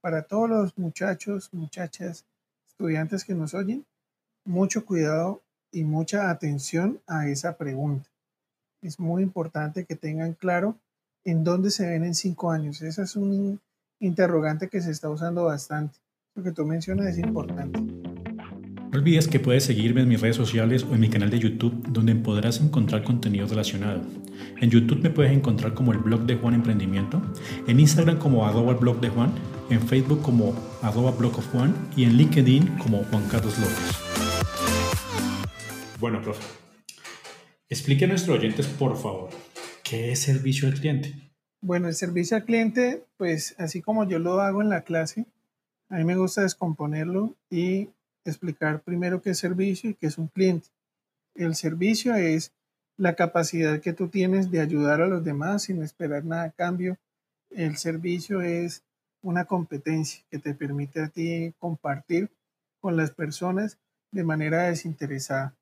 Para 0.00 0.22
todos 0.22 0.48
los 0.48 0.78
muchachos, 0.78 1.52
muchachas, 1.52 2.24
estudiantes 2.66 3.24
que 3.24 3.34
nos 3.34 3.54
oyen, 3.54 3.84
mucho 4.44 4.84
cuidado 4.84 5.42
y 5.72 5.84
mucha 5.84 6.30
atención 6.30 7.00
a 7.06 7.28
esa 7.28 7.56
pregunta. 7.56 8.08
Es 8.80 9.00
muy 9.00 9.22
importante 9.22 9.84
que 9.84 9.96
tengan 9.96 10.34
claro 10.34 10.76
en 11.24 11.42
dónde 11.42 11.70
se 11.70 11.86
ven 11.86 12.04
en 12.04 12.14
cinco 12.14 12.50
años. 12.52 12.80
Ese 12.82 13.02
es 13.02 13.16
un 13.16 13.60
interrogante 13.98 14.68
que 14.68 14.80
se 14.80 14.92
está 14.92 15.10
usando 15.10 15.44
bastante. 15.44 15.98
Lo 16.34 16.42
que 16.42 16.52
tú 16.52 16.64
mencionas 16.64 17.06
es 17.08 17.18
importante. 17.18 17.95
Olvides 18.96 19.28
que 19.28 19.38
puedes 19.38 19.64
seguirme 19.64 20.00
en 20.00 20.08
mis 20.08 20.22
redes 20.22 20.36
sociales 20.36 20.82
o 20.84 20.94
en 20.94 21.00
mi 21.00 21.10
canal 21.10 21.28
de 21.28 21.38
YouTube 21.38 21.86
donde 21.90 22.14
podrás 22.14 22.62
encontrar 22.62 23.04
contenido 23.04 23.46
relacionado. 23.46 24.00
En 24.58 24.70
YouTube 24.70 25.02
me 25.02 25.10
puedes 25.10 25.32
encontrar 25.32 25.74
como 25.74 25.92
el 25.92 25.98
blog 25.98 26.22
de 26.22 26.36
Juan 26.36 26.54
Emprendimiento, 26.54 27.20
en 27.66 27.78
Instagram 27.78 28.18
como 28.18 28.46
arroba 28.46 28.72
blog 28.72 28.98
de 29.00 29.10
Juan, 29.10 29.34
en 29.68 29.86
Facebook 29.86 30.22
como 30.22 30.54
arroba 30.80 31.10
blog 31.10 31.38
of 31.38 31.46
Juan 31.52 31.74
y 31.94 32.04
en 32.04 32.16
LinkedIn 32.16 32.78
como 32.78 33.04
Juan 33.04 33.28
Carlos 33.28 33.58
López. 33.58 33.98
Bueno, 36.00 36.22
profe, 36.22 36.42
explique 37.68 38.06
a 38.06 38.08
nuestros 38.08 38.38
oyentes, 38.38 38.66
por 38.66 38.96
favor, 38.96 39.28
¿qué 39.84 40.12
es 40.12 40.20
servicio 40.20 40.68
al 40.68 40.74
cliente? 40.74 41.12
Bueno, 41.60 41.88
el 41.88 41.94
servicio 41.94 42.38
al 42.38 42.46
cliente, 42.46 43.04
pues 43.18 43.56
así 43.58 43.82
como 43.82 44.08
yo 44.08 44.18
lo 44.18 44.40
hago 44.40 44.62
en 44.62 44.70
la 44.70 44.84
clase, 44.84 45.26
a 45.90 45.98
mí 45.98 46.04
me 46.04 46.16
gusta 46.16 46.40
descomponerlo 46.40 47.36
y 47.50 47.90
explicar 48.30 48.82
primero 48.82 49.22
qué 49.22 49.30
es 49.30 49.38
servicio 49.38 49.90
y 49.90 49.94
qué 49.94 50.06
es 50.06 50.18
un 50.18 50.28
cliente. 50.28 50.68
El 51.34 51.54
servicio 51.54 52.14
es 52.14 52.52
la 52.96 53.14
capacidad 53.14 53.80
que 53.80 53.92
tú 53.92 54.08
tienes 54.08 54.50
de 54.50 54.60
ayudar 54.60 55.00
a 55.00 55.06
los 55.06 55.24
demás 55.24 55.64
sin 55.64 55.82
esperar 55.82 56.24
nada 56.24 56.44
a 56.44 56.50
cambio. 56.50 56.96
El 57.50 57.76
servicio 57.76 58.40
es 58.40 58.82
una 59.22 59.44
competencia 59.44 60.24
que 60.30 60.38
te 60.38 60.54
permite 60.54 61.02
a 61.02 61.08
ti 61.08 61.52
compartir 61.58 62.30
con 62.80 62.96
las 62.96 63.10
personas 63.10 63.78
de 64.12 64.24
manera 64.24 64.64
desinteresada. 64.64 65.54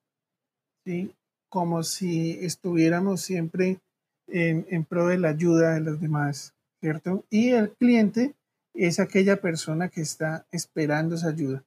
¿sí? 0.85 1.11
Como 1.49 1.83
si 1.83 2.39
estuviéramos 2.41 3.21
siempre 3.21 3.79
en, 4.27 4.65
en 4.69 4.85
pro 4.85 5.07
de 5.07 5.17
la 5.17 5.29
ayuda 5.29 5.73
de 5.73 5.81
los 5.81 5.99
demás, 5.99 6.53
¿cierto? 6.79 7.25
Y 7.29 7.51
el 7.51 7.71
cliente 7.71 8.35
es 8.73 8.99
aquella 8.99 9.41
persona 9.41 9.89
que 9.89 10.01
está 10.01 10.45
esperando 10.51 11.15
esa 11.15 11.29
ayuda. 11.29 11.63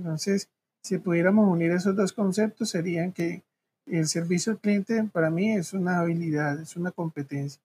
Entonces, 0.00 0.48
si 0.82 0.96
pudiéramos 0.96 1.46
unir 1.46 1.72
esos 1.72 1.94
dos 1.94 2.14
conceptos, 2.14 2.70
serían 2.70 3.12
que 3.12 3.42
el 3.86 4.08
servicio 4.08 4.52
al 4.52 4.58
cliente 4.58 5.04
para 5.12 5.28
mí 5.28 5.52
es 5.52 5.74
una 5.74 6.00
habilidad, 6.00 6.58
es 6.58 6.74
una 6.76 6.90
competencia 6.90 7.60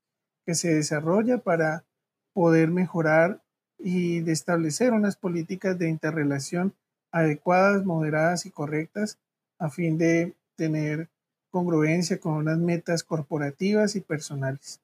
que 0.45 0.53
se 0.53 0.73
desarrolla 0.73 1.37
para 1.37 1.85
poder 2.33 2.69
mejorar 2.69 3.41
y 3.79 4.19
de 4.19 4.33
establecer 4.33 4.91
unas 4.91 5.15
políticas 5.15 5.79
de 5.79 5.89
interrelación 5.89 6.73
adecuadas, 7.11 7.85
moderadas 7.85 8.45
y 8.45 8.51
correctas 8.51 9.17
a 9.57 9.69
fin 9.69 9.97
de 9.97 10.33
tener 10.57 11.07
congruencia 11.51 12.19
con 12.19 12.33
unas 12.33 12.57
metas 12.57 13.03
corporativas 13.03 13.95
y 13.95 14.01
personales. 14.01 14.81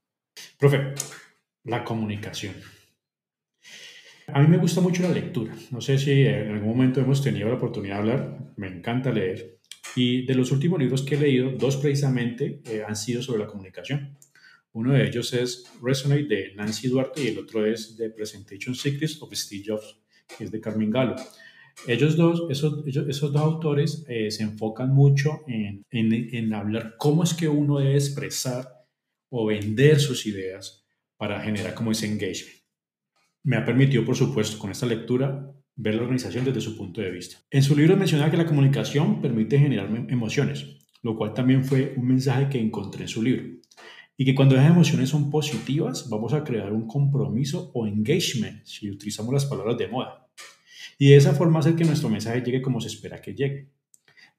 Profe, 0.57 0.93
la 1.65 1.83
comunicación. 1.83 2.55
A 4.33 4.41
mí 4.41 4.47
me 4.47 4.57
gusta 4.57 4.81
mucho 4.81 5.03
la 5.03 5.09
lectura. 5.09 5.53
No 5.71 5.81
sé 5.81 5.97
si 5.97 6.21
en 6.21 6.51
algún 6.51 6.69
momento 6.69 7.01
hemos 7.01 7.21
tenido 7.21 7.49
la 7.49 7.55
oportunidad 7.55 7.95
de 7.95 7.99
hablar. 7.99 8.53
Me 8.57 8.67
encanta 8.67 9.11
leer. 9.11 9.59
Y 9.95 10.25
de 10.25 10.35
los 10.35 10.51
últimos 10.51 10.79
libros 10.79 11.01
que 11.01 11.15
he 11.15 11.19
leído, 11.19 11.51
dos 11.51 11.77
precisamente 11.77 12.61
eh, 12.65 12.83
han 12.87 12.95
sido 12.95 13.21
sobre 13.21 13.39
la 13.39 13.47
comunicación. 13.47 14.17
Uno 14.73 14.93
de 14.93 15.05
ellos 15.05 15.33
es 15.33 15.65
Resonate 15.81 16.23
de 16.23 16.55
Nancy 16.55 16.87
Duarte 16.87 17.23
y 17.23 17.27
el 17.27 17.39
otro 17.39 17.65
es 17.65 17.97
The 17.97 18.09
Presentation 18.11 18.73
Secrets 18.73 19.21
of 19.21 19.33
Steve 19.33 19.63
Jobs, 19.67 19.99
que 20.37 20.45
es 20.45 20.51
de 20.51 20.61
Carmen 20.61 20.89
Galo. 20.89 21.15
Ellos 21.87 22.15
dos, 22.15 22.43
esos, 22.49 22.85
esos 22.87 23.33
dos 23.33 23.41
autores 23.41 24.05
eh, 24.07 24.31
se 24.31 24.43
enfocan 24.43 24.93
mucho 24.93 25.41
en, 25.47 25.85
en, 25.89 26.35
en 26.35 26.53
hablar 26.53 26.95
cómo 26.97 27.23
es 27.23 27.33
que 27.33 27.49
uno 27.49 27.79
debe 27.79 27.95
expresar 27.95 28.65
o 29.29 29.45
vender 29.45 29.99
sus 29.99 30.25
ideas 30.25 30.85
para 31.17 31.41
generar 31.41 31.73
como 31.73 31.91
ese 31.91 32.05
engagement 32.05 32.60
me 33.43 33.57
ha 33.57 33.65
permitido, 33.65 34.05
por 34.05 34.15
supuesto, 34.15 34.59
con 34.59 34.71
esta 34.71 34.85
lectura, 34.85 35.51
ver 35.75 35.95
la 35.95 36.01
organización 36.01 36.45
desde 36.45 36.61
su 36.61 36.77
punto 36.77 37.01
de 37.01 37.11
vista. 37.11 37.37
En 37.49 37.63
su 37.63 37.75
libro 37.75 37.97
menciona 37.97 38.29
que 38.29 38.37
la 38.37 38.45
comunicación 38.45 39.21
permite 39.21 39.57
generar 39.57 39.89
emociones, 40.09 40.77
lo 41.01 41.17
cual 41.17 41.33
también 41.33 41.63
fue 41.63 41.93
un 41.97 42.07
mensaje 42.07 42.49
que 42.49 42.59
encontré 42.59 43.03
en 43.03 43.07
su 43.07 43.23
libro. 43.23 43.43
Y 44.17 44.25
que 44.25 44.35
cuando 44.35 44.55
esas 44.55 44.69
emociones 44.69 45.09
son 45.09 45.31
positivas, 45.31 46.07
vamos 46.09 46.33
a 46.33 46.43
crear 46.43 46.71
un 46.71 46.87
compromiso 46.87 47.71
o 47.73 47.87
engagement, 47.87 48.63
si 48.65 48.91
utilizamos 48.91 49.33
las 49.33 49.45
palabras 49.45 49.77
de 49.77 49.87
moda. 49.87 50.27
Y 50.99 51.09
de 51.09 51.15
esa 51.15 51.33
forma 51.33 51.59
hacer 51.59 51.75
que 51.75 51.85
nuestro 51.85 52.09
mensaje 52.09 52.41
llegue 52.41 52.61
como 52.61 52.79
se 52.79 52.87
espera 52.87 53.21
que 53.21 53.33
llegue. 53.33 53.71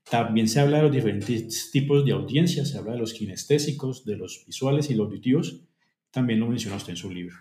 También 0.09 0.47
se 0.47 0.61
habla 0.61 0.77
de 0.77 0.83
los 0.85 0.93
diferentes 0.93 1.71
tipos 1.73 2.05
de 2.05 2.13
audiencias, 2.13 2.71
se 2.71 2.79
habla 2.79 2.93
de 2.93 2.99
los 2.99 3.15
kinestésicos, 3.15 4.05
de 4.05 4.17
los 4.17 4.45
visuales 4.47 4.91
y 4.91 4.95
los 4.95 5.07
auditivos. 5.07 5.65
También 6.13 6.39
lo 6.39 6.47
menciona 6.47 6.77
usted 6.77 6.91
en 6.91 6.97
su 6.97 7.11
libro. 7.11 7.35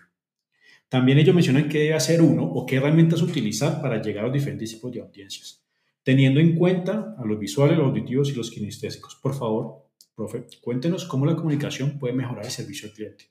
También 0.92 1.16
ellos 1.16 1.34
mencionan 1.34 1.70
qué 1.70 1.78
debe 1.78 1.94
hacer 1.94 2.20
uno 2.20 2.44
o 2.44 2.66
qué 2.66 2.76
herramientas 2.76 3.22
utilizar 3.22 3.80
para 3.80 4.02
llegar 4.02 4.24
a 4.24 4.26
los 4.26 4.34
diferentes 4.34 4.72
tipos 4.72 4.92
de 4.92 5.00
audiencias, 5.00 5.64
teniendo 6.02 6.38
en 6.38 6.54
cuenta 6.54 7.16
a 7.18 7.24
los 7.24 7.38
visuales, 7.38 7.78
los 7.78 7.86
auditivos 7.86 8.28
y 8.28 8.34
los 8.34 8.50
kinestésicos. 8.50 9.14
Por 9.16 9.32
favor, 9.34 9.86
profe, 10.14 10.44
cuéntenos 10.60 11.06
cómo 11.06 11.24
la 11.24 11.34
comunicación 11.34 11.98
puede 11.98 12.12
mejorar 12.12 12.44
el 12.44 12.50
servicio 12.50 12.90
al 12.90 12.94
cliente. 12.94 13.24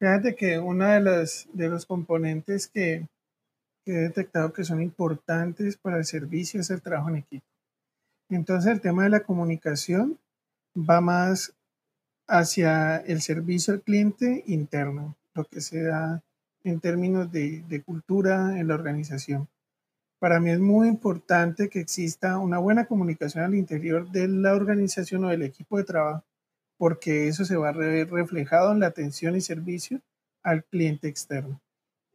Fíjate 0.00 0.34
que 0.34 0.58
uno 0.58 0.88
de 0.88 1.00
los, 1.00 1.46
de 1.52 1.68
los 1.68 1.86
componentes 1.86 2.66
que, 2.66 3.06
que 3.84 3.92
he 3.92 4.00
detectado 4.00 4.52
que 4.52 4.64
son 4.64 4.82
importantes 4.82 5.76
para 5.76 5.98
el 5.98 6.04
servicio 6.04 6.60
es 6.60 6.70
el 6.70 6.82
trabajo 6.82 7.10
en 7.10 7.18
equipo. 7.18 7.46
Entonces 8.28 8.72
el 8.72 8.80
tema 8.80 9.04
de 9.04 9.10
la 9.10 9.20
comunicación 9.20 10.18
va 10.76 11.00
más 11.00 11.54
hacia 12.26 12.96
el 12.96 13.22
servicio 13.22 13.72
al 13.72 13.82
cliente 13.82 14.42
interno, 14.48 15.16
lo 15.32 15.44
que 15.44 15.60
se 15.60 15.84
da 15.84 16.24
en 16.64 16.80
términos 16.80 17.30
de, 17.30 17.82
cultura 17.84 18.58
en 18.58 18.68
la 18.68 18.74
organización. 18.74 19.48
Para 20.18 20.38
mí 20.38 20.50
es 20.50 20.60
muy 20.60 20.88
importante 20.88 21.68
que 21.68 21.80
exista 21.80 22.38
una 22.38 22.58
buena 22.58 22.86
comunicación 22.86 23.44
al 23.44 23.54
interior 23.54 24.10
de 24.10 24.28
la 24.28 24.54
organización 24.54 25.24
o 25.24 25.28
del 25.28 25.42
equipo 25.42 25.78
de 25.78 25.84
trabajo, 25.84 26.24
porque 26.78 27.28
eso 27.28 27.44
se 27.44 27.56
va 27.56 27.70
a 27.70 27.72
ver 27.72 28.10
reflejado 28.10 28.72
en 28.72 28.80
la 28.80 28.86
atención 28.86 29.34
y 29.36 29.40
servicio 29.40 30.00
al 30.42 30.64
cliente 30.64 31.08
externo. 31.08 31.60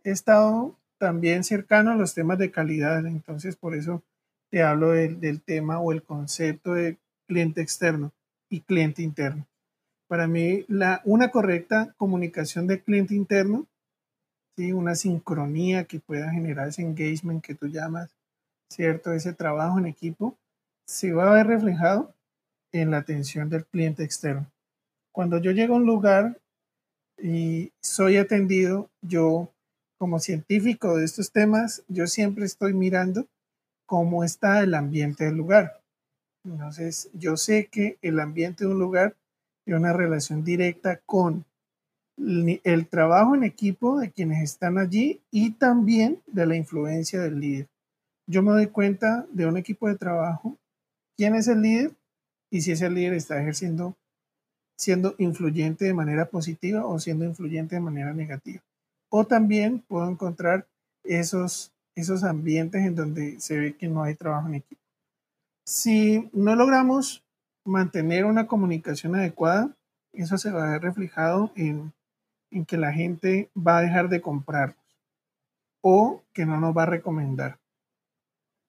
He 0.03 0.11
estado 0.11 0.77
también 0.97 1.43
cercano 1.43 1.91
a 1.91 1.95
los 1.95 2.13
temas 2.13 2.37
de 2.37 2.51
calidad, 2.51 3.05
entonces 3.05 3.55
por 3.55 3.75
eso 3.75 4.03
te 4.49 4.63
hablo 4.63 4.91
del, 4.91 5.41
tema 5.41 5.79
o 5.79 5.91
el 5.91 6.03
concepto 6.03 6.73
de 6.73 6.97
cliente 7.27 7.61
externo 7.61 8.13
y 8.49 8.61
cliente 8.61 9.01
interno. 9.01 9.45
Para 10.07 10.27
mí, 10.27 10.63
la, 10.69 11.01
una 11.03 11.29
correcta 11.31 11.93
comunicación 11.97 12.65
de 12.67 12.81
cliente 12.81 13.13
interno, 13.13 13.67
¿sí? 14.57 14.73
una 14.73 14.95
sincronía 14.95 15.85
que 15.85 15.99
pueda 15.99 16.31
generar 16.31 16.67
ese 16.67 16.81
engagement 16.81 17.43
que 17.43 17.55
tú 17.55 17.67
llamas, 17.67 18.09
¿cierto? 18.69 19.13
Ese 19.13 19.33
trabajo 19.33 19.77
en 19.79 19.85
equipo, 19.85 20.35
se 20.85 21.13
va 21.13 21.29
a 21.29 21.33
ver 21.33 21.47
reflejado 21.47 22.13
en 22.73 22.91
la 22.91 22.97
atención 22.97 23.49
del 23.49 23.65
cliente 23.65 24.03
externo. 24.03 24.51
Cuando 25.13 25.37
yo 25.37 25.51
llego 25.51 25.75
a 25.75 25.77
un 25.77 25.85
lugar 25.85 26.39
y 27.17 27.71
soy 27.81 28.17
atendido, 28.17 28.89
yo 29.01 29.49
como 29.97 30.19
científico 30.19 30.97
de 30.97 31.05
estos 31.05 31.31
temas, 31.31 31.83
yo 31.87 32.07
siempre 32.07 32.45
estoy 32.45 32.73
mirando 32.73 33.27
cómo 33.85 34.23
está 34.23 34.61
el 34.61 34.73
ambiente 34.75 35.25
del 35.25 35.37
lugar. 35.37 35.81
Entonces, 36.45 37.09
yo 37.13 37.35
sé 37.35 37.67
que 37.71 37.97
el 38.01 38.19
ambiente 38.19 38.63
de 38.63 38.71
un 38.71 38.79
lugar 38.79 39.15
tiene 39.65 39.79
una 39.79 39.93
relación 39.93 40.43
directa 40.43 41.01
con 41.05 41.45
el 42.17 42.87
trabajo 42.87 43.35
en 43.35 43.43
equipo 43.43 43.99
de 43.99 44.11
quienes 44.11 44.43
están 44.43 44.77
allí 44.77 45.21
y 45.31 45.51
también 45.51 46.21
de 46.25 46.45
la 46.45 46.55
influencia 46.55 47.21
del 47.21 47.39
líder. 47.39 47.67
Yo 48.25 48.41
me 48.41 48.51
doy 48.51 48.67
cuenta 48.67 49.25
de 49.31 49.45
un 49.45 49.57
equipo 49.57 49.87
de 49.87 49.95
trabajo, 49.95 50.57
quién 51.15 51.35
es 51.35 51.47
el 51.47 51.61
líder 51.61 51.91
y 52.49 52.61
si 52.61 52.71
ese 52.71 52.89
líder 52.89 53.13
está 53.13 53.39
ejerciendo, 53.39 53.95
siendo 54.77 55.15
influyente 55.17 55.85
de 55.85 55.93
manera 55.93 56.25
positiva 56.25 56.85
o 56.85 56.99
siendo 56.99 57.25
influyente 57.25 57.75
de 57.75 57.81
manera 57.81 58.13
negativa. 58.13 58.61
O 59.09 59.25
también 59.25 59.79
puedo 59.79 60.09
encontrar 60.09 60.67
esos, 61.03 61.71
esos 61.95 62.23
ambientes 62.23 62.85
en 62.85 62.95
donde 62.95 63.39
se 63.39 63.57
ve 63.57 63.75
que 63.75 63.87
no 63.87 64.03
hay 64.03 64.15
trabajo 64.15 64.47
en 64.47 64.55
equipo. 64.55 64.81
Si 65.65 66.29
no 66.33 66.55
logramos 66.55 67.23
mantener 67.63 68.25
una 68.25 68.47
comunicación 68.47 69.15
adecuada, 69.15 69.75
eso 70.13 70.37
se 70.37 70.51
va 70.51 70.67
a 70.67 70.71
ver 70.71 70.81
reflejado 70.81 71.51
en, 71.55 71.93
en 72.51 72.65
que 72.65 72.77
la 72.77 72.93
gente 72.93 73.49
va 73.55 73.77
a 73.77 73.81
dejar 73.81 74.09
de 74.09 74.21
comprarnos 74.21 74.77
o 75.81 76.23
que 76.33 76.45
no 76.45 76.59
nos 76.59 76.75
va 76.75 76.83
a 76.83 76.87
recomendar. 76.87 77.59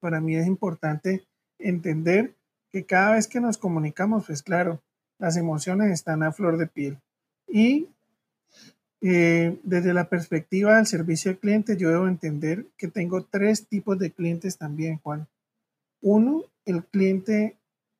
Para 0.00 0.20
mí 0.20 0.36
es 0.36 0.46
importante 0.46 1.26
entender 1.58 2.34
que 2.70 2.84
cada 2.84 3.12
vez 3.12 3.26
que 3.26 3.40
nos 3.40 3.58
comunicamos, 3.58 4.26
pues 4.26 4.42
claro, 4.42 4.80
las 5.18 5.36
emociones 5.36 5.90
están 5.90 6.22
a 6.22 6.32
flor 6.32 6.58
de 6.58 6.66
piel. 6.66 6.98
Y 7.48 7.88
eh, 9.00 9.58
desde 9.62 9.94
la 9.94 10.08
perspectiva 10.08 10.76
del 10.76 10.86
servicio 10.86 11.30
al 11.30 11.38
cliente, 11.38 11.76
yo 11.76 11.90
debo 11.90 12.08
entender 12.08 12.66
que 12.76 12.88
tengo 12.88 13.24
tres 13.24 13.66
tipos 13.66 13.98
de 13.98 14.10
clientes 14.10 14.58
también, 14.58 14.98
Juan. 14.98 15.26
Uno, 16.00 16.44
el 16.64 16.84
cliente 16.84 17.56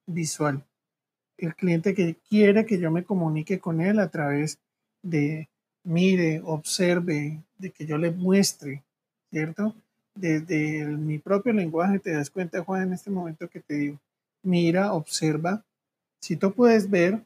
visual, 0.07 0.65
el 1.37 1.55
cliente 1.55 1.95
que 1.95 2.17
quiere 2.29 2.67
que 2.67 2.79
yo 2.79 2.91
me 2.91 3.05
comunique 3.05 3.59
con 3.59 3.81
él 3.81 3.99
a 3.99 4.11
través 4.11 4.59
de 5.03 5.49
mire, 5.85 6.41
observe, 6.45 7.43
de 7.59 7.71
que 7.71 7.87
yo 7.87 7.99
le 7.99 8.11
muestre, 8.11 8.83
¿cierto? 9.31 9.75
Desde 10.15 10.85
mi 10.87 11.19
propio 11.19 11.53
lenguaje 11.53 11.99
te 11.99 12.13
das 12.13 12.31
cuenta, 12.31 12.65
Juan, 12.65 12.89
en 12.89 12.93
este 12.93 13.11
momento 13.11 13.49
que 13.49 13.61
te 13.61 13.75
digo, 13.75 14.01
mira, 14.43 14.93
observa. 14.93 15.65
Si 16.21 16.37
tú 16.37 16.53
puedes 16.53 16.91
ver, 16.91 17.23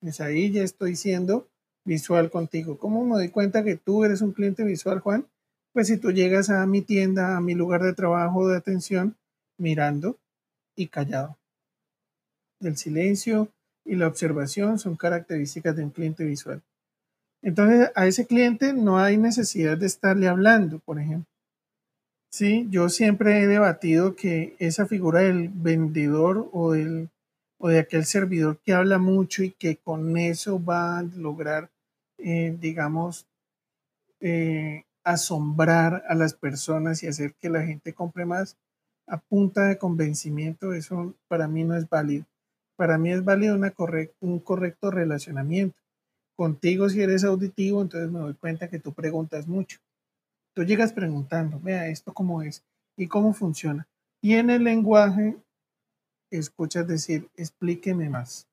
pues 0.00 0.20
ahí 0.20 0.50
ya 0.50 0.62
estoy 0.62 0.96
siendo 0.96 1.46
visual 1.84 2.30
contigo. 2.30 2.78
¿Cómo 2.78 3.04
me 3.04 3.16
doy 3.16 3.28
cuenta 3.28 3.64
que 3.64 3.76
tú 3.76 4.04
eres 4.04 4.22
un 4.22 4.32
cliente 4.32 4.64
visual, 4.64 5.00
Juan? 5.00 5.26
Pues 5.72 5.88
si 5.88 5.96
tú 5.98 6.10
llegas 6.10 6.50
a 6.50 6.66
mi 6.66 6.82
tienda, 6.82 7.36
a 7.36 7.40
mi 7.40 7.54
lugar 7.54 7.82
de 7.82 7.92
trabajo 7.92 8.48
de 8.48 8.56
atención, 8.56 9.16
mirando 9.58 10.18
y 10.74 10.88
callado. 10.88 11.36
El 12.60 12.76
silencio 12.76 13.48
y 13.84 13.96
la 13.96 14.06
observación 14.06 14.78
son 14.78 14.96
características 14.96 15.76
de 15.76 15.84
un 15.84 15.90
cliente 15.90 16.24
visual. 16.24 16.62
Entonces, 17.42 17.90
a 17.94 18.06
ese 18.06 18.26
cliente 18.26 18.72
no 18.72 18.98
hay 18.98 19.16
necesidad 19.16 19.78
de 19.78 19.86
estarle 19.86 20.28
hablando, 20.28 20.78
por 20.80 20.98
ejemplo. 20.98 21.26
Sí, 22.30 22.68
yo 22.70 22.88
siempre 22.88 23.42
he 23.42 23.46
debatido 23.46 24.14
que 24.14 24.54
esa 24.58 24.86
figura 24.86 25.20
del 25.20 25.48
vendedor 25.48 26.48
o, 26.52 26.74
o 27.58 27.68
de 27.68 27.78
aquel 27.78 28.04
servidor 28.04 28.58
que 28.64 28.72
habla 28.72 28.98
mucho 28.98 29.42
y 29.42 29.50
que 29.50 29.76
con 29.76 30.16
eso 30.16 30.62
va 30.62 30.98
a 30.98 31.02
lograr, 31.02 31.70
eh, 32.18 32.56
digamos, 32.60 33.26
eh, 34.20 34.84
asombrar 35.02 36.04
a 36.08 36.14
las 36.14 36.34
personas 36.34 37.02
y 37.02 37.08
hacer 37.08 37.34
que 37.34 37.48
la 37.48 37.62
gente 37.62 37.94
compre 37.94 38.26
más 38.26 38.56
a 39.08 39.18
punta 39.18 39.66
de 39.66 39.78
convencimiento, 39.78 40.72
eso 40.72 41.14
para 41.26 41.48
mí 41.48 41.64
no 41.64 41.74
es 41.76 41.88
válido. 41.88 42.26
Para 42.76 42.96
mí 42.96 43.10
es 43.10 43.24
válido 43.24 43.56
una 43.56 43.74
un 44.20 44.38
correcto 44.38 44.90
relacionamiento. 44.90 45.79
Contigo 46.40 46.88
si 46.88 47.02
eres 47.02 47.22
auditivo, 47.22 47.82
entonces 47.82 48.10
me 48.10 48.18
doy 48.18 48.32
cuenta 48.32 48.70
que 48.70 48.78
tú 48.78 48.94
preguntas 48.94 49.46
mucho. 49.46 49.78
Tú 50.54 50.64
llegas 50.64 50.90
preguntando, 50.90 51.60
vea 51.60 51.88
esto 51.88 52.14
cómo 52.14 52.40
es 52.40 52.64
y 52.96 53.08
cómo 53.08 53.34
funciona. 53.34 53.86
Y 54.22 54.36
en 54.36 54.48
el 54.48 54.64
lenguaje 54.64 55.36
escuchas 56.30 56.88
decir, 56.88 57.28
explíqueme 57.36 58.08
más. 58.08 58.48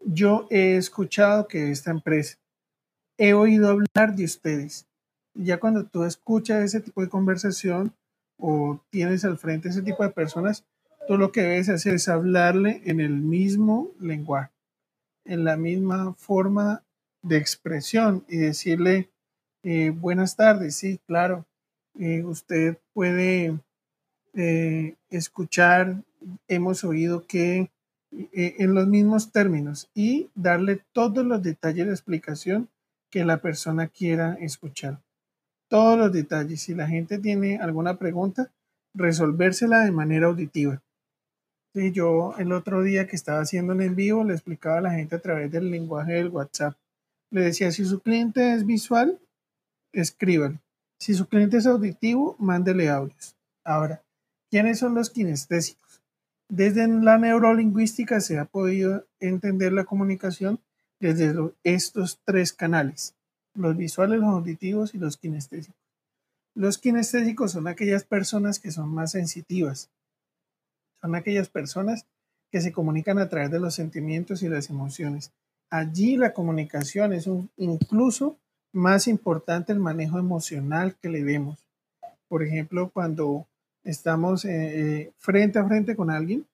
Yo 0.00 0.48
he 0.50 0.74
escuchado 0.76 1.46
que 1.46 1.70
esta 1.70 1.92
empresa, 1.92 2.36
he 3.16 3.32
oído 3.32 3.68
hablar 3.68 4.16
de 4.16 4.24
ustedes. 4.24 4.88
Ya 5.34 5.60
cuando 5.60 5.86
tú 5.86 6.02
escuchas 6.02 6.64
ese 6.64 6.80
tipo 6.80 7.00
de 7.00 7.08
conversación 7.08 7.94
o 8.38 8.80
tienes 8.90 9.24
al 9.24 9.38
frente 9.38 9.68
ese 9.68 9.82
tipo 9.82 10.02
de 10.02 10.10
personas, 10.10 10.64
tú 11.06 11.16
lo 11.16 11.30
que 11.30 11.42
debes 11.42 11.68
hacer 11.68 11.94
es 11.94 12.08
hablarle 12.08 12.82
en 12.86 12.98
el 12.98 13.12
mismo 13.20 13.92
lenguaje, 14.00 14.50
en 15.24 15.44
la 15.44 15.56
misma 15.56 16.14
forma 16.14 16.82
de 17.24 17.38
expresión 17.38 18.24
y 18.28 18.36
decirle, 18.36 19.10
eh, 19.62 19.90
buenas 19.90 20.36
tardes, 20.36 20.76
sí, 20.76 21.00
claro. 21.06 21.46
Eh, 21.98 22.22
usted 22.22 22.78
puede 22.92 23.58
eh, 24.34 24.94
escuchar, 25.10 25.96
hemos 26.48 26.84
oído 26.84 27.26
que 27.26 27.70
en 28.32 28.74
los 28.74 28.86
mismos 28.86 29.32
términos 29.32 29.90
y 29.92 30.30
darle 30.36 30.80
todos 30.92 31.26
los 31.26 31.42
detalles 31.42 31.86
de 31.86 31.92
explicación 31.92 32.68
que 33.10 33.24
la 33.24 33.38
persona 33.38 33.88
quiera 33.88 34.34
escuchar. 34.34 35.00
Todos 35.68 35.98
los 35.98 36.12
detalles. 36.12 36.62
Si 36.62 36.74
la 36.74 36.86
gente 36.86 37.18
tiene 37.18 37.58
alguna 37.58 37.96
pregunta, 37.96 38.52
resolvérsela 38.94 39.80
de 39.80 39.90
manera 39.90 40.26
auditiva. 40.26 40.80
Sí, 41.74 41.90
yo 41.90 42.34
el 42.38 42.52
otro 42.52 42.82
día 42.82 43.08
que 43.08 43.16
estaba 43.16 43.40
haciendo 43.40 43.72
en 43.72 43.80
en 43.80 43.96
vivo 43.96 44.22
le 44.22 44.34
explicaba 44.34 44.78
a 44.78 44.82
la 44.82 44.92
gente 44.92 45.16
a 45.16 45.20
través 45.20 45.50
del 45.50 45.72
lenguaje 45.72 46.12
del 46.12 46.28
WhatsApp. 46.28 46.76
Le 47.34 47.40
decía, 47.40 47.72
si 47.72 47.84
su 47.84 47.98
cliente 47.98 48.52
es 48.52 48.64
visual, 48.64 49.18
escríbalo. 49.92 50.60
Si 51.00 51.14
su 51.14 51.26
cliente 51.26 51.56
es 51.56 51.66
auditivo, 51.66 52.36
mándele 52.38 52.88
audios. 52.88 53.34
Ahora, 53.64 54.04
¿quiénes 54.52 54.78
son 54.78 54.94
los 54.94 55.10
kinestésicos? 55.10 56.00
Desde 56.48 56.86
la 56.86 57.18
neurolingüística 57.18 58.20
se 58.20 58.38
ha 58.38 58.44
podido 58.44 59.04
entender 59.18 59.72
la 59.72 59.84
comunicación 59.84 60.60
desde 61.00 61.34
estos 61.64 62.20
tres 62.24 62.52
canales, 62.52 63.16
los 63.54 63.76
visuales, 63.76 64.20
los 64.20 64.28
auditivos 64.28 64.94
y 64.94 64.98
los 64.98 65.16
kinestésicos. 65.16 65.82
Los 66.54 66.78
kinestésicos 66.78 67.50
son 67.50 67.66
aquellas 67.66 68.04
personas 68.04 68.60
que 68.60 68.70
son 68.70 68.94
más 68.94 69.10
sensitivas, 69.10 69.90
son 71.00 71.16
aquellas 71.16 71.48
personas 71.48 72.06
que 72.52 72.60
se 72.60 72.70
comunican 72.70 73.18
a 73.18 73.28
través 73.28 73.50
de 73.50 73.58
los 73.58 73.74
sentimientos 73.74 74.44
y 74.44 74.48
las 74.48 74.70
emociones. 74.70 75.32
Allí 75.74 76.16
la 76.16 76.32
comunicación 76.32 77.12
es 77.12 77.26
un, 77.26 77.50
incluso 77.56 78.38
más 78.72 79.08
importante 79.08 79.72
el 79.72 79.80
manejo 79.80 80.20
emocional 80.20 80.94
que 81.02 81.08
le 81.08 81.24
demos. 81.24 81.58
Por 82.28 82.44
ejemplo, 82.44 82.90
cuando 82.94 83.48
estamos 83.82 84.44
eh, 84.44 84.50
eh, 84.52 85.12
frente 85.18 85.58
a 85.58 85.66
frente 85.66 85.96
con 85.96 86.10
alguien, 86.10 86.46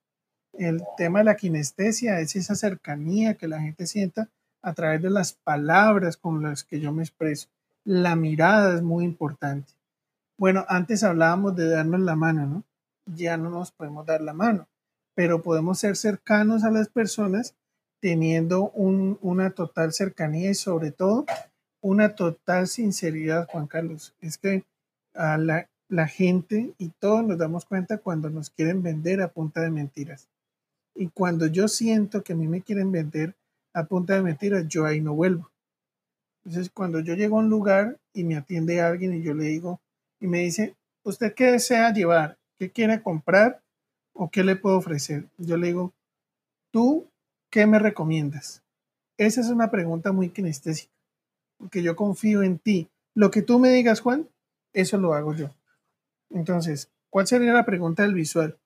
el 0.54 0.82
tema 0.96 1.18
de 1.18 1.26
la 1.26 1.36
kinestesia 1.36 2.18
es 2.20 2.34
esa 2.34 2.54
cercanía 2.54 3.34
que 3.34 3.46
la 3.46 3.60
gente 3.60 3.86
sienta 3.86 4.30
a 4.62 4.72
través 4.72 5.02
de 5.02 5.10
las 5.10 5.34
palabras 5.34 6.16
con 6.16 6.42
las 6.42 6.64
que 6.64 6.80
yo 6.80 6.90
me 6.90 7.02
expreso. 7.02 7.48
La 7.84 8.16
mirada 8.16 8.74
es 8.74 8.80
muy 8.80 9.04
importante. 9.04 9.70
Bueno, 10.38 10.64
antes 10.66 11.04
hablábamos 11.04 11.54
de 11.56 11.68
darnos 11.68 12.00
la 12.00 12.16
mano, 12.16 12.46
¿no? 12.46 12.64
Ya 13.04 13.36
no 13.36 13.50
nos 13.50 13.70
podemos 13.70 14.06
dar 14.06 14.22
la 14.22 14.32
mano, 14.32 14.66
pero 15.14 15.42
podemos 15.42 15.78
ser 15.78 15.96
cercanos 15.96 16.64
a 16.64 16.70
las 16.70 16.88
personas 16.88 17.54
teniendo 18.00 18.70
una 18.70 19.50
total 19.50 19.92
cercanía 19.92 20.50
y 20.50 20.54
sobre 20.54 20.90
todo 20.90 21.26
una 21.82 22.14
total 22.14 22.66
sinceridad, 22.66 23.46
Juan 23.48 23.66
Carlos. 23.66 24.14
Es 24.20 24.38
que 24.38 24.64
a 25.14 25.38
la, 25.38 25.68
la 25.88 26.06
gente 26.06 26.72
y 26.78 26.90
todos 26.98 27.24
nos 27.24 27.38
damos 27.38 27.64
cuenta 27.64 27.98
cuando 27.98 28.30
nos 28.30 28.50
quieren 28.50 28.82
vender 28.82 29.20
a 29.22 29.28
punta 29.28 29.60
de 29.60 29.70
mentiras. 29.70 30.28
Y 30.94 31.08
cuando 31.08 31.46
yo 31.46 31.68
siento 31.68 32.22
que 32.22 32.32
a 32.32 32.36
mí 32.36 32.48
me 32.48 32.62
quieren 32.62 32.92
vender 32.92 33.34
a 33.72 33.84
punta 33.84 34.14
de 34.14 34.22
mentiras, 34.22 34.66
yo 34.68 34.84
ahí 34.84 35.00
no 35.00 35.14
vuelvo. 35.14 35.50
Entonces, 36.44 36.70
cuando 36.72 37.00
yo 37.00 37.14
llego 37.14 37.36
a 37.36 37.40
un 37.40 37.50
lugar 37.50 37.98
y 38.12 38.24
me 38.24 38.36
atiende 38.36 38.80
alguien 38.80 39.14
y 39.14 39.22
yo 39.22 39.34
le 39.34 39.44
digo, 39.44 39.80
y 40.20 40.26
me 40.26 40.40
dice, 40.40 40.74
¿usted 41.02 41.34
qué 41.34 41.52
desea 41.52 41.92
llevar? 41.92 42.38
¿Qué 42.58 42.70
quiere 42.70 43.02
comprar? 43.02 43.62
¿O 44.12 44.30
qué 44.30 44.44
le 44.44 44.56
puedo 44.56 44.76
ofrecer? 44.76 45.28
Yo 45.38 45.56
le 45.56 45.68
digo, 45.68 45.92
¿tú 46.70 47.09
qué 47.50 47.66
me 47.66 47.78
recomiendas? 47.78 48.62
Esa 49.18 49.40
es 49.40 49.48
una 49.48 49.70
pregunta 49.70 50.12
muy 50.12 50.30
kinestésica, 50.30 50.92
porque 51.58 51.82
yo 51.82 51.94
confío 51.96 52.42
en 52.42 52.58
ti. 52.58 52.88
Lo 53.14 53.30
que 53.30 53.42
tú 53.42 53.58
me 53.58 53.70
digas, 53.70 54.00
Juan, 54.00 54.28
eso 54.72 54.96
lo 54.96 55.14
hago 55.14 55.34
yo. 55.34 55.50
Entonces, 56.30 56.90
¿cuál 57.10 57.26
sería 57.26 57.52
la 57.52 57.66
pregunta 57.66 58.04
del 58.04 58.14
visual? 58.14 58.56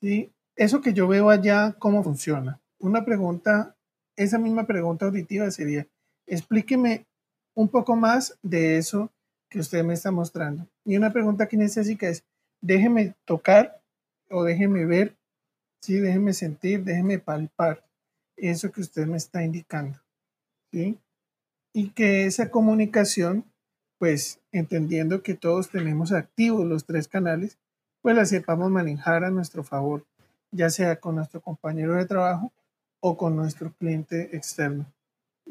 ¿Sí? 0.00 0.30
Eso 0.54 0.82
que 0.82 0.92
yo 0.92 1.08
veo 1.08 1.30
allá, 1.30 1.74
¿cómo 1.78 2.04
funciona? 2.04 2.60
Una 2.78 3.04
pregunta, 3.04 3.74
esa 4.16 4.38
misma 4.38 4.66
pregunta 4.66 5.06
auditiva 5.06 5.50
sería, 5.50 5.86
explíqueme 6.26 7.06
un 7.54 7.68
poco 7.68 7.96
más 7.96 8.38
de 8.42 8.76
eso 8.76 9.10
que 9.48 9.58
usted 9.58 9.82
me 9.84 9.94
está 9.94 10.10
mostrando. 10.10 10.68
Y 10.84 10.96
una 10.96 11.12
pregunta 11.12 11.48
kinestésica 11.48 12.08
es, 12.08 12.24
déjeme 12.60 13.14
tocar 13.24 13.80
o 14.30 14.44
déjeme 14.44 14.84
ver, 14.84 15.16
¿sí? 15.80 15.98
déjeme 15.98 16.34
sentir, 16.34 16.84
déjeme 16.84 17.18
palpar 17.18 17.82
eso 18.50 18.72
que 18.72 18.80
usted 18.80 19.06
me 19.06 19.16
está 19.16 19.42
indicando. 19.44 20.00
¿sí? 20.70 20.98
Y 21.72 21.90
que 21.90 22.26
esa 22.26 22.50
comunicación 22.50 23.44
pues 24.02 24.40
entendiendo 24.50 25.22
que 25.22 25.34
todos 25.34 25.70
tenemos 25.70 26.10
activos 26.10 26.66
los 26.66 26.86
tres 26.86 27.06
canales, 27.06 27.56
pues 28.00 28.16
la 28.16 28.26
sepamos 28.26 28.68
manejar 28.68 29.22
a 29.22 29.30
nuestro 29.30 29.62
favor, 29.62 30.04
ya 30.50 30.70
sea 30.70 30.96
con 30.96 31.14
nuestro 31.14 31.40
compañero 31.40 31.94
de 31.94 32.04
trabajo 32.04 32.52
o 32.98 33.16
con 33.16 33.36
nuestro 33.36 33.72
cliente 33.74 34.36
externo. 34.36 34.92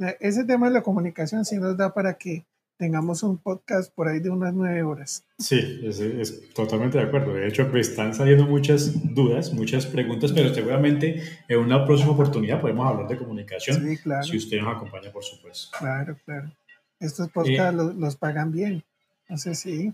Eh, 0.02 0.18
ese 0.20 0.44
tema 0.44 0.68
de 0.68 0.74
la 0.74 0.82
comunicación 0.82 1.46
sí 1.46 1.60
nos 1.60 1.78
da 1.78 1.94
para 1.94 2.16
que 2.16 2.46
tengamos 2.82 3.22
un 3.22 3.38
podcast 3.38 3.94
por 3.94 4.08
ahí 4.08 4.20
de 4.20 4.32
unas 4.32 4.56
nueve 4.56 4.82
horas. 4.82 5.24
Sí, 5.38 5.82
es, 5.84 6.52
totalmente 6.52 6.98
de 6.98 7.04
acuerdo. 7.04 7.32
De 7.36 7.48
hecho, 7.48 7.70
me 7.72 7.80
están 7.80 8.16
saliendo 8.16 8.48
muchas 8.48 9.14
dudas, 9.14 9.54
muchas 9.54 9.86
preguntas, 9.86 10.32
pero 10.32 10.52
seguramente 10.52 11.22
en 11.48 11.60
una 11.60 11.86
próxima 11.86 12.14
oportunidad 12.14 12.60
podemos 12.60 12.88
hablar 12.88 13.08
de 13.08 13.18
comunicación. 13.18 13.88
Sí, 13.88 13.98
claro. 13.98 14.24
Si 14.24 14.36
usted 14.36 14.60
nos 14.62 14.76
acompaña, 14.76 15.12
por 15.12 15.24
supuesto. 15.24 15.78
Claro, 15.78 16.18
claro. 16.26 16.52
Estos 17.00 17.30
podcasts 17.30 17.76
los, 17.76 18.16
pagan 18.16 18.52
bien. 18.52 18.84
No 19.30 19.38
sé 19.38 19.54
si. 19.54 19.94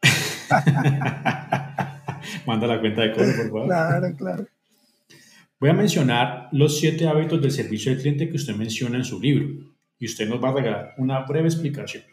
Manda 2.46 2.66
la 2.66 2.80
cuenta 2.80 3.02
de 3.02 3.12
código, 3.12 3.36
por 3.36 3.50
favor. 3.50 3.66
Claro, 3.66 4.16
claro. 4.16 4.46
Voy 5.60 5.68
a 5.68 5.74
mencionar 5.74 6.48
los 6.52 6.78
siete 6.78 7.06
hábitos 7.06 7.42
del 7.42 7.50
servicio 7.50 7.92
al 7.92 7.98
cliente 7.98 8.30
que 8.30 8.36
usted 8.36 8.56
menciona 8.56 8.96
en 8.96 9.04
su 9.04 9.20
libro 9.20 9.70
y 9.98 10.06
usted 10.06 10.26
nos 10.26 10.42
va 10.42 10.48
a 10.48 10.54
regalar 10.54 10.94
una 10.96 11.20
breve 11.26 11.48
explicación. 11.48 12.04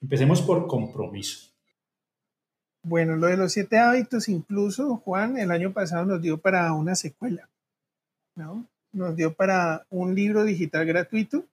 Empecemos 0.00 0.42
por 0.42 0.66
compromiso. 0.66 1.48
Bueno, 2.84 3.16
lo 3.16 3.26
de 3.26 3.36
los 3.36 3.52
siete 3.52 3.78
hábitos, 3.78 4.28
incluso 4.28 4.98
Juan 4.98 5.36
el 5.38 5.50
año 5.50 5.72
pasado 5.72 6.06
nos 6.06 6.22
dio 6.22 6.38
para 6.38 6.72
una 6.72 6.94
secuela, 6.94 7.48
¿no? 8.36 8.64
Nos 8.92 9.16
dio 9.16 9.34
para 9.34 9.84
un 9.90 10.14
libro 10.14 10.44
digital 10.44 10.86
gratuito 10.86 11.44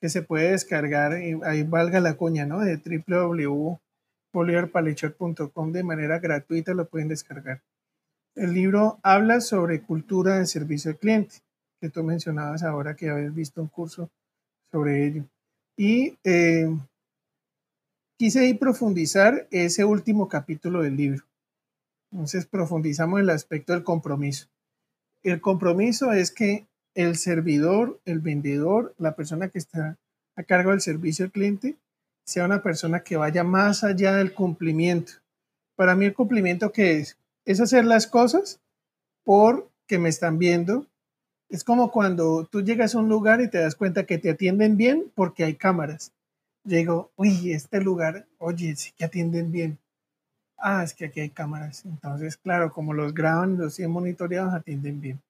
que 0.00 0.08
se 0.08 0.22
puede 0.22 0.52
descargar, 0.52 1.12
ahí 1.12 1.62
valga 1.62 2.00
la 2.00 2.16
coña, 2.16 2.46
¿no? 2.46 2.60
De 2.60 2.76
www.bolivarpalechot.com 2.76 5.72
de 5.72 5.82
manera 5.82 6.18
gratuita 6.18 6.72
lo 6.72 6.86
pueden 6.86 7.08
descargar. 7.08 7.60
El 8.34 8.54
libro 8.54 8.98
habla 9.02 9.40
sobre 9.40 9.82
cultura 9.82 10.38
de 10.38 10.46
servicio 10.46 10.92
al 10.92 10.98
cliente, 10.98 11.36
que 11.80 11.90
tú 11.90 12.04
mencionabas 12.04 12.62
ahora 12.62 12.94
que 12.94 13.10
habías 13.10 13.34
visto 13.34 13.60
un 13.60 13.68
curso 13.68 14.08
sobre 14.70 15.06
ello. 15.06 15.24
Y 15.76 16.16
eh, 16.24 16.70
quise 18.20 18.54
profundizar 18.54 19.48
ese 19.50 19.82
último 19.82 20.28
capítulo 20.28 20.82
del 20.82 20.94
libro. 20.94 21.24
Entonces 22.12 22.44
profundizamos 22.44 23.18
en 23.18 23.24
el 23.24 23.30
aspecto 23.30 23.72
del 23.72 23.82
compromiso. 23.82 24.46
El 25.22 25.40
compromiso 25.40 26.12
es 26.12 26.30
que 26.30 26.66
el 26.94 27.16
servidor, 27.16 27.98
el 28.04 28.18
vendedor, 28.18 28.94
la 28.98 29.16
persona 29.16 29.48
que 29.48 29.58
está 29.58 29.96
a 30.36 30.42
cargo 30.42 30.72
del 30.72 30.82
servicio 30.82 31.24
al 31.24 31.30
cliente, 31.30 31.76
sea 32.26 32.44
una 32.44 32.62
persona 32.62 33.00
que 33.00 33.16
vaya 33.16 33.42
más 33.42 33.84
allá 33.84 34.14
del 34.14 34.34
cumplimiento. 34.34 35.14
Para 35.74 35.94
mí 35.94 36.04
el 36.04 36.12
cumplimiento 36.12 36.72
que 36.72 36.98
es, 36.98 37.16
es 37.46 37.58
hacer 37.58 37.86
las 37.86 38.06
cosas 38.06 38.60
porque 39.24 39.98
me 39.98 40.10
están 40.10 40.38
viendo. 40.38 40.84
Es 41.48 41.64
como 41.64 41.90
cuando 41.90 42.44
tú 42.44 42.60
llegas 42.60 42.94
a 42.94 42.98
un 42.98 43.08
lugar 43.08 43.40
y 43.40 43.48
te 43.48 43.60
das 43.60 43.76
cuenta 43.76 44.04
que 44.04 44.18
te 44.18 44.28
atienden 44.28 44.76
bien 44.76 45.10
porque 45.14 45.44
hay 45.44 45.54
cámaras. 45.54 46.12
Llego, 46.64 47.10
uy, 47.16 47.52
este 47.52 47.80
lugar, 47.80 48.26
oye, 48.38 48.76
sí 48.76 48.92
que 48.96 49.04
atienden 49.04 49.50
bien. 49.50 49.78
Ah, 50.58 50.82
es 50.84 50.94
que 50.94 51.06
aquí 51.06 51.20
hay 51.20 51.30
cámaras. 51.30 51.84
Entonces, 51.84 52.36
claro, 52.36 52.72
como 52.72 52.92
los 52.92 53.14
graban 53.14 53.56
los 53.56 53.76
tienen 53.76 53.92
monitoreados, 53.92 54.54
atienden 54.54 55.00
bien 55.00 55.20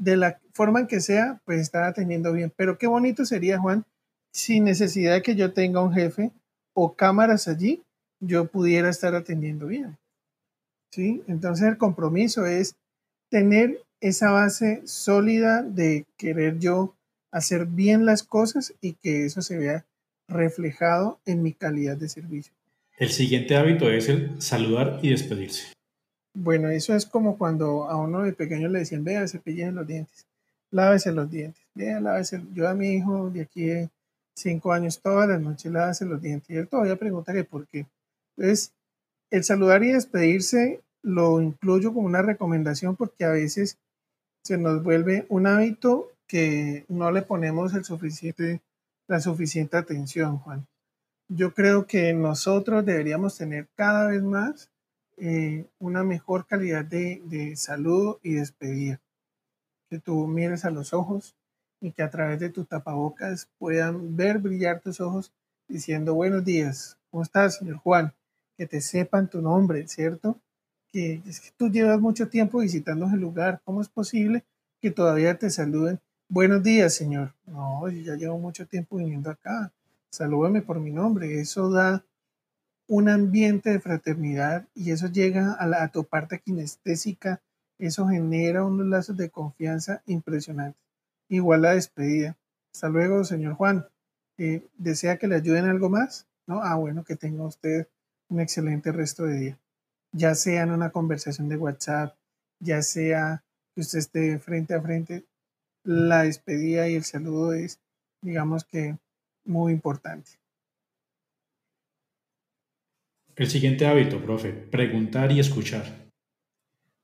de 0.00 0.16
la 0.16 0.40
forma 0.54 0.80
en 0.80 0.86
que 0.86 1.00
sea, 1.00 1.40
pues 1.44 1.60
está 1.60 1.86
atendiendo 1.86 2.32
bien. 2.32 2.52
Pero 2.56 2.78
qué 2.78 2.86
bonito 2.86 3.24
sería, 3.24 3.58
Juan, 3.58 3.84
sin 4.32 4.64
necesidad 4.64 5.14
de 5.14 5.22
que 5.22 5.36
yo 5.36 5.52
tenga 5.52 5.82
un 5.82 5.92
jefe 5.92 6.32
o 6.72 6.94
cámaras 6.94 7.48
allí, 7.48 7.82
yo 8.20 8.46
pudiera 8.46 8.88
estar 8.88 9.14
atendiendo 9.14 9.66
bien. 9.66 9.98
¿Sí? 10.90 11.22
Entonces 11.28 11.68
el 11.68 11.78
compromiso 11.78 12.46
es 12.46 12.74
tener 13.30 13.82
esa 14.00 14.30
base 14.30 14.82
sólida 14.86 15.62
de 15.62 16.06
querer 16.16 16.58
yo 16.58 16.94
hacer 17.30 17.66
bien 17.66 18.06
las 18.06 18.22
cosas 18.22 18.74
y 18.80 18.94
que 18.94 19.26
eso 19.26 19.42
se 19.42 19.56
vea 19.56 19.84
reflejado 20.30 21.18
en 21.26 21.42
mi 21.42 21.52
calidad 21.52 21.96
de 21.96 22.08
servicio. 22.08 22.52
El 22.96 23.10
siguiente 23.10 23.56
hábito 23.56 23.90
es 23.90 24.08
el 24.08 24.40
saludar 24.40 24.98
y 25.02 25.10
despedirse. 25.10 25.72
Bueno, 26.34 26.68
eso 26.68 26.94
es 26.94 27.06
como 27.06 27.36
cuando 27.36 27.84
a 27.90 27.96
uno 27.96 28.22
de 28.22 28.32
pequeño 28.32 28.68
le 28.68 28.80
decían, 28.80 29.04
vea, 29.04 29.26
cepillen 29.26 29.74
los 29.74 29.86
dientes, 29.86 30.26
lávese 30.70 31.12
los 31.12 31.30
dientes, 31.30 31.62
vea, 31.74 32.00
lávese. 32.00 32.42
Yo 32.54 32.68
a 32.68 32.74
mi 32.74 32.94
hijo 32.94 33.30
de 33.30 33.42
aquí 33.42 33.64
de 33.64 33.90
cinco 34.34 34.72
años, 34.72 35.00
todas 35.00 35.28
las 35.28 35.40
noches 35.40 35.70
lávese 35.72 36.04
los 36.04 36.22
dientes. 36.22 36.50
Y 36.50 36.56
él 36.56 36.68
todavía 36.68 36.96
pregunta 36.96 37.32
que 37.32 37.44
por 37.44 37.66
qué. 37.66 37.86
Entonces, 38.36 38.72
el 39.30 39.44
saludar 39.44 39.82
y 39.82 39.92
despedirse 39.92 40.80
lo 41.02 41.40
incluyo 41.40 41.92
como 41.92 42.06
una 42.06 42.22
recomendación 42.22 42.96
porque 42.96 43.24
a 43.24 43.30
veces 43.30 43.78
se 44.44 44.58
nos 44.58 44.82
vuelve 44.82 45.26
un 45.28 45.46
hábito 45.46 46.12
que 46.26 46.84
no 46.88 47.10
le 47.10 47.22
ponemos 47.22 47.74
el 47.74 47.84
suficiente, 47.84 48.60
la 49.10 49.18
suficiente 49.18 49.76
atención, 49.76 50.38
Juan. 50.38 50.68
Yo 51.28 51.52
creo 51.52 51.84
que 51.84 52.12
nosotros 52.12 52.86
deberíamos 52.86 53.36
tener 53.36 53.68
cada 53.74 54.06
vez 54.06 54.22
más 54.22 54.70
eh, 55.16 55.66
una 55.80 56.04
mejor 56.04 56.46
calidad 56.46 56.84
de, 56.84 57.20
de 57.24 57.56
salud 57.56 58.18
y 58.22 58.34
despedida. 58.34 59.00
Que 59.88 59.98
tú 59.98 60.28
mires 60.28 60.64
a 60.64 60.70
los 60.70 60.94
ojos 60.94 61.34
y 61.80 61.90
que 61.90 62.04
a 62.04 62.10
través 62.10 62.38
de 62.38 62.50
tus 62.50 62.68
tapabocas 62.68 63.48
puedan 63.58 64.16
ver 64.16 64.38
brillar 64.38 64.80
tus 64.80 65.00
ojos 65.00 65.32
diciendo 65.66 66.14
buenos 66.14 66.44
días, 66.44 66.96
¿cómo 67.10 67.24
estás, 67.24 67.56
señor 67.56 67.78
Juan? 67.78 68.14
Que 68.56 68.68
te 68.68 68.80
sepan 68.80 69.28
tu 69.28 69.42
nombre, 69.42 69.88
¿cierto? 69.88 70.38
Que 70.92 71.20
es 71.26 71.40
que 71.40 71.50
tú 71.56 71.68
llevas 71.68 72.00
mucho 72.00 72.28
tiempo 72.28 72.60
visitando 72.60 73.06
el 73.06 73.20
lugar, 73.20 73.60
¿cómo 73.64 73.80
es 73.80 73.88
posible 73.88 74.44
que 74.80 74.92
todavía 74.92 75.36
te 75.36 75.50
saluden? 75.50 75.98
Buenos 76.32 76.62
días, 76.62 76.94
señor. 76.94 77.34
No, 77.44 77.88
yo 77.88 78.02
ya 78.02 78.14
llevo 78.14 78.38
mucho 78.38 78.64
tiempo 78.64 78.98
viniendo 78.98 79.30
acá. 79.30 79.72
Salúdame 80.12 80.62
por 80.62 80.78
mi 80.78 80.92
nombre. 80.92 81.40
Eso 81.40 81.68
da 81.70 82.04
un 82.86 83.08
ambiente 83.08 83.70
de 83.70 83.80
fraternidad 83.80 84.64
y 84.72 84.92
eso 84.92 85.08
llega 85.08 85.54
a, 85.54 85.66
la, 85.66 85.88
tu 85.88 86.04
parte 86.04 86.38
kinestésica, 86.38 87.42
eso 87.80 88.06
genera 88.06 88.64
unos 88.64 88.86
lazos 88.86 89.16
de 89.16 89.28
confianza 89.28 90.04
impresionantes. 90.06 90.80
Igual 91.28 91.62
la 91.62 91.74
despedida. 91.74 92.36
Hasta 92.72 92.88
luego, 92.88 93.24
señor 93.24 93.54
Juan. 93.54 93.88
Eh, 94.38 94.64
¿Desea 94.78 95.18
que 95.18 95.26
le 95.26 95.34
ayuden 95.34 95.64
algo 95.64 95.90
más? 95.90 96.28
¿No? 96.46 96.62
Ah, 96.62 96.76
bueno, 96.76 97.02
que 97.02 97.16
tenga 97.16 97.42
usted 97.42 97.88
un 98.28 98.38
excelente 98.38 98.92
resto 98.92 99.24
de 99.24 99.36
día. 99.36 99.58
Ya 100.12 100.36
sea 100.36 100.62
en 100.62 100.70
una 100.70 100.90
conversación 100.90 101.48
de 101.48 101.56
WhatsApp, 101.56 102.14
ya 102.60 102.82
sea 102.82 103.42
que 103.74 103.80
usted 103.80 103.98
esté 103.98 104.38
frente 104.38 104.74
a 104.74 104.80
frente, 104.80 105.24
la 105.84 106.22
despedida 106.22 106.88
y 106.88 106.94
el 106.94 107.04
saludo 107.04 107.52
es, 107.52 107.80
digamos 108.22 108.64
que, 108.64 108.96
muy 109.44 109.72
importante. 109.72 110.32
El 113.36 113.48
siguiente 113.48 113.86
hábito, 113.86 114.22
profe, 114.22 114.52
preguntar 114.52 115.32
y 115.32 115.40
escuchar. 115.40 116.10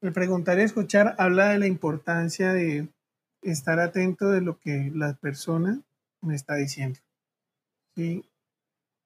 El 0.03 0.13
preguntar 0.13 0.59
y 0.59 0.63
escuchar 0.63 1.15
habla 1.19 1.49
de 1.49 1.59
la 1.59 1.67
importancia 1.67 2.53
de 2.53 2.89
estar 3.43 3.81
atento 3.81 4.31
de 4.31 4.43
lo 4.43 4.59
que 4.59 4.91
la 4.95 5.15
persona 5.15 5.81
me 6.21 6.35
está 6.35 6.57
diciendo. 6.57 6.99
¿Sí? 7.97 8.25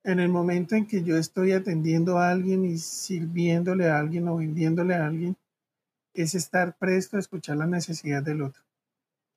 En 0.02 0.18
el 0.18 0.28
momento 0.28 0.74
en 0.74 0.86
que 0.86 1.04
yo 1.04 1.16
estoy 1.16 1.52
atendiendo 1.52 2.18
a 2.18 2.30
alguien 2.30 2.64
y 2.64 2.78
sirviéndole 2.78 3.88
a 3.88 3.98
alguien 3.98 4.26
o 4.28 4.36
vendiéndole 4.36 4.94
a 4.94 5.06
alguien, 5.06 5.36
es 6.14 6.34
estar 6.34 6.76
presto 6.78 7.16
a 7.16 7.20
escuchar 7.20 7.58
la 7.58 7.66
necesidad 7.66 8.22
del 8.22 8.42
otro. 8.42 8.62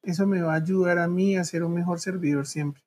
Eso 0.03 0.27
me 0.27 0.41
va 0.41 0.53
a 0.53 0.57
ayudar 0.57 0.99
a 0.99 1.07
mí 1.07 1.37
a 1.37 1.45
ser 1.45 1.63
un 1.63 1.73
mejor 1.73 1.99
servidor 1.99 2.45
siempre. 2.45 2.83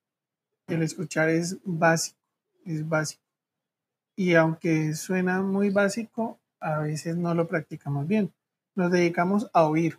El 0.69 0.83
escuchar 0.83 1.31
es 1.31 1.57
básico, 1.65 2.19
es 2.65 2.87
básico. 2.87 3.23
Y 4.15 4.35
aunque 4.35 4.95
suena 4.95 5.43
muy 5.43 5.71
básico, 5.71 6.39
a 6.61 6.79
veces 6.79 7.17
no 7.17 7.35
lo 7.35 7.49
practicamos 7.49 8.07
bien. 8.07 8.33
Nos 8.75 8.93
dedicamos 8.93 9.51
a 9.55 9.65
oír. 9.65 9.99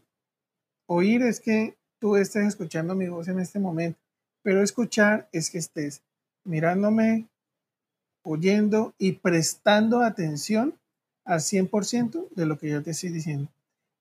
Oír 0.85 1.23
es 1.23 1.39
que 1.39 1.75
tú 1.99 2.15
estés 2.15 2.47
escuchando 2.47 2.95
mi 2.95 3.07
voz 3.07 3.27
en 3.27 3.39
este 3.39 3.59
momento, 3.59 3.99
pero 4.43 4.61
escuchar 4.61 5.27
es 5.31 5.49
que 5.49 5.57
estés 5.57 6.03
mirándome, 6.43 7.27
oyendo 8.23 8.93
y 8.97 9.13
prestando 9.13 10.01
atención 10.01 10.75
al 11.25 11.39
100% 11.39 12.29
de 12.29 12.45
lo 12.45 12.57
que 12.57 12.69
yo 12.69 12.83
te 12.83 12.91
estoy 12.91 13.09
diciendo. 13.09 13.49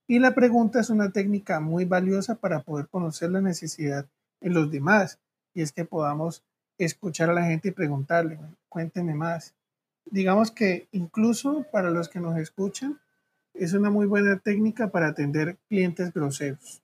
Y 0.08 0.20
la 0.20 0.34
pregunta 0.34 0.80
es 0.80 0.90
una 0.90 1.10
técnica 1.10 1.58
muy 1.58 1.84
valiosa 1.84 2.36
para 2.36 2.62
poder 2.62 2.86
conocer 2.88 3.30
la 3.30 3.40
necesidad 3.40 4.06
en 4.40 4.54
los 4.54 4.70
demás. 4.70 5.18
Y 5.52 5.62
es 5.62 5.72
que 5.72 5.84
podamos 5.84 6.44
escuchar 6.78 7.30
a 7.30 7.34
la 7.34 7.44
gente 7.44 7.68
y 7.68 7.72
preguntarle, 7.72 8.38
cuénteme 8.68 9.14
más. 9.14 9.54
Digamos 10.04 10.52
que 10.52 10.86
incluso 10.92 11.66
para 11.72 11.90
los 11.90 12.08
que 12.08 12.20
nos 12.20 12.38
escuchan, 12.38 13.00
es 13.54 13.72
una 13.72 13.90
muy 13.90 14.06
buena 14.06 14.38
técnica 14.38 14.90
para 14.90 15.08
atender 15.08 15.56
clientes 15.68 16.12
groseros. 16.12 16.82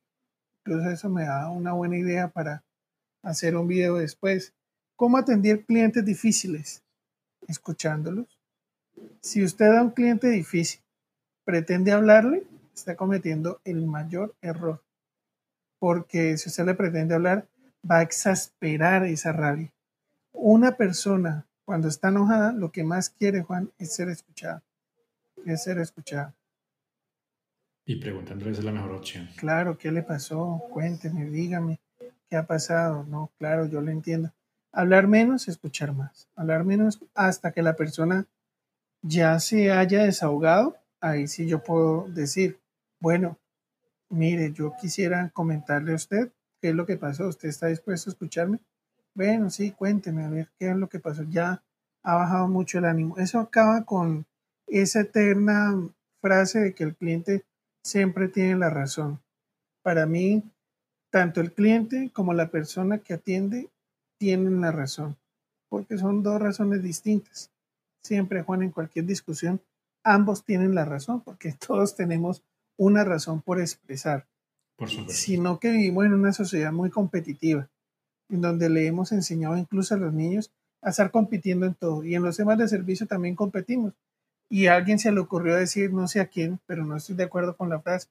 Entonces 0.65 0.95
eso 0.95 1.09
me 1.09 1.25
da 1.25 1.49
una 1.51 1.73
buena 1.73 1.99
idea 1.99 2.29
para 2.29 2.65
hacer 3.23 3.57
un 3.57 3.69
video 3.69 3.97
después. 3.97 4.53
¿Cómo 4.97 5.19
atender 5.19 5.65
clientes 5.65 6.05
difíciles? 6.05 6.83
Escuchándolos. 7.47 8.39
Si 9.21 9.45
usted 9.45 9.67
a 9.67 9.83
un 9.83 9.91
cliente 9.91 10.29
difícil 10.29 10.81
pretende 11.45 11.93
hablarle, 11.93 12.47
está 12.75 12.97
cometiendo 12.97 13.61
el 13.65 13.87
mayor 13.87 14.35
error. 14.41 14.83
Porque 15.79 16.37
si 16.39 16.49
usted 16.49 16.65
le 16.65 16.75
pretende 16.75 17.15
hablar, 17.15 17.47
va 17.89 17.99
a 17.99 18.03
exasperar 18.03 19.05
esa 19.05 19.33
rabia. 19.33 19.73
Una 20.33 20.77
persona 20.77 21.47
cuando 21.65 21.89
está 21.89 22.09
enojada, 22.09 22.53
lo 22.53 22.71
que 22.71 22.85
más 22.85 23.11
quiere, 23.11 23.43
Juan, 23.43 23.71
es 23.79 23.95
ser 23.95 24.09
escuchada. 24.09 24.63
Es 25.45 25.65
ser 25.65 25.79
escuchada. 25.79 26.35
Y 27.85 27.97
preguntándole 27.97 28.53
es 28.53 28.63
la 28.63 28.73
mejor 28.73 28.93
opción. 28.93 29.29
Claro, 29.37 29.77
¿qué 29.77 29.91
le 29.91 30.03
pasó? 30.03 30.63
Cuénteme, 30.71 31.25
dígame, 31.27 31.81
¿qué 32.29 32.37
ha 32.37 32.47
pasado? 32.47 33.05
No, 33.05 33.31
claro, 33.39 33.67
yo 33.67 33.81
lo 33.81 33.91
entiendo. 33.91 34.33
Hablar 34.73 35.09
menos, 35.09 35.49
escuchar 35.49 35.93
más. 35.93 36.29
Hablar 36.37 36.65
menos 36.65 37.01
hasta 37.15 37.53
que 37.53 37.63
la 37.63 37.75
persona 37.75 38.27
ya 39.03 39.39
se 39.41 39.73
haya 39.73 40.05
desahogado. 40.05 40.77
Ahí 41.01 41.27
sí 41.27 41.47
yo 41.49 41.63
puedo 41.63 42.07
decir, 42.09 42.59
bueno, 43.03 43.37
mire, 44.11 44.53
yo 44.53 44.75
quisiera 44.81 45.31
comentarle 45.31 45.91
a 45.91 45.97
usted 45.97 46.33
qué 46.61 46.69
es 46.69 46.75
lo 46.77 46.87
que 46.87 46.97
pasó. 46.97 47.27
¿Usted 47.27 47.49
está 47.49 47.67
dispuesto 47.67 48.09
a 48.09 48.13
escucharme? 48.13 48.61
Bueno, 49.13 49.51
sí, 49.51 49.73
cuénteme 49.73 50.25
a 50.25 50.31
ver 50.31 50.49
qué 50.57 50.71
es 50.71 50.77
lo 50.77 50.89
que 50.89 51.01
pasó. 51.01 51.25
Ya 51.25 51.65
ha 52.05 52.15
bajado 52.15 52.47
mucho 52.47 52.79
el 52.79 52.85
ánimo. 52.85 53.19
Eso 53.19 53.41
acaba 53.41 53.85
con 53.85 54.25
esa 54.69 55.01
eterna 55.01 55.75
frase 56.21 56.61
de 56.61 56.75
que 56.75 56.85
el 56.85 56.95
cliente 56.95 57.45
siempre 57.83 58.29
tiene 58.29 58.57
la 58.57 58.71
razón. 58.71 59.21
Para 59.83 60.07
mí, 60.07 60.45
tanto 61.11 61.41
el 61.41 61.53
cliente 61.53 62.13
como 62.15 62.35
la 62.35 62.53
persona 62.53 62.99
que 62.99 63.15
atiende 63.15 63.69
tienen 64.17 64.61
la 64.61 64.71
razón, 64.71 65.17
porque 65.69 65.99
son 65.99 66.23
dos 66.23 66.41
razones 66.41 66.85
distintas. 66.85 67.51
Siempre, 68.01 68.43
Juan, 68.43 68.63
en 68.63 68.71
cualquier 68.71 69.07
discusión, 69.07 69.61
ambos 70.05 70.45
tienen 70.45 70.77
la 70.77 70.85
razón, 70.85 71.21
porque 71.21 71.53
todos 71.67 71.97
tenemos 71.97 72.45
una 72.87 73.05
razón 73.05 73.43
por 73.43 73.61
expresar. 73.61 74.27
Por. 74.77 74.89
Sino 75.09 75.59
que 75.59 75.71
vivimos 75.71 76.07
en 76.07 76.15
una 76.15 76.33
sociedad 76.33 76.73
muy 76.73 76.91
competitiva 76.91 77.69
en 78.33 78.41
donde 78.41 78.69
le 78.69 78.87
hemos 78.87 79.13
enseñado 79.13 79.57
incluso 79.57 79.95
a 79.95 79.99
los 79.99 80.13
niños 80.13 80.51
a 80.81 80.91
estar 80.91 81.11
compitiendo 81.11 81.67
en 81.67 81.75
todo. 81.75 82.03
Y 82.03 82.15
en 82.15 82.23
los 82.23 82.37
temas 82.37 82.59
de 82.59 82.67
servicio 82.67 83.07
también 83.07 83.37
competimos. 83.37 83.93
Y 84.49 84.67
a 84.67 84.75
alguien 84.75 84.99
se 84.99 85.13
le 85.13 85.21
ocurrió 85.21 85.55
decir, 85.55 85.93
no 85.93 86.09
sé 86.09 86.21
a 86.21 86.27
quién, 86.27 86.59
pero 86.67 86.85
no 86.85 86.97
estoy 86.97 87.15
de 87.15 87.25
acuerdo 87.25 87.57
con 87.57 87.69
la 87.69 87.81
frase, 87.81 88.09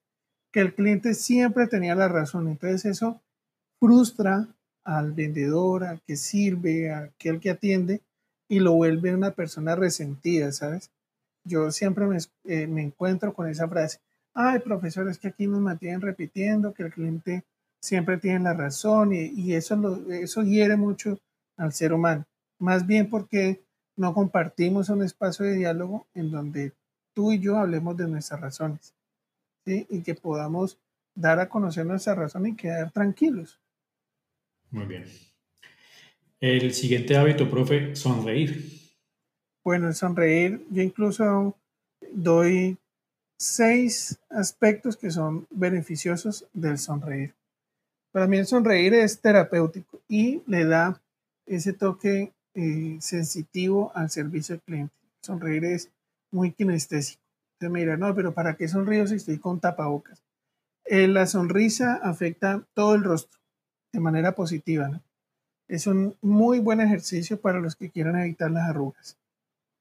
que 0.52 0.62
el 0.62 0.74
cliente 0.74 1.14
siempre 1.14 1.68
tenía 1.68 1.96
la 1.96 2.08
razón. 2.08 2.48
Entonces 2.48 2.86
eso 2.86 3.22
frustra 3.80 4.48
al 4.84 5.12
vendedor, 5.12 5.84
al 5.84 6.02
que 6.02 6.16
sirve, 6.16 6.92
a 6.92 7.00
aquel 7.00 7.40
que 7.40 7.52
atiende, 7.52 8.02
y 8.48 8.60
lo 8.60 8.74
vuelve 8.74 9.14
una 9.14 9.32
persona 9.32 9.76
resentida, 9.76 10.52
¿sabes? 10.52 10.92
Yo 11.44 11.72
siempre 11.72 12.06
me, 12.06 12.18
eh, 12.46 12.68
me 12.68 12.84
encuentro 12.84 13.34
con 13.34 13.48
esa 13.48 13.68
frase. 13.68 14.00
Ay, 14.34 14.60
profesor, 14.60 15.10
es 15.10 15.18
que 15.18 15.28
aquí 15.28 15.48
nos 15.48 15.62
mantienen 15.62 16.02
repitiendo 16.02 16.74
que 16.74 16.84
el 16.84 16.94
cliente 16.94 17.44
siempre 17.82 18.18
tienen 18.18 18.44
la 18.44 18.54
razón 18.54 19.14
y, 19.14 19.54
eso, 19.54 19.76
lo, 19.76 20.12
eso 20.12 20.44
hiere 20.44 20.78
mucho 20.78 21.20
al 21.58 21.74
ser 21.74 21.94
humano. 21.94 22.26
Más 22.60 22.86
bien 22.86 23.10
porque 23.10 23.62
no 23.98 24.14
compartimos 24.14 24.90
un 24.90 25.04
espacio 25.04 25.46
de 25.46 25.56
diálogo 25.56 26.08
en 26.14 26.32
donde 26.32 26.74
tú 27.14 27.32
y 27.32 27.40
yo 27.40 27.58
hablemos 27.58 27.98
de 27.98 28.08
nuestras 28.08 28.40
razones 28.40 28.94
¿sí? 29.66 29.86
y 29.90 30.02
que 30.02 30.16
podamos 30.16 30.78
dar 31.14 31.40
a 31.40 31.50
conocer 31.50 31.86
nuestra 31.86 32.16
razón 32.16 32.48
y 32.48 32.56
quedar 32.56 32.92
tranquilos. 32.92 33.60
Muy 34.70 34.86
bien. 34.86 35.06
El 36.40 36.74
siguiente 36.74 37.18
hábito, 37.18 37.50
profe, 37.50 37.96
sonreír. 37.96 38.80
Bueno, 39.64 39.90
el 39.90 39.94
sonreír, 39.94 40.66
yo 40.72 40.82
incluso 40.82 41.56
doy 42.12 42.78
seis 43.42 44.20
aspectos 44.30 44.96
que 44.96 45.10
son 45.10 45.48
beneficiosos 45.50 46.46
del 46.54 46.78
sonreír. 46.78 47.34
Para 48.12 48.28
mí 48.28 48.38
el 48.38 48.46
sonreír 48.46 48.94
es 48.94 49.20
terapéutico 49.20 50.00
y 50.08 50.44
le 50.46 50.66
da 50.66 51.02
ese 51.48 51.74
toque 51.74 52.34
eh, 52.54 52.98
sensitivo 53.02 53.92
al 53.96 54.12
servicio 54.12 54.54
al 54.54 54.62
cliente. 54.62 54.94
Sonreír 55.24 55.66
es 55.66 55.90
muy 56.30 56.52
kinestésico. 56.52 57.20
Usted 57.54 57.70
me 57.70 57.80
dirá, 57.80 57.98
no, 57.98 58.14
pero 58.14 58.32
¿para 58.32 58.56
qué 58.56 58.68
sonrío 58.68 59.08
si 59.08 59.16
estoy 59.16 59.40
con 59.40 59.60
tapabocas? 59.60 60.22
Eh, 60.86 61.08
la 61.08 61.26
sonrisa 61.26 61.96
afecta 62.04 62.64
todo 62.76 62.94
el 62.94 63.04
rostro 63.04 63.40
de 63.92 64.02
manera 64.02 64.34
positiva. 64.34 65.02
Es 65.68 65.88
un 65.88 66.16
muy 66.22 66.60
buen 66.60 66.80
ejercicio 66.80 67.42
para 67.42 67.60
los 67.60 67.76
que 67.76 67.90
quieran 67.90 68.20
evitar 68.20 68.52
las 68.52 68.70
arrugas, 68.70 69.18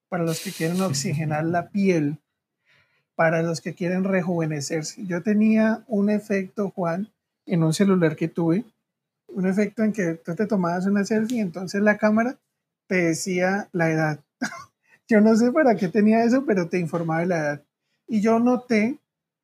para 0.08 0.24
los 0.24 0.40
que 0.40 0.50
quieren 0.50 0.80
oxigenar 0.80 1.44
la 1.44 1.68
piel, 1.68 2.18
para 3.14 3.42
los 3.42 3.60
que 3.60 3.74
quieren 3.74 4.04
rejuvenecerse. 4.04 5.04
Yo 5.06 5.22
tenía 5.22 5.84
un 5.86 6.10
efecto, 6.10 6.70
Juan, 6.70 7.10
en 7.46 7.62
un 7.62 7.74
celular 7.74 8.16
que 8.16 8.28
tuve, 8.28 8.64
un 9.28 9.46
efecto 9.46 9.82
en 9.82 9.92
que 9.92 10.14
tú 10.14 10.34
te 10.34 10.46
tomabas 10.46 10.86
una 10.86 11.04
selfie 11.04 11.38
y 11.38 11.40
entonces 11.40 11.82
la 11.82 11.98
cámara 11.98 12.38
te 12.86 12.96
decía 12.96 13.68
la 13.72 13.90
edad. 13.90 14.20
yo 15.08 15.20
no 15.20 15.36
sé 15.36 15.52
para 15.52 15.76
qué 15.76 15.88
tenía 15.88 16.24
eso, 16.24 16.44
pero 16.44 16.68
te 16.68 16.78
informaba 16.78 17.20
de 17.20 17.26
la 17.26 17.38
edad. 17.38 17.62
Y 18.08 18.20
yo 18.20 18.40
noté 18.40 18.98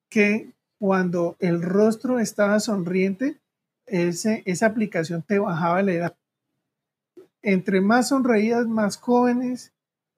que 0.08 0.52
cuando 0.78 1.36
el 1.38 1.62
rostro 1.62 2.18
estaba 2.18 2.60
sonriente, 2.60 3.38
ese, 3.86 4.42
esa 4.46 4.66
aplicación 4.66 5.22
te 5.22 5.38
bajaba 5.38 5.82
la 5.82 5.92
edad. 5.92 6.16
Entre 7.42 7.80
más 7.80 8.08
sonreías, 8.08 8.66
más 8.66 8.96
jóvenes, 8.96 9.72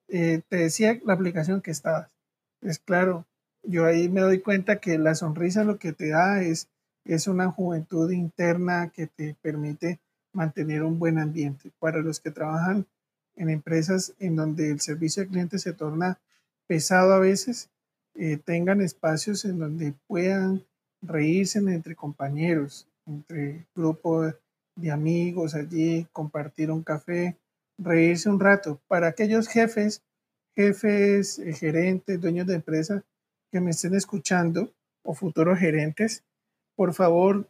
eh, 0.07 0.41
te 0.49 0.57
decía 0.57 0.99
la 1.05 1.13
aplicación 1.13 1.61
que 1.61 1.71
estabas. 1.71 2.09
Es 2.61 2.79
claro, 2.79 3.25
yo 3.63 3.85
ahí 3.85 4.09
me 4.09 4.21
doy 4.21 4.39
cuenta 4.39 4.79
que 4.79 4.97
la 4.97 5.15
sonrisa 5.15 5.63
lo 5.63 5.77
que 5.77 5.93
te 5.93 6.09
da 6.09 6.41
es 6.41 6.69
es 7.05 7.27
una 7.27 7.49
juventud 7.49 8.11
interna 8.11 8.91
que 8.93 9.07
te 9.07 9.35
permite 9.41 9.99
mantener 10.31 10.83
un 10.83 10.99
buen 10.99 11.17
ambiente. 11.17 11.71
Para 11.79 12.01
los 12.01 12.19
que 12.19 12.29
trabajan 12.29 12.85
en 13.35 13.49
empresas 13.49 14.13
en 14.19 14.35
donde 14.35 14.69
el 14.69 14.79
servicio 14.79 15.23
al 15.23 15.29
cliente 15.29 15.57
se 15.57 15.73
torna 15.73 16.19
pesado 16.67 17.13
a 17.13 17.19
veces, 17.19 17.69
eh, 18.13 18.37
tengan 18.37 18.81
espacios 18.81 19.43
en 19.45 19.59
donde 19.59 19.93
puedan 20.07 20.63
reírse 21.01 21.59
entre 21.59 21.95
compañeros, 21.95 22.87
entre 23.07 23.65
grupo 23.75 24.31
de 24.75 24.91
amigos 24.91 25.55
allí, 25.55 26.05
compartir 26.11 26.69
un 26.69 26.83
café, 26.83 27.37
reírse 27.77 28.29
un 28.29 28.39
rato. 28.39 28.79
Para 28.87 29.07
aquellos 29.07 29.47
jefes, 29.47 30.03
jefes, 30.55 31.39
eh, 31.39 31.53
gerentes, 31.53 32.21
dueños 32.21 32.45
de 32.45 32.55
empresa 32.55 33.03
que 33.51 33.61
me 33.61 33.71
estén 33.71 33.95
escuchando 33.95 34.73
o 35.03 35.13
futuros 35.13 35.59
gerentes, 35.59 36.23
por 36.75 36.93
favor, 36.93 37.49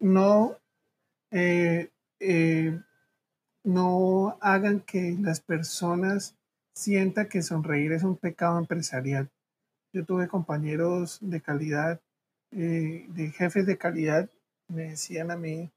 no, 0.00 0.58
eh, 1.30 1.90
eh, 2.20 2.78
no 3.64 4.36
hagan 4.40 4.80
que 4.80 5.16
las 5.20 5.40
personas 5.40 6.36
sientan 6.74 7.28
que 7.28 7.42
sonreír 7.42 7.92
es 7.92 8.02
un 8.02 8.16
pecado 8.16 8.58
empresarial. 8.58 9.30
Yo 9.92 10.04
tuve 10.04 10.28
compañeros 10.28 11.18
de 11.20 11.40
calidad, 11.40 12.00
eh, 12.50 13.06
de 13.08 13.30
jefes 13.30 13.66
de 13.66 13.78
calidad, 13.78 14.28
me 14.68 14.90
decían 14.90 15.30
a 15.30 15.36
mí, 15.36 15.70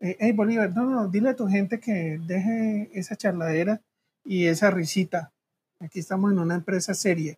hey 0.00 0.32
Bolívar, 0.32 0.74
no, 0.74 0.84
no, 0.84 1.08
dile 1.08 1.30
a 1.30 1.36
tu 1.36 1.48
gente 1.48 1.80
que 1.80 2.18
deje 2.26 2.90
esa 2.94 3.16
charladera 3.16 3.82
y 4.24 4.46
esa 4.46 4.70
risita. 4.70 5.32
Aquí 5.80 5.98
estamos 5.98 6.32
en 6.32 6.38
una 6.38 6.54
empresa 6.54 6.94
seria, 6.94 7.36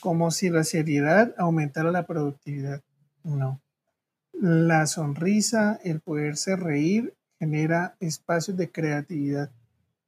como 0.00 0.30
si 0.30 0.50
la 0.50 0.64
seriedad 0.64 1.34
aumentara 1.38 1.90
la 1.90 2.06
productividad. 2.06 2.82
No. 3.24 3.60
La 4.32 4.86
sonrisa, 4.86 5.80
el 5.82 6.00
poderse 6.00 6.56
reír, 6.56 7.14
genera 7.38 7.96
espacios 8.00 8.56
de 8.56 8.70
creatividad. 8.70 9.50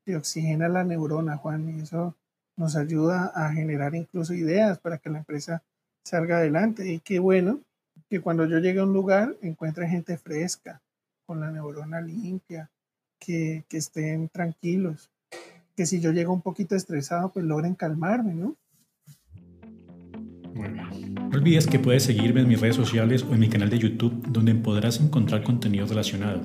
te 0.05 0.17
oxigena 0.17 0.69
la 0.69 0.85
neurona, 0.85 1.37
Juan, 1.37 1.69
y 1.69 1.83
eso 1.83 2.17
nos 2.57 2.77
ayuda 2.77 3.31
a 3.35 3.53
generar 3.53 3.95
incluso 3.95 4.33
ideas 4.35 4.79
para 4.79 4.99
que 4.99 5.11
la 5.11 5.19
empresa 5.19 5.63
salga 6.03 6.39
adelante. 6.39 6.91
Y 6.91 7.01
qué 7.01 7.19
bueno 7.19 7.61
que 8.09 8.21
cuando 8.21 8.47
yo 8.47 8.59
llegue 8.59 8.81
a 8.81 8.85
un 8.85 8.93
lugar 8.93 9.37
encuentre 9.43 9.89
gente 9.89 10.17
fresca, 10.17 10.81
con 11.27 11.41
la 11.41 11.51
neurona 11.51 12.01
limpia, 12.01 12.71
que, 13.19 13.65
que 13.69 13.77
estén 13.77 14.31
tranquilos, 14.31 15.11
que 15.77 15.85
si 15.85 16.01
yo 16.01 16.11
llego 16.13 16.33
un 16.33 16.41
poquito 16.41 16.75
estresado, 16.75 17.31
pues 17.33 17.45
logren 17.45 17.75
calmarme, 17.75 18.35
¿no? 18.35 18.57
No 20.59 21.37
olvides 21.37 21.69
que 21.69 21.79
puedes 21.79 22.03
seguirme 22.03 22.41
en 22.41 22.49
mis 22.49 22.61
redes 22.61 22.75
sociales 22.75 23.23
o 23.23 23.33
en 23.33 23.41
mi 23.41 23.49
canal 23.49 23.71
de 23.71 23.79
YouTube, 23.79 24.27
donde 24.29 24.55
podrás 24.57 25.01
encontrar 25.01 25.45
contenido 25.45 25.87
relacionado. 25.87 26.41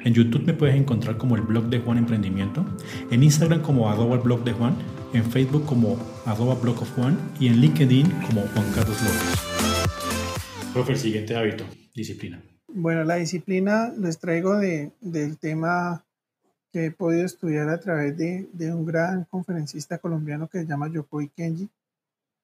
En 0.00 0.14
YouTube 0.14 0.44
me 0.44 0.52
puedes 0.52 0.74
encontrar 0.74 1.16
como 1.16 1.36
el 1.36 1.42
blog 1.42 1.66
de 1.66 1.78
Juan 1.78 1.98
Emprendimiento, 1.98 2.66
en 3.10 3.22
Instagram 3.22 3.62
como 3.62 3.88
arroba 3.88 4.16
el 4.16 4.22
blog 4.22 4.42
de 4.42 4.52
Juan, 4.52 4.74
en 5.12 5.24
Facebook 5.24 5.64
como 5.64 5.96
arroba 6.26 6.56
blog 6.56 6.82
of 6.82 6.90
Juan 6.96 7.16
y 7.38 7.46
en 7.46 7.60
LinkedIn 7.60 8.10
como 8.26 8.40
Juan 8.40 8.72
Carlos 8.74 9.00
López. 9.00 10.72
Profe, 10.72 10.92
el 10.92 10.98
siguiente 10.98 11.36
hábito, 11.36 11.64
disciplina. 11.94 12.42
Bueno, 12.66 13.04
la 13.04 13.16
disciplina 13.16 13.92
les 13.96 14.18
traigo 14.18 14.56
de, 14.56 14.90
del 15.00 15.38
tema 15.38 16.04
que 16.72 16.86
he 16.86 16.90
podido 16.90 17.24
estudiar 17.24 17.68
a 17.68 17.78
través 17.78 18.16
de, 18.16 18.48
de 18.52 18.72
un 18.72 18.86
gran 18.86 19.24
conferencista 19.26 19.98
colombiano 19.98 20.48
que 20.48 20.58
se 20.58 20.66
llama 20.66 20.90
Yokoi 20.90 21.28
Kenji 21.28 21.68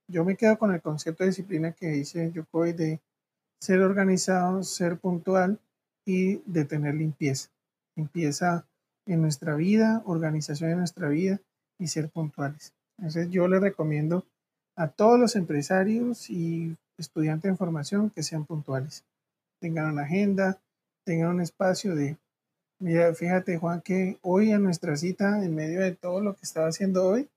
yo 0.09 0.25
me 0.25 0.37
quedo 0.37 0.59
con 0.59 0.73
el 0.73 0.81
concepto 0.81 1.23
de 1.23 1.31
disciplina 1.31 1.73
que 1.73 1.89
dice 1.89 2.33
Yokoi 2.33 2.73
de 2.73 3.01
ser 3.61 3.81
organizado, 3.81 4.63
ser 4.63 4.99
puntual 4.99 5.61
y 6.07 6.37
de 6.51 6.65
tener 6.65 6.95
limpieza. 6.95 7.51
Limpieza 7.95 8.67
en 9.07 9.21
nuestra 9.21 9.55
vida, 9.55 10.03
organización 10.07 10.71
en 10.71 10.79
nuestra 10.79 11.09
vida 11.09 11.41
y 11.79 11.89
ser 11.89 12.09
puntuales. 12.09 12.73
Entonces 12.97 13.31
yo 13.31 13.47
le 13.49 13.61
recomiendo 13.61 14.25
a 14.77 14.89
todos 14.89 15.19
los 15.19 15.37
empresarios 15.37 16.31
y 16.31 16.77
estudiantes 16.97 17.49
en 17.49 17.57
formación 17.57 18.11
que 18.11 18.23
sean 18.23 18.45
puntuales. 18.45 19.05
Tengan 19.61 19.93
una 19.93 20.03
agenda, 20.03 20.59
tengan 21.05 21.31
un 21.31 21.41
espacio 21.41 21.95
de, 21.95 22.17
mira, 22.79 23.15
fíjate 23.15 23.59
Juan 23.59 23.83
que 23.83 24.19
hoy 24.23 24.53
en 24.53 24.63
nuestra 24.63 24.97
cita, 24.97 25.45
en 25.45 25.55
medio 25.55 25.81
de 25.81 25.95
todo 25.95 26.21
lo 26.21 26.35
que 26.35 26.43
estaba 26.43 26.69
haciendo 26.69 27.07
hoy, 27.07 27.29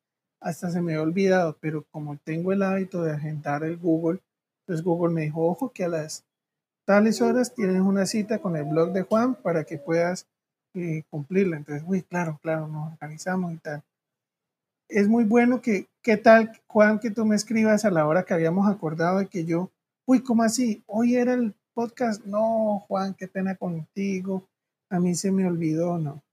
hasta 0.42 0.72
se 0.72 0.82
me 0.82 0.96
ha 0.96 1.02
olvidado, 1.02 1.56
pero 1.62 1.86
como 1.92 2.18
tengo 2.18 2.52
el 2.52 2.64
hábito 2.64 3.04
de 3.04 3.14
agendar 3.14 3.64
el 3.64 3.78
Google, 3.78 4.20
pues 4.66 4.82
Google 4.82 5.14
me 5.14 5.22
dijo, 5.22 5.46
ojo 5.46 5.72
que 5.72 5.86
a 5.86 5.88
las 5.88 6.26
tales 6.86 7.22
horas 7.22 7.54
tienes 7.54 7.82
una 7.82 8.06
cita 8.06 8.40
con 8.40 8.56
el 8.56 8.66
blog 8.66 8.92
de 8.92 9.04
Juan 9.04 9.36
para 9.36 9.64
que 9.64 9.78
puedas 9.78 10.28
eh, 10.74 11.04
cumplirla. 11.10 11.58
Entonces, 11.58 11.84
uy, 11.88 12.02
claro, 12.02 12.40
claro, 12.42 12.68
nos 12.68 12.92
organizamos 12.94 13.54
y 13.54 13.58
tal. 13.58 13.84
Es 14.90 15.08
muy 15.08 15.24
bueno 15.24 15.62
que, 15.62 15.88
¿qué 16.02 16.18
tal, 16.18 16.52
Juan, 16.68 17.00
que 17.00 17.12
tú 17.12 17.26
me 17.26 17.36
escribas 17.36 17.86
a 17.86 17.92
la 17.92 18.06
hora 18.08 18.24
que 18.24 18.34
habíamos 18.34 18.68
acordado 18.68 19.20
de 19.20 19.28
que 19.28 19.46
yo, 19.46 19.70
uy, 20.06 20.22
¿cómo 20.22 20.44
así? 20.44 20.84
Hoy 20.88 21.16
era 21.16 21.34
el 21.34 21.54
podcast. 21.74 22.26
No, 22.26 22.84
Juan, 22.88 23.14
qué 23.14 23.28
pena 23.28 23.56
contigo. 23.56 24.48
A 24.90 25.00
mí 25.00 25.16
se 25.16 25.32
me 25.32 25.46
olvidó, 25.46 25.98
no. 25.98 26.24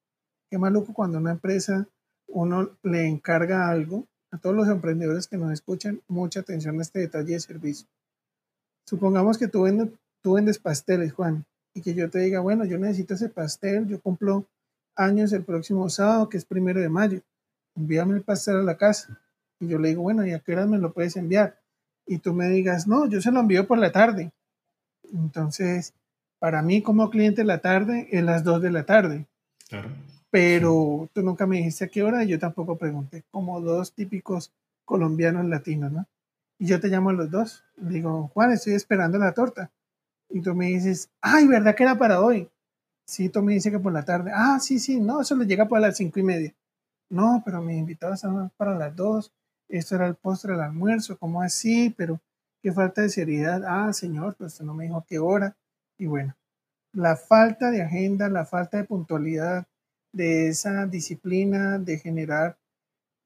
Qué 0.51 0.59
maluco 0.59 0.95
cuando 0.95 1.19
una 1.19 1.33
empresa 1.33 1.87
uno 2.29 2.71
le 2.83 3.07
encarga 3.07 3.69
algo, 3.69 4.07
a 4.31 4.39
todos 4.39 4.55
los 4.55 4.69
emprendedores 4.69 5.27
que 5.27 5.37
nos 5.37 5.53
escuchan, 5.53 6.01
mucha 6.07 6.41
atención 6.41 6.79
a 6.79 6.83
este 6.83 7.01
detalle 7.01 7.35
de 7.35 7.41
servicio. 7.41 7.87
Supongamos 8.85 9.39
que 9.39 9.49
tú 9.49 9.63
vendes, 9.63 9.91
tú 10.23 10.39
pasteles, 10.63 11.13
Juan, 11.13 11.45
y 11.75 11.81
que 11.81 11.95
yo 11.95 12.11
te 12.11 12.19
diga, 12.21 12.41
bueno, 12.41 12.65
yo 12.65 12.79
necesito 12.79 13.15
ese 13.15 13.29
pastel, 13.29 13.87
yo 13.87 14.01
cumplo 14.01 14.47
años 14.97 15.33
el 15.33 15.45
próximo 15.45 15.89
sábado, 15.89 16.29
que 16.29 16.37
es 16.37 16.45
primero 16.45 16.81
de 16.81 16.89
mayo, 16.89 17.21
envíame 17.77 18.17
el 18.17 18.23
pastel 18.23 18.57
a 18.57 18.63
la 18.63 18.77
casa. 18.77 19.21
Y 19.61 19.69
yo 19.69 19.79
le 19.79 19.89
digo, 19.89 20.03
bueno, 20.03 20.27
¿y 20.27 20.33
a 20.33 20.41
qué 20.41 20.53
hora 20.53 20.67
me 20.67 20.79
lo 20.79 20.93
puedes 20.93 21.17
enviar? 21.17 21.59
Y 22.07 22.19
tú 22.19 22.35
me 22.35 22.49
digas, 22.49 22.87
no, 22.87 23.09
yo 23.09 23.21
se 23.21 23.31
lo 23.31 23.41
envío 23.41 23.67
por 23.67 23.79
la 23.79 23.93
tarde. 23.93 24.33
Entonces, 25.13 25.95
para 26.39 26.63
mí 26.63 26.83
como 26.83 27.11
cliente 27.11 27.45
la 27.45 27.59
tarde 27.59 28.09
es 28.11 28.23
las 28.23 28.45
2 28.45 28.63
de 28.63 28.71
la 28.71 28.85
tarde. 28.85 29.27
Claro 29.69 29.91
pero 30.31 31.09
tú 31.13 31.23
nunca 31.23 31.47
me 31.47 31.57
dijiste 31.57 31.85
a 31.85 31.89
qué 31.89 32.03
hora 32.03 32.25
y 32.25 32.29
yo 32.29 32.39
tampoco 32.39 32.77
pregunté, 32.77 33.25
como 33.31 33.61
dos 33.61 33.93
típicos 33.93 34.53
colombianos 34.85 35.47
latinos, 35.47 35.93
¿no? 35.93 36.07
Y 36.59 36.67
yo 36.67 36.81
te 36.81 36.89
llamo 36.89 37.11
a 37.11 37.13
los 37.13 37.31
dos, 37.31 37.65
digo, 37.77 38.31
Juan, 38.35 38.53
estoy 38.53 38.75
esperando 38.75 39.19
la 39.19 39.33
torta. 39.33 39.71
Y 40.29 40.41
tú 40.43 40.55
me 40.55 40.67
dices, 40.67 41.09
ay, 41.21 41.47
¿verdad 41.47 41.75
que 41.75 41.85
era 41.85 41.97
para 41.97 42.21
hoy? 42.21 42.51
Sí, 43.07 43.29
tú 43.29 43.43
me 43.43 43.55
dices 43.55 43.73
que 43.73 43.79
por 43.79 43.93
la 43.93 44.05
tarde. 44.05 44.33
Ah, 44.35 44.59
sí, 44.61 44.79
sí, 44.79 45.01
no, 45.01 45.21
eso 45.21 45.35
le 45.37 45.47
llega 45.47 45.69
para 45.69 45.89
las 45.89 45.97
cinco 45.97 46.21
y 46.21 46.23
media. 46.25 46.55
No, 47.11 47.43
pero 47.45 47.63
me 47.63 47.77
invitabas 47.77 48.23
para 48.57 48.75
las 48.75 48.95
dos. 48.95 49.33
Esto 49.69 49.95
era 49.95 50.07
el 50.07 50.15
postre 50.15 50.53
del 50.53 50.63
almuerzo, 50.63 51.17
¿cómo 51.19 51.41
así? 51.43 51.95
Pero 51.97 52.21
qué 52.63 52.73
falta 52.73 53.03
de 53.03 53.09
seriedad. 53.09 53.63
Ah, 53.67 53.93
señor, 53.93 54.35
pues 54.37 54.61
no 54.61 54.75
me 54.75 54.85
dijo 54.85 55.05
qué 55.09 55.19
hora. 55.19 55.57
Y 55.97 56.07
bueno, 56.07 56.35
la 56.93 57.17
falta 57.17 57.71
de 57.71 57.83
agenda, 57.83 58.29
la 58.29 58.45
falta 58.45 58.77
de 58.77 58.85
puntualidad, 58.85 59.67
de 60.19 60.49
esa 60.49 60.85
disciplina 60.87 61.79
de 61.79 61.97
generar. 61.97 62.59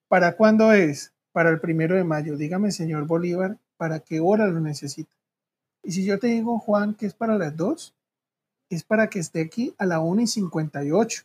¿Para 0.08 0.36
cuándo 0.36 0.74
es? 0.74 1.14
Para 1.32 1.48
el 1.48 1.58
primero 1.58 1.96
de 1.96 2.04
mayo. 2.04 2.36
Dígame, 2.36 2.70
señor 2.70 3.06
Bolívar, 3.06 3.56
¿para 3.78 4.00
qué 4.00 4.20
hora 4.20 4.46
lo 4.46 4.60
necesita? 4.60 5.10
Y 5.82 5.92
si 5.92 6.04
yo 6.04 6.18
te 6.18 6.26
digo, 6.26 6.58
Juan, 6.58 6.94
que 6.94 7.06
es 7.06 7.14
para 7.14 7.38
las 7.38 7.56
2, 7.56 7.94
es 8.68 8.84
para 8.84 9.08
que 9.08 9.20
esté 9.20 9.40
aquí 9.40 9.74
a 9.78 9.86
la 9.86 10.00
1 10.00 10.20
y 10.20 10.26
58. 10.26 11.22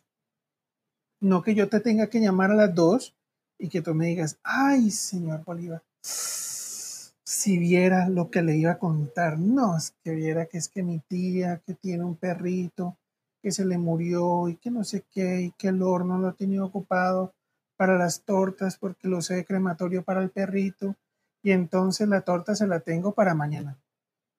No 1.20 1.42
que 1.42 1.54
yo 1.54 1.68
te 1.68 1.80
tenga 1.80 2.06
que 2.06 2.20
llamar 2.20 2.50
a 2.50 2.54
las 2.54 2.74
2 2.74 3.14
y 3.58 3.68
que 3.68 3.82
tú 3.82 3.94
me 3.94 4.06
digas, 4.06 4.38
ay, 4.42 4.90
señor 4.90 5.44
Bolívar, 5.44 5.82
si 6.00 7.58
viera 7.58 8.08
lo 8.08 8.30
que 8.30 8.40
le 8.40 8.56
iba 8.56 8.72
a 8.72 8.78
contar. 8.78 9.38
No, 9.38 9.76
que 10.02 10.12
viera 10.12 10.46
que 10.46 10.56
es 10.56 10.70
que 10.70 10.82
mi 10.82 11.00
tía, 11.00 11.60
que 11.66 11.74
tiene 11.74 12.04
un 12.04 12.16
perrito, 12.16 12.96
que 13.42 13.52
se 13.52 13.64
le 13.64 13.78
murió 13.78 14.48
y 14.48 14.56
que 14.56 14.70
no 14.70 14.84
sé 14.84 15.04
qué, 15.10 15.42
y 15.42 15.50
que 15.52 15.68
el 15.68 15.82
horno 15.82 16.18
lo 16.18 16.28
ha 16.28 16.32
tenido 16.34 16.66
ocupado 16.66 17.34
para 17.76 17.96
las 17.96 18.22
tortas 18.22 18.76
porque 18.76 19.08
lo 19.08 19.22
sé 19.22 19.36
de 19.36 19.44
crematorio 19.44 20.02
para 20.02 20.22
el 20.22 20.30
perrito, 20.30 20.96
y 21.42 21.52
entonces 21.52 22.08
la 22.08 22.22
torta 22.22 22.56
se 22.56 22.66
la 22.66 22.80
tengo 22.80 23.12
para 23.12 23.34
mañana, 23.34 23.78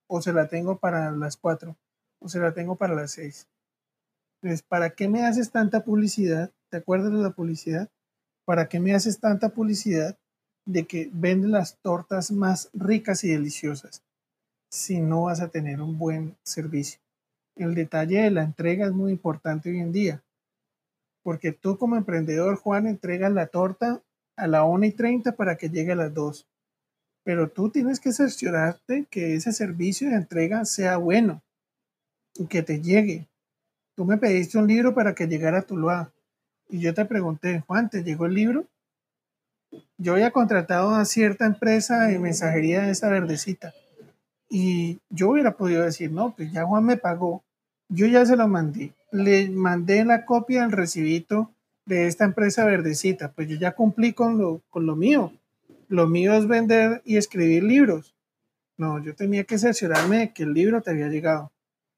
o 0.07 0.21
se 0.21 0.33
la 0.33 0.47
tengo 0.47 0.77
para 0.77 1.11
las 1.11 1.37
cuatro, 1.37 1.77
o 2.19 2.27
se 2.27 2.39
la 2.39 2.53
tengo 2.53 2.75
para 2.75 2.95
las 2.95 3.11
seis. 3.11 3.47
Entonces, 4.41 4.63
¿para 4.63 4.91
qué 4.91 5.07
me 5.07 5.25
haces 5.25 5.51
tanta 5.51 5.83
publicidad? 5.83 6.51
¿Te 6.69 6.77
acuerdas 6.77 7.11
de 7.11 7.17
la 7.19 7.31
publicidad? 7.31 7.89
¿Para 8.45 8.67
qué 8.67 8.79
me 8.79 8.93
haces 8.93 9.19
tanta 9.19 9.49
publicidad 9.49 10.17
de 10.65 10.85
que 10.85 11.09
vende 11.13 11.47
las 11.47 11.77
tortas 11.79 12.31
más 12.31 12.69
ricas 12.73 13.23
y 13.23 13.29
deliciosas 13.29 14.03
si 14.71 15.01
no 15.01 15.23
vas 15.23 15.41
a 15.41 15.49
tener 15.49 15.81
un 15.81 15.97
buen 15.97 16.37
servicio? 16.43 16.99
El 17.63 17.75
detalle 17.75 18.21
de 18.21 18.31
la 18.31 18.43
entrega 18.43 18.85
es 18.87 18.93
muy 18.93 19.11
importante 19.11 19.69
hoy 19.69 19.79
en 19.79 19.91
día. 19.91 20.23
Porque 21.23 21.51
tú 21.51 21.77
como 21.77 21.95
emprendedor, 21.95 22.55
Juan, 22.55 22.87
entregas 22.87 23.31
la 23.31 23.47
torta 23.47 24.01
a 24.35 24.47
la 24.47 24.63
1 24.63 24.85
y 24.85 24.91
30 24.91 25.33
para 25.33 25.57
que 25.57 25.69
llegue 25.69 25.91
a 25.91 25.95
las 25.95 26.13
2. 26.13 26.47
Pero 27.23 27.49
tú 27.49 27.69
tienes 27.69 27.99
que 27.99 28.13
cerciorarte 28.13 29.05
que 29.09 29.35
ese 29.35 29.51
servicio 29.51 30.09
de 30.09 30.15
entrega 30.15 30.65
sea 30.65 30.97
bueno 30.97 31.41
y 32.35 32.47
que 32.47 32.63
te 32.63 32.81
llegue. 32.81 33.27
Tú 33.95 34.05
me 34.05 34.17
pediste 34.17 34.57
un 34.57 34.67
libro 34.67 34.95
para 34.95 35.13
que 35.13 35.27
llegara 35.27 35.59
a 35.59 35.61
Tuluá. 35.63 36.11
Y 36.69 36.79
yo 36.79 36.93
te 36.93 37.03
pregunté, 37.05 37.61
Juan, 37.67 37.89
¿te 37.89 38.03
llegó 38.03 38.25
el 38.25 38.33
libro? 38.33 38.65
Yo 39.97 40.13
había 40.13 40.31
contratado 40.31 40.95
a 40.95 41.03
cierta 41.05 41.45
empresa 41.45 42.05
de 42.05 42.17
mensajería 42.17 42.83
de 42.83 42.91
esa 42.91 43.09
verdecita. 43.09 43.73
Y 44.49 44.99
yo 45.09 45.29
hubiera 45.29 45.57
podido 45.57 45.83
decir, 45.83 46.11
no, 46.11 46.33
pues 46.35 46.51
ya 46.51 46.65
Juan 46.65 46.85
me 46.85 46.97
pagó. 46.97 47.43
Yo 47.89 48.05
ya 48.05 48.25
se 48.25 48.35
lo 48.35 48.47
mandé. 48.47 48.93
Le 49.11 49.49
mandé 49.49 50.05
la 50.05 50.25
copia 50.25 50.61
del 50.61 50.71
recibito 50.71 51.51
de 51.85 52.07
esta 52.07 52.25
empresa 52.25 52.65
verdecita. 52.65 53.31
Pues 53.31 53.47
yo 53.47 53.57
ya 53.57 53.73
cumplí 53.73 54.13
con 54.13 54.37
lo, 54.37 54.61
con 54.69 54.85
lo 54.85 54.95
mío. 54.95 55.33
Lo 55.87 56.07
mío 56.07 56.33
es 56.35 56.47
vender 56.47 57.01
y 57.03 57.17
escribir 57.17 57.63
libros. 57.63 58.15
No, 58.77 59.03
yo 59.03 59.15
tenía 59.15 59.43
que 59.43 59.57
cerciorarme 59.57 60.17
de 60.19 60.33
que 60.33 60.43
el 60.43 60.53
libro 60.53 60.81
te 60.81 60.91
había 60.91 61.09
llegado 61.09 61.51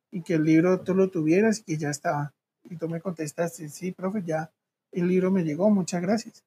y 0.10 0.24
que 0.24 0.36
el 0.36 0.46
libro 0.46 0.80
tú 0.80 0.96
lo 0.96 1.10
tuvieras 1.10 1.60
y 1.60 1.64
que 1.64 1.78
ya 1.78 1.90
estaba. 1.90 2.34
Y 2.70 2.78
tú 2.78 2.88
me 2.88 3.02
contestaste, 3.02 3.70
sí, 3.70 3.92
profe, 3.92 4.24
ya 4.26 4.50
el 4.92 5.08
libro 5.08 5.30
me 5.30 5.44
llegó, 5.44 5.70
muchas 5.70 6.02
gracias. 6.02 6.44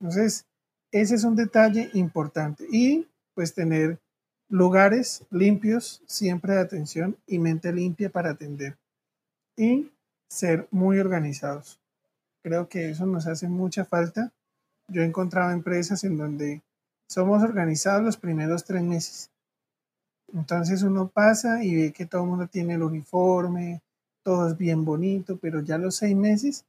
Entonces, 0.00 0.46
ese 0.92 1.14
es 1.16 1.24
un 1.24 1.36
detalle 1.36 1.90
importante. 1.94 2.66
Y 2.70 3.06
pues 3.34 3.54
tener 3.54 3.98
lugares 4.50 5.24
limpios, 5.30 6.02
siempre 6.06 6.52
de 6.52 6.60
atención 6.60 7.16
y 7.26 7.38
mente 7.38 7.72
limpia 7.72 8.10
para 8.10 8.32
atender. 8.32 8.76
Y 9.56 9.90
ser 10.28 10.68
muy 10.70 10.98
organizados. 10.98 11.80
Creo 12.42 12.68
que 12.68 12.90
eso 12.90 13.06
nos 13.06 13.26
hace 13.26 13.48
mucha 13.48 13.86
falta. 13.86 14.32
Yo 14.88 15.02
he 15.02 15.06
encontrado 15.06 15.50
empresas 15.52 16.04
en 16.04 16.18
donde 16.18 16.62
somos 17.08 17.42
organizados 17.42 18.02
los 18.02 18.16
primeros 18.18 18.64
tres 18.64 18.82
meses. 18.82 19.30
Entonces 20.34 20.82
uno 20.82 21.08
pasa 21.08 21.64
y 21.64 21.74
ve 21.74 21.92
que 21.92 22.06
todo 22.06 22.22
el 22.22 22.28
mundo 22.28 22.46
tiene 22.46 22.74
el 22.74 22.82
uniforme, 22.82 23.80
todo 24.22 24.48
es 24.48 24.58
bien 24.58 24.84
bonito, 24.84 25.38
pero 25.38 25.60
ya 25.60 25.78
los 25.78 25.96
seis 25.96 26.14
meses 26.14 26.64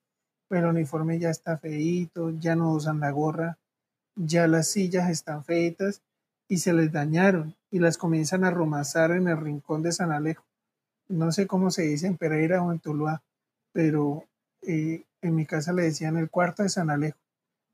pero 0.52 0.70
el 0.70 0.76
uniforme 0.76 1.18
ya 1.18 1.30
está 1.30 1.58
feito, 1.58 2.32
ya 2.32 2.58
no 2.58 2.74
usan 2.74 3.00
la 3.00 3.10
gorra, 3.12 3.58
ya 4.18 4.48
las 4.48 4.68
sillas 4.68 5.10
están 5.10 5.46
feitas 5.46 6.02
y 6.50 6.58
se 6.58 6.74
les 6.74 6.92
dañaron 6.92 7.56
y 7.72 7.80
las 7.80 7.98
comienzan 7.98 8.44
a 8.44 8.52
romazar 8.52 9.12
en 9.12 9.30
el 9.30 9.38
rincón 9.38 9.82
de 9.82 9.94
San 9.94 10.12
Alejo. 10.12 10.44
No 11.08 11.32
sé 11.32 11.48
cómo 11.48 11.72
se 11.72 11.84
dice 11.84 12.06
en 12.06 12.18
Pereira 12.18 12.62
o 12.62 12.72
en 12.72 12.80
Tuluá, 12.80 13.24
pero 13.72 14.26
eh, 14.62 15.06
en 15.22 15.36
mi 15.36 15.46
casa 15.46 15.72
le 15.74 15.84
decían 15.84 16.18
el 16.18 16.30
cuarto 16.30 16.64
de 16.64 16.70
San 16.70 16.90
Alejo. 16.90 17.18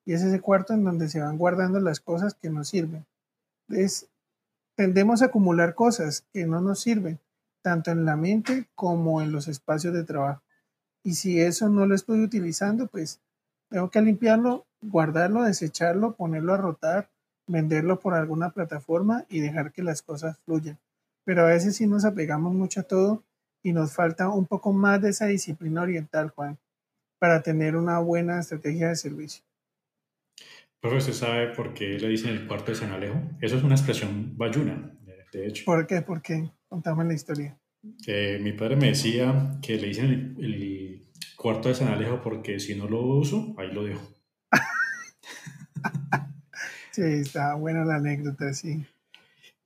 Y 0.06 0.14
es 0.14 0.22
ese 0.22 0.40
cuarto 0.40 0.74
en 0.74 0.84
donde 0.84 1.10
se 1.10 1.20
van 1.20 1.38
guardando 1.38 1.80
las 1.80 2.00
cosas 2.00 2.36
que 2.36 2.50
nos 2.50 2.70
sirven. 2.70 3.06
Es, 3.70 4.08
tendemos 4.76 5.22
a 5.22 5.26
acumular 5.26 5.74
cosas 5.74 6.26
que 6.32 6.46
no 6.46 6.62
nos 6.62 6.80
sirven, 6.80 7.20
tanto 7.62 7.92
en 7.92 8.06
la 8.06 8.16
mente 8.16 8.70
como 8.76 9.22
en 9.22 9.32
los 9.32 9.48
espacios 9.48 9.94
de 9.94 10.04
trabajo. 10.04 10.42
Y 11.04 11.16
si 11.16 11.42
eso 11.42 11.70
no 11.70 11.86
lo 11.86 11.96
estoy 11.96 12.22
utilizando, 12.22 12.88
pues 12.88 13.20
tengo 13.70 13.90
que 13.90 14.02
limpiarlo, 14.02 14.66
guardarlo, 14.82 15.44
desecharlo, 15.44 16.16
ponerlo 16.16 16.54
a 16.54 16.58
rotar, 16.58 17.10
venderlo 17.48 18.00
por 18.00 18.14
alguna 18.14 18.52
plataforma 18.52 19.26
y 19.30 19.40
dejar 19.40 19.72
que 19.72 19.84
las 19.84 20.02
cosas 20.02 20.38
fluyan. 20.46 20.78
Pero 21.24 21.44
a 21.44 21.50
veces 21.50 21.76
sí 21.76 21.88
nos 21.88 22.06
apegamos 22.06 22.54
mucho 22.54 22.82
a 22.82 22.84
todo 22.84 23.24
y 23.64 23.74
nos 23.74 23.94
falta 23.94 24.30
un 24.30 24.46
poco 24.46 24.74
más 24.74 25.02
de 25.02 25.10
esa 25.10 25.26
disciplina 25.26 25.82
oriental, 25.82 26.30
Juan, 26.30 26.58
para 27.20 27.42
tener 27.42 27.76
una 27.76 28.00
buena 28.00 28.40
estrategia 28.40 28.90
de 28.90 28.96
servicio. 28.96 29.44
Pero 30.80 30.98
¿usted 30.98 31.14
sabe 31.14 31.48
por 31.48 31.74
qué 31.74 31.98
le 32.00 32.08
dicen 32.08 32.32
el 32.32 32.48
cuarto 32.48 32.72
de 32.72 32.78
San 32.78 32.92
Alejo? 32.92 33.20
Eso 33.42 33.58
es 33.58 33.64
una 33.64 33.76
expresión 33.76 34.38
bayuna, 34.38 34.94
de 35.32 35.48
hecho. 35.48 35.66
¿Por 35.66 35.88
qué? 35.88 36.02
¿Por 36.02 36.22
qué? 36.22 36.52
Contame 36.70 37.04
la 37.06 37.14
historia. 37.14 37.58
Eh, 38.06 38.40
mi 38.42 38.54
padre 38.54 38.76
me 38.76 38.88
decía 38.88 39.58
que 39.62 39.78
le 39.78 39.88
dicen 39.88 40.36
el, 40.40 41.08
cuarto 41.36 41.70
de 41.70 41.76
San 41.76 41.90
Alejo 41.90 42.22
porque 42.22 42.60
si 42.60 42.76
no 42.76 42.88
lo 42.88 43.02
uso, 43.02 43.56
ahí 43.58 43.72
lo 43.72 43.84
dejo. 43.84 44.02
Sí, 46.98 47.22
está 47.22 47.54
buena 47.54 47.86
la 47.86 47.96
anécdota, 47.96 48.54
sí. 48.54 48.84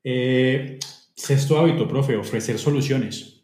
Eh, 0.04 0.80
sexto 1.16 1.60
hábito, 1.60 1.88
profe, 1.88 2.18
ofrecer 2.18 2.58
soluciones. 2.58 3.44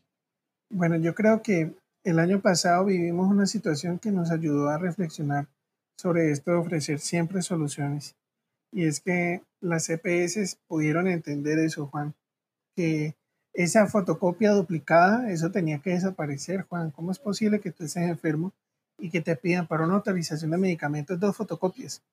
Bueno, 0.69 0.97
yo 0.97 1.15
creo 1.15 1.41
que 1.41 1.73
el 2.03 2.19
año 2.19 2.41
pasado 2.41 2.85
vivimos 2.85 3.29
una 3.29 3.45
situación 3.45 3.99
que 3.99 4.11
nos 4.11 4.31
ayudó 4.31 4.69
a 4.69 4.77
reflexionar 4.77 5.47
sobre 5.97 6.31
esto 6.31 6.51
de 6.51 6.57
ofrecer 6.57 6.99
siempre 6.99 7.41
soluciones. 7.41 8.15
Y 8.73 8.83
es 8.83 8.99
que 8.99 9.41
las 9.61 9.89
EPS 9.89 10.57
pudieron 10.67 11.07
entender 11.07 11.57
eso, 11.59 11.87
Juan, 11.87 12.13
que 12.75 13.15
esa 13.53 13.87
fotocopia 13.87 14.51
duplicada, 14.51 15.31
eso 15.31 15.49
tenía 15.49 15.79
que 15.79 15.91
desaparecer, 15.91 16.63
Juan. 16.63 16.91
¿Cómo 16.91 17.11
es 17.11 17.19
posible 17.19 17.61
que 17.61 17.71
tú 17.71 17.85
estés 17.85 18.03
enfermo 18.03 18.53
y 18.99 19.09
que 19.09 19.21
te 19.21 19.35
pidan 19.37 19.67
para 19.67 19.85
una 19.85 19.95
autorización 19.95 20.51
de 20.51 20.57
medicamentos 20.57 21.19
dos 21.19 21.35
fotocopias? 21.35 22.03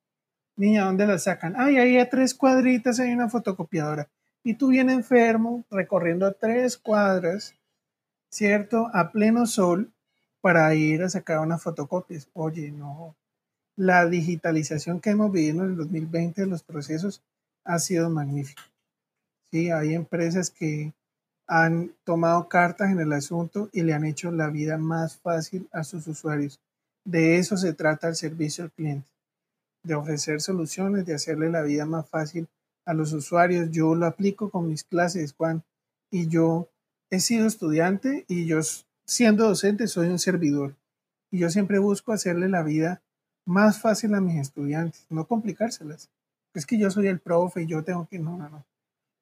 Niña, 0.57 0.85
¿dónde 0.85 1.07
las 1.07 1.25
sacan? 1.25 1.55
Ay, 1.57 1.79
ahí 1.79 1.99
a 1.99 2.09
tres 2.09 2.35
cuadritas 2.35 3.01
hay 3.01 3.13
una 3.13 3.29
fotocopiadora. 3.29 4.09
Y 4.45 4.55
tú 4.55 4.69
bien 4.69 4.89
enfermo, 4.89 5.65
recorriendo 5.71 6.27
a 6.27 6.33
tres 6.33 6.77
cuadras, 6.79 7.55
¿cierto? 8.31 8.89
A 8.93 9.11
pleno 9.11 9.47
sol 9.47 9.93
para 10.41 10.73
ir 10.75 11.03
a 11.03 11.09
sacar 11.09 11.41
unas 11.41 11.63
fotocopias. 11.63 12.29
Oye, 12.35 12.71
no. 12.71 13.17
La 13.77 14.07
digitalización 14.07 15.01
que 15.01 15.11
hemos 15.11 15.33
vivido 15.33 15.65
en 15.65 15.71
el 15.71 15.77
2020 15.77 16.43
de 16.43 16.47
los 16.47 16.63
procesos 16.63 17.23
ha 17.65 17.79
sido 17.79 18.09
magnífica. 18.11 18.63
Sí, 19.51 19.71
hay 19.71 19.95
empresas 19.95 20.51
que 20.51 20.93
han 21.47 21.93
tomado 22.05 22.49
cartas 22.49 22.91
en 22.91 23.01
el 23.01 23.13
asunto 23.13 23.71
y 23.73 23.83
le 23.83 23.93
han 23.93 24.05
hecho 24.05 24.31
la 24.31 24.49
vida 24.49 24.79
más 24.79 25.17
fácil 25.17 25.69
a 25.73 25.83
sus 25.83 26.07
usuarios. 26.07 26.61
De 27.05 27.39
eso 27.39 27.57
se 27.57 27.73
trata 27.73 28.09
el 28.09 28.17
servicio 28.17 28.65
al 28.65 28.73
cliente, 28.73 29.09
de 29.85 29.95
ofrecer 29.95 30.41
soluciones, 30.41 31.07
de 31.07 31.15
hacerle 31.15 31.51
la 31.51 31.63
vida 31.63 31.87
más 31.87 32.09
fácil 32.09 32.49
a 32.85 32.95
los 32.95 33.13
usuarios. 33.13 33.71
Yo 33.71 33.95
lo 33.95 34.07
aplico 34.07 34.51
con 34.51 34.69
mis 34.69 34.83
clases, 34.83 35.35
Juan, 35.35 35.63
y 36.11 36.27
yo 36.29 36.69
he 37.11 37.21
sido 37.21 37.47
estudiante 37.47 38.25
y 38.27 38.47
yo 38.47 38.61
siendo 39.07 39.47
docente 39.47 39.87
soy 39.87 40.09
un 40.09 40.19
servidor. 40.19 40.75
Y 41.31 41.39
yo 41.39 41.51
siempre 41.51 41.79
busco 41.79 42.13
hacerle 42.13 42.49
la 42.49 42.63
vida 42.63 43.03
más 43.47 43.81
fácil 43.81 44.15
a 44.15 44.21
mis 44.21 44.41
estudiantes, 44.41 45.07
no 45.11 45.27
complicárselas. 45.27 46.11
Es 46.55 46.67
que 46.67 46.79
yo 46.79 46.91
soy 46.91 47.09
el 47.09 47.21
profe 47.21 47.63
y 47.63 47.67
yo 47.67 47.85
tengo 47.85 48.09
que, 48.09 48.19
no, 48.19 48.37
no, 48.37 48.49
no. 48.49 48.65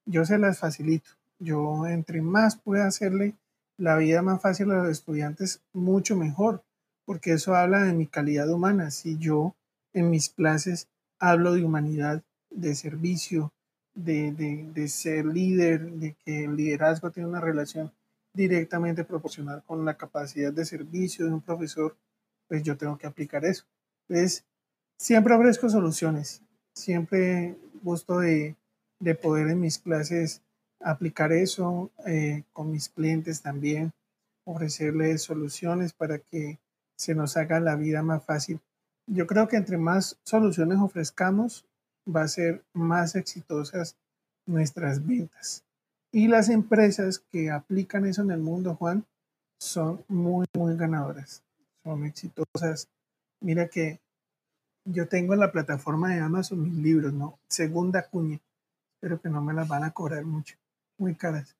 Yo 0.06 0.24
se 0.24 0.38
las 0.38 0.58
facilito 0.58 1.10
yo 1.42 1.86
entre 1.86 2.22
más 2.22 2.56
pueda 2.56 2.86
hacerle 2.86 3.34
la 3.76 3.96
vida 3.96 4.22
más 4.22 4.40
fácil 4.40 4.70
a 4.70 4.76
los 4.76 4.90
estudiantes, 4.90 5.60
mucho 5.72 6.16
mejor, 6.16 6.62
porque 7.04 7.32
eso 7.32 7.54
habla 7.56 7.82
de 7.82 7.92
mi 7.94 8.06
calidad 8.06 8.48
humana. 8.48 8.90
Si 8.90 9.18
yo 9.18 9.56
en 9.92 10.10
mis 10.10 10.28
clases 10.30 10.88
hablo 11.18 11.52
de 11.52 11.64
humanidad, 11.64 12.22
de 12.50 12.74
servicio, 12.74 13.52
de, 13.94 14.32
de, 14.74 14.88
ser 14.88 15.26
líder, 15.26 15.90
de 15.92 16.14
que 16.24 16.44
el 16.44 16.56
liderazgo 16.56 17.10
tiene 17.10 17.28
una 17.28 17.40
relación 17.40 17.92
directamente 18.34 19.04
proporcional 19.04 19.62
con 19.66 19.84
la 19.84 19.96
capacidad 19.96 20.52
de 20.52 20.64
servicio 20.64 21.26
de 21.26 21.32
un 21.32 21.42
profesor, 21.42 21.96
pues 22.48 22.62
yo 22.62 22.76
tengo 22.76 22.96
que 22.96 23.06
aplicar 23.06 23.44
eso. 23.44 23.64
Entonces, 24.08 24.44
siempre 24.98 25.34
ofrezco 25.34 25.68
soluciones, 25.68 26.42
siempre 26.74 27.56
gusto 27.82 28.20
de, 28.20 28.56
de 28.98 29.14
poder 29.14 29.48
en 29.48 29.60
mis 29.60 29.78
clases 29.78 30.42
aplicar 30.80 31.32
eso 31.32 31.90
eh, 32.06 32.44
con 32.52 32.70
mis 32.70 32.88
clientes 32.88 33.42
también, 33.42 33.92
ofrecerles 34.44 35.22
soluciones 35.22 35.92
para 35.92 36.18
que 36.18 36.58
se 36.96 37.14
nos 37.14 37.36
haga 37.36 37.60
la 37.60 37.76
vida 37.76 38.02
más 38.02 38.24
fácil. 38.24 38.60
Yo 39.06 39.26
creo 39.26 39.48
que 39.48 39.56
entre 39.56 39.78
más 39.78 40.18
soluciones 40.24 40.78
ofrezcamos, 40.78 41.66
va 42.06 42.22
a 42.22 42.28
ser 42.28 42.64
más 42.72 43.14
exitosas 43.14 43.96
nuestras 44.46 45.06
ventas. 45.06 45.64
Y 46.12 46.28
las 46.28 46.48
empresas 46.48 47.20
que 47.30 47.50
aplican 47.50 48.06
eso 48.06 48.22
en 48.22 48.30
el 48.30 48.40
mundo, 48.40 48.74
Juan, 48.74 49.04
son 49.58 50.04
muy, 50.08 50.46
muy 50.56 50.76
ganadoras, 50.76 51.42
son 51.84 52.04
exitosas. 52.04 52.88
Mira 53.40 53.68
que 53.68 54.00
yo 54.84 55.08
tengo 55.08 55.34
en 55.34 55.40
la 55.40 55.52
plataforma 55.52 56.14
de 56.14 56.20
Amazon 56.20 56.62
mis 56.62 56.74
libros, 56.74 57.12
¿no? 57.12 57.38
Segunda 57.48 58.02
cuña. 58.08 58.40
Espero 58.94 59.20
que 59.20 59.28
no 59.28 59.40
me 59.40 59.54
las 59.54 59.68
van 59.68 59.84
a 59.84 59.92
cobrar 59.92 60.24
mucho 60.24 60.56
muy 60.98 61.14
caras. 61.14 61.56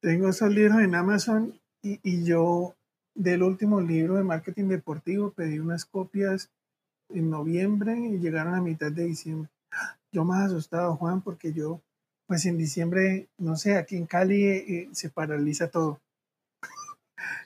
Tengo 0.00 0.28
esos 0.28 0.50
libros 0.50 0.80
en 0.80 0.94
Amazon 0.94 1.60
y, 1.82 2.24
yo 2.24 2.74
del 3.14 3.42
último 3.42 3.80
libro 3.80 4.14
de 4.14 4.24
marketing 4.24 4.68
deportivo 4.68 5.32
pedí 5.32 5.58
unas 5.58 5.84
copias 5.84 6.50
en 7.08 7.30
noviembre 7.30 7.98
y 7.98 8.18
llegaron 8.18 8.54
a 8.54 8.60
mitad 8.60 8.92
de 8.92 9.04
diciembre. 9.04 9.50
Yo 10.12 10.24
más 10.24 10.46
asustado, 10.46 10.96
Juan, 10.96 11.22
porque 11.22 11.52
yo, 11.52 11.80
pues 12.26 12.46
en 12.46 12.56
diciembre, 12.56 13.28
no 13.38 13.56
sé, 13.56 13.76
aquí 13.76 13.96
en 13.96 14.06
Cali 14.06 14.44
eh, 14.44 14.88
se 14.92 15.10
paraliza 15.10 15.68
todo. 15.68 16.00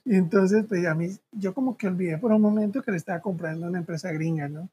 y 0.05 0.15
entonces, 0.17 0.65
pues 0.69 0.87
a 0.87 0.95
mí, 0.95 1.11
yo 1.33 1.55
como 1.55 1.77
que 1.77 1.89
olvidé 1.89 2.19
por 2.19 2.33
un 2.33 2.43
momento 2.43 2.83
que 2.83 2.91
le 2.91 2.97
estaba 2.97 3.21
comprando 3.21 3.67
una 3.67 3.79
empresa 3.79 4.13
gringa, 4.13 4.49
¿no? 4.49 4.69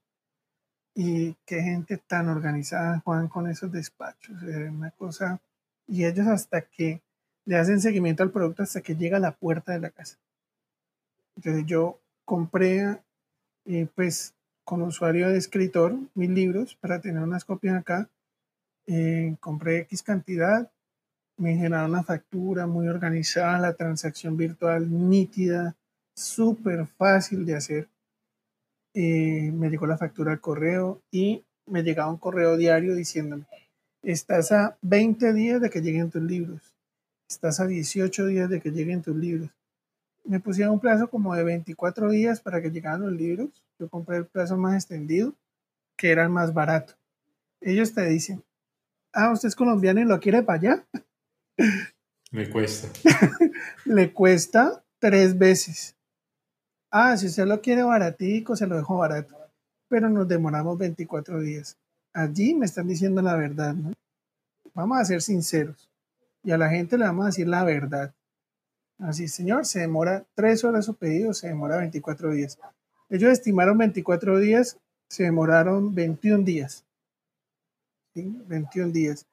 Y 0.93 1.35
qué 1.45 1.61
gente 1.61 1.97
tan 1.97 2.27
organizada, 2.27 2.99
Juan, 2.99 3.27
con 3.29 3.49
esos 3.49 3.71
despachos. 3.71 4.41
una 4.43 4.91
cosa 4.91 5.41
y 5.87 6.05
ellos 6.05 6.27
hasta 6.27 6.61
que 6.61 7.01
le 7.45 7.57
hacen 7.57 7.81
seguimiento 7.81 8.23
al 8.23 8.31
producto 8.31 8.63
hasta 8.63 8.81
que 8.81 8.95
llega 8.95 9.17
a 9.17 9.21
la 9.21 9.35
puerta 9.35 9.73
de 9.73 9.79
la 9.79 9.89
casa. 9.89 10.17
Entonces 11.35 11.65
yo 11.65 11.99
compré, 12.25 13.01
eh, 13.65 13.87
pues 13.95 14.33
con 14.63 14.81
usuario 14.81 15.29
de 15.29 15.37
escritor, 15.37 15.97
mis 16.13 16.29
libros 16.29 16.75
para 16.75 17.01
tener 17.01 17.21
unas 17.21 17.45
copias 17.45 17.75
acá. 17.75 18.09
Eh, 18.87 19.35
compré 19.39 19.79
X 19.79 20.03
cantidad, 20.03 20.71
me 21.37 21.55
generaron 21.55 21.91
una 21.91 22.03
factura 22.03 22.67
muy 22.67 22.87
organizada, 22.87 23.59
la 23.59 23.73
transacción 23.73 24.37
virtual 24.37 24.89
nítida, 25.09 25.75
súper 26.15 26.87
fácil 26.87 27.45
de 27.45 27.55
hacer. 27.55 27.89
Eh, 28.93 29.51
me 29.53 29.69
llegó 29.69 29.87
la 29.87 29.97
factura 29.97 30.31
al 30.33 30.41
correo 30.41 31.01
y 31.11 31.43
me 31.65 31.83
llegaba 31.83 32.11
un 32.11 32.17
correo 32.17 32.57
diario 32.57 32.95
diciéndome, 32.95 33.45
Estás 34.03 34.51
a 34.51 34.77
20 34.81 35.31
días 35.33 35.61
de 35.61 35.69
que 35.69 35.81
lleguen 35.81 36.09
tus 36.09 36.23
libros. 36.23 36.73
Estás 37.29 37.59
a 37.59 37.67
18 37.67 38.25
días 38.25 38.49
de 38.49 38.59
que 38.59 38.71
lleguen 38.71 39.03
tus 39.03 39.15
libros. 39.15 39.51
Me 40.23 40.39
pusieron 40.39 40.75
un 40.75 40.79
plazo 40.79 41.09
como 41.09 41.35
de 41.35 41.43
24 41.43 42.09
días 42.09 42.39
para 42.39 42.61
que 42.61 42.71
llegaran 42.71 43.01
los 43.01 43.11
libros. 43.11 43.49
Yo 43.79 43.89
compré 43.89 44.17
el 44.17 44.25
plazo 44.25 44.57
más 44.57 44.75
extendido, 44.75 45.33
que 45.97 46.11
era 46.11 46.23
el 46.23 46.29
más 46.29 46.53
barato. 46.53 46.93
Ellos 47.59 47.93
te 47.93 48.05
dicen, 48.05 48.43
ah, 49.13 49.31
usted 49.31 49.49
es 49.49 49.55
colombiano 49.55 49.99
y 49.99 50.05
lo 50.05 50.19
quiere 50.19 50.43
para 50.43 50.59
allá. 50.59 50.85
Me 52.31 52.49
cuesta. 52.49 52.87
Le 53.85 54.13
cuesta 54.13 54.83
tres 54.99 55.37
veces. 55.37 55.95
Ah, 56.91 57.17
si 57.17 57.27
usted 57.27 57.45
lo 57.45 57.61
quiere 57.61 57.83
baratico, 57.83 58.55
se 58.55 58.67
lo 58.67 58.77
dejo 58.77 58.97
barato. 58.97 59.35
Pero 59.89 60.09
nos 60.09 60.27
demoramos 60.27 60.77
24 60.77 61.39
días 61.41 61.77
allí 62.13 62.53
me 62.53 62.65
están 62.65 62.87
diciendo 62.87 63.21
la 63.21 63.35
verdad, 63.35 63.73
¿no? 63.73 63.93
Vamos 64.73 64.99
a 64.99 65.05
ser 65.05 65.21
sinceros 65.21 65.89
y 66.43 66.51
a 66.51 66.57
la 66.57 66.69
gente 66.69 66.97
le 66.97 67.05
vamos 67.05 67.23
a 67.23 67.27
decir 67.27 67.47
la 67.47 67.63
verdad. 67.63 68.13
Así, 69.01 69.27
señor, 69.27 69.65
se 69.65 69.79
demora 69.79 70.25
tres 70.35 70.63
horas 70.63 70.85
su 70.85 70.95
pedido, 70.95 71.33
se 71.33 71.47
demora 71.47 71.77
24 71.77 72.31
días. 72.31 72.59
Ellos 73.09 73.31
estimaron 73.31 73.77
24 73.79 74.37
días, 74.37 74.77
se 75.09 75.23
demoraron 75.23 75.95
21 75.95 76.43
días. 76.43 76.85
21 78.13 78.91
días. 78.91 79.25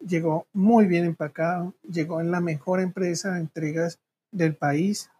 Llegó 0.00 0.46
muy 0.52 0.84
bien 0.86 1.04
empacado, 1.04 1.74
llegó 1.82 2.20
en 2.20 2.30
la 2.30 2.40
mejor 2.40 2.80
empresa 2.80 3.32
de 3.32 3.40
entregas 3.40 3.98
del 4.32 4.54
país 4.54 5.10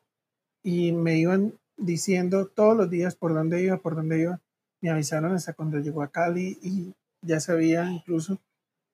y 0.63 0.93
me 0.93 1.17
iban 1.17 1.55
diciendo 1.79 2.49
todos 2.49 2.77
los 2.77 2.91
días 2.91 3.17
por 3.17 3.33
dónde 3.33 3.63
iba, 3.63 3.79
por 3.79 3.97
dónde 3.97 4.21
iba. 4.21 4.41
Me 4.83 4.91
avisaron 4.91 5.33
hasta 5.35 5.55
cuando 5.55 5.79
llegó 5.79 6.03
a 6.03 6.11
Cali 6.11 6.59
y 6.61 6.93
ya 7.23 7.41
sabía 7.41 7.91
incluso 7.91 8.39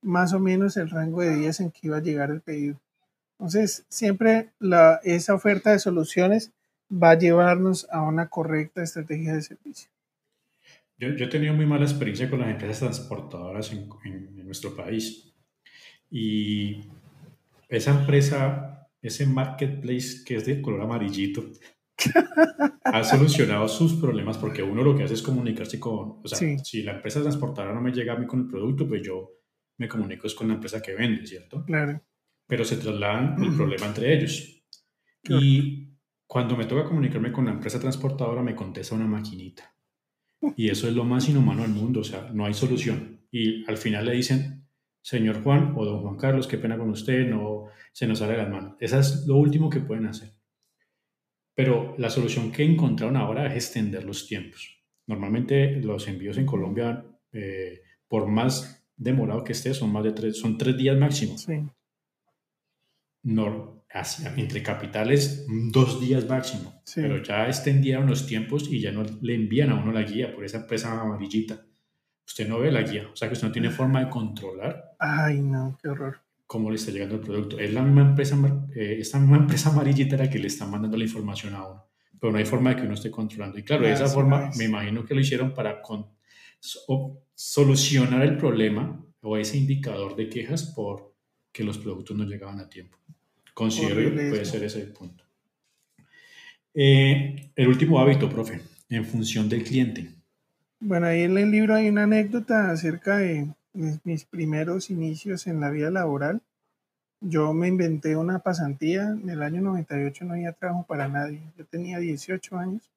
más 0.01 0.33
o 0.33 0.39
menos 0.39 0.77
el 0.77 0.91
rango 0.91 1.23
de 1.23 1.35
días 1.35 1.59
en 1.59 1.73
que 1.73 1.89
iba 1.89 1.97
a 1.97 2.03
llegar 2.03 2.31
el 2.31 2.41
pedido. 2.41 2.82
Entonces, 3.43 3.85
siempre 3.89 4.53
la, 4.61 5.01
esa 5.03 5.35
oferta 5.35 5.73
de 5.73 5.81
soluciones 5.81 6.53
va 6.93 7.11
a 7.11 7.19
llevarnos 7.19 7.89
a 7.91 8.03
una 8.03 8.29
correcta 8.29 8.85
estrategia 8.85 9.35
de 9.35 9.43
servicio. 9.43 9.91
Yo, 10.97 11.09
yo 11.09 11.25
he 11.25 11.29
tenido 11.29 11.53
muy 11.53 11.67
mala 11.67 11.85
experiencia 11.85 12.31
con 12.31 12.39
las 12.39 12.51
empresas 12.51 12.79
transportadoras 12.79 13.73
en, 13.73 13.89
en, 14.05 14.47
nuestro 14.47 14.77
país. 14.77 15.35
Y 16.09 16.85
esa 17.69 17.99
empresa, 17.99 18.89
ese 19.03 19.27
marketplace 19.27 20.23
que 20.25 20.37
es 20.37 20.47
de 20.47 20.63
color 20.63 20.83
amarillito, 20.83 21.43
ha 22.85 23.03
solucionado 23.03 23.67
sus 23.67 23.95
problemas 23.95 24.39
porque 24.39 24.63
uno 24.63 24.85
lo 24.85 24.97
que 24.97 25.03
hace 25.03 25.15
es 25.15 25.23
comunicarse 25.23 25.81
con, 25.81 26.21
o 26.23 26.29
sea, 26.29 26.39
si 26.63 26.85
la 26.85 26.93
empresa 26.93 27.21
transportadora 27.21 27.75
no 27.75 27.81
me 27.81 27.91
llega 27.91 28.13
a 28.13 28.17
mí 28.17 28.25
con 28.25 28.43
el 28.43 28.47
producto, 28.47 28.87
pues 28.87 29.03
yo 29.03 29.33
me 29.79 29.89
comunico 29.89 30.29
con 30.39 30.47
la 30.47 30.55
empresa 30.55 30.81
que 30.81 30.95
vende, 30.95 31.27
¿cierto? 31.27 31.65
Claro. 31.65 32.01
Pero 32.53 32.67
se 32.67 32.77
trasladan 32.77 33.43
el 33.43 33.57
problema 33.57 33.87
entre 33.87 34.15
ellos. 34.15 34.63
Y 35.27 35.97
cuando 36.27 36.55
me 36.55 36.67
toca 36.67 36.85
comunicarme 36.85 37.33
con 37.33 37.47
la 37.47 37.53
empresa 37.53 37.81
transportadora, 37.81 38.43
me 38.43 38.55
contesta 38.55 38.95
una 38.95 39.07
maquinita. 39.07 39.75
Y 40.55 40.69
eso 40.69 40.87
es 40.87 40.93
lo 40.93 41.03
más 41.05 41.27
inhumano 41.31 41.63
del 41.63 41.71
mundo, 41.71 42.01
o 42.01 42.05
sea, 42.05 42.31
no 42.31 42.45
hay 42.45 42.53
solución. 42.53 43.27
Y 43.31 43.65
al 43.65 43.79
final 43.79 44.05
le 44.05 44.13
dicen, 44.13 44.69
señor 45.01 45.43
Juan 45.43 45.73
o 45.79 45.87
don 45.87 46.03
Juan 46.03 46.19
Carlos, 46.19 46.47
qué 46.47 46.59
pena 46.59 46.77
con 46.77 46.91
usted, 46.91 47.27
no 47.27 47.69
se 47.91 48.07
nos 48.07 48.19
sale 48.19 48.37
las 48.37 48.51
manos. 48.51 48.75
Eso 48.81 48.99
es 48.99 49.25
lo 49.27 49.37
último 49.37 49.71
que 49.71 49.81
pueden 49.81 50.05
hacer. 50.05 50.35
Pero 51.55 51.95
la 51.97 52.11
solución 52.11 52.53
que 52.53 52.65
encontraron 52.65 53.17
ahora 53.17 53.47
es 53.47 53.65
extender 53.65 54.05
los 54.05 54.27
tiempos. 54.27 54.79
Normalmente 55.07 55.77
los 55.77 56.07
envíos 56.07 56.37
en 56.37 56.45
Colombia, 56.45 57.03
eh, 57.33 57.81
por 58.07 58.27
más 58.27 58.85
demorado 58.95 59.43
que 59.43 59.53
esté, 59.53 59.73
son 59.73 59.91
más 59.91 60.05
de 60.05 60.13
tres, 60.13 60.39
son 60.39 60.59
tres 60.59 60.77
días 60.77 60.99
máximo. 60.99 61.39
Sí. 61.39 61.55
No, 63.25 63.85
entre 64.37 64.63
capitales 64.63 65.47
dos 65.71 66.01
días 66.01 66.29
máximo, 66.29 66.83
pero 66.95 67.23
ya 67.23 67.47
extendieron 67.47 68.07
los 68.07 68.27
tiempos 68.27 68.69
y 68.71 68.81
ya 68.81 68.91
no 68.91 69.05
le 69.21 69.35
envían 69.35 69.71
a 69.71 69.75
uno 69.75 69.93
la 69.93 70.03
guía 70.03 70.35
por 70.35 70.45
esa 70.45 70.59
empresa 70.59 71.01
amarillita. 71.01 71.65
Usted 72.27 72.49
no 72.49 72.61
ve 72.61 72.73
la 72.73 72.83
guía, 72.83 73.09
o 73.13 73.17
sea 73.17 73.29
que 73.29 73.35
usted 73.35 73.49
no 73.49 73.53
tiene 73.53 73.71
forma 73.71 74.01
de 74.01 74.09
controlar. 74.09 74.95
Ay, 74.99 75.43
no, 75.43 75.79
qué 75.83 75.89
horror. 75.89 76.21
Cómo 76.47 76.71
le 76.71 76.77
está 76.77 76.91
llegando 76.91 77.17
el 77.17 77.21
producto. 77.21 77.59
Es 77.59 77.73
la 77.73 77.83
misma 77.83 78.03
empresa, 78.03 78.37
eh, 78.75 78.97
esta 79.01 79.19
misma 79.19 79.37
empresa 79.39 79.71
amarillita 79.71 80.17
la 80.17 80.31
que 80.31 80.39
le 80.39 80.47
está 80.47 80.67
mandando 80.67 80.97
la 80.97 81.05
información 81.05 81.55
a 81.55 81.67
uno, 81.67 81.91
pero 82.19 82.33
no 82.33 82.39
hay 82.39 82.45
forma 82.47 82.71
de 82.71 82.77
que 82.77 82.83
uno 82.83 82.95
esté 82.95 83.11
controlando. 83.11 83.59
Y 83.59 83.63
claro, 83.63 83.87
de 83.87 83.93
esa 83.93 84.07
forma 84.07 84.51
me 84.57 84.65
imagino 84.65 85.05
que 85.05 85.15
lo 85.15 85.21
hicieron 85.21 85.53
para 85.53 85.83
con, 85.83 86.07
solucionar 87.35 88.23
el 88.23 88.37
problema 88.37 89.05
o 89.21 89.37
ese 89.37 89.59
indicador 89.59 90.17
de 90.17 90.29
quejas 90.29 90.73
por 90.75 91.15
que 91.53 91.65
los 91.65 91.79
productos 91.79 92.17
no 92.17 92.25
llegaban 92.25 92.61
a 92.61 92.69
tiempo. 92.69 92.97
Considero 93.55 93.97
que 93.97 94.29
puede 94.31 94.45
ser 94.45 94.65
ese 94.65 94.81
el 94.83 94.93
punto. 94.93 95.25
Eh, 96.75 97.53
el 97.55 97.69
último 97.69 97.99
hábito, 98.01 98.29
profe, 98.29 98.63
en 98.89 99.05
función 99.05 99.49
del 99.49 99.63
cliente. 99.65 100.15
Bueno, 100.81 101.07
ahí 101.07 101.23
en 101.23 101.37
el 101.37 101.51
libro 101.51 101.75
hay 101.75 101.89
una 101.89 102.05
anécdota 102.05 102.71
acerca 102.71 103.19
de 103.19 103.49
mis 104.05 104.25
primeros 104.25 104.91
inicios 104.91 105.47
en 105.47 105.61
la 105.61 105.71
vida 105.71 105.91
laboral. 105.91 106.43
Yo 107.21 107.53
me 107.53 107.69
inventé 107.69 108.17
una 108.17 108.41
pasantía. 108.41 109.11
En 109.11 109.29
el 109.31 109.43
año 109.43 109.61
98 109.61 110.25
no 110.25 110.35
había 110.35 110.53
trabajo 110.53 110.85
para 110.87 111.09
nadie. 111.09 111.41
Yo 111.57 111.65
tenía 111.67 111.99
18 111.99 112.57
años, 112.59 112.91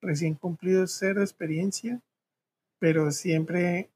recién 0.00 0.34
cumplido 0.34 0.86
cero 0.86 1.20
experiencia, 1.20 2.00
pero 2.78 3.10
siempre 3.10 3.90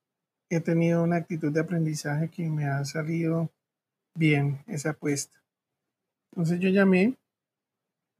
he 0.50 0.61
tenido 0.61 1.03
una 1.03 1.16
actitud 1.16 1.50
de 1.53 1.61
aprendizaje 1.61 2.28
que 2.28 2.50
me 2.50 2.66
ha 2.66 2.84
salido 2.84 3.50
bien 4.14 4.59
esa 4.66 4.90
apuesta. 4.90 5.41
Entonces 6.33 6.61
yo 6.61 6.70
llamé 6.70 7.14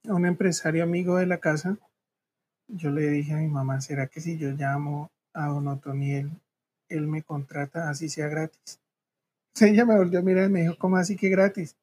a 0.06 0.14
un 0.14 0.26
empresario 0.26 0.82
amigo 0.82 1.16
de 1.16 1.26
la 1.26 1.38
casa. 1.38 1.78
Yo 2.68 2.90
le 2.90 3.08
dije 3.08 3.32
a 3.32 3.38
mi 3.38 3.48
mamá, 3.48 3.80
¿será 3.80 4.06
que 4.06 4.20
si 4.20 4.36
yo 4.38 4.50
llamo 4.50 5.10
a 5.32 5.46
don 5.46 5.66
Otoniel, 5.68 6.30
él 6.88 7.06
me 7.06 7.22
contrata 7.22 7.88
así 7.88 8.08
sea 8.10 8.28
gratis? 8.28 8.80
Entonces 9.54 9.70
ella 9.72 9.86
me 9.86 9.96
volvió 9.96 10.18
a 10.18 10.22
mirar 10.22 10.50
y 10.50 10.52
me 10.52 10.60
dijo, 10.62 10.76
¿cómo 10.78 10.96
así 10.96 11.16
que 11.16 11.30
gratis? 11.30 11.76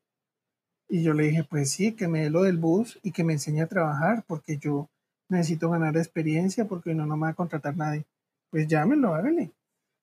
Y 0.87 1.03
yo 1.03 1.13
le 1.13 1.25
dije, 1.25 1.43
pues 1.43 1.71
sí, 1.71 1.93
que 1.93 2.07
me 2.07 2.21
dé 2.21 2.29
lo 2.29 2.43
del 2.43 2.57
bus 2.57 2.99
y 3.03 3.11
que 3.11 3.23
me 3.23 3.33
enseñe 3.33 3.61
a 3.61 3.67
trabajar, 3.67 4.23
porque 4.27 4.57
yo 4.57 4.89
necesito 5.29 5.69
ganar 5.69 5.97
experiencia, 5.97 6.65
porque 6.65 6.93
no, 6.93 7.05
no 7.05 7.15
me 7.15 7.23
va 7.23 7.29
a 7.29 7.35
contratar 7.35 7.75
nadie. 7.77 8.05
Pues 8.49 8.67
llámelo, 8.67 9.13
hágale. 9.13 9.51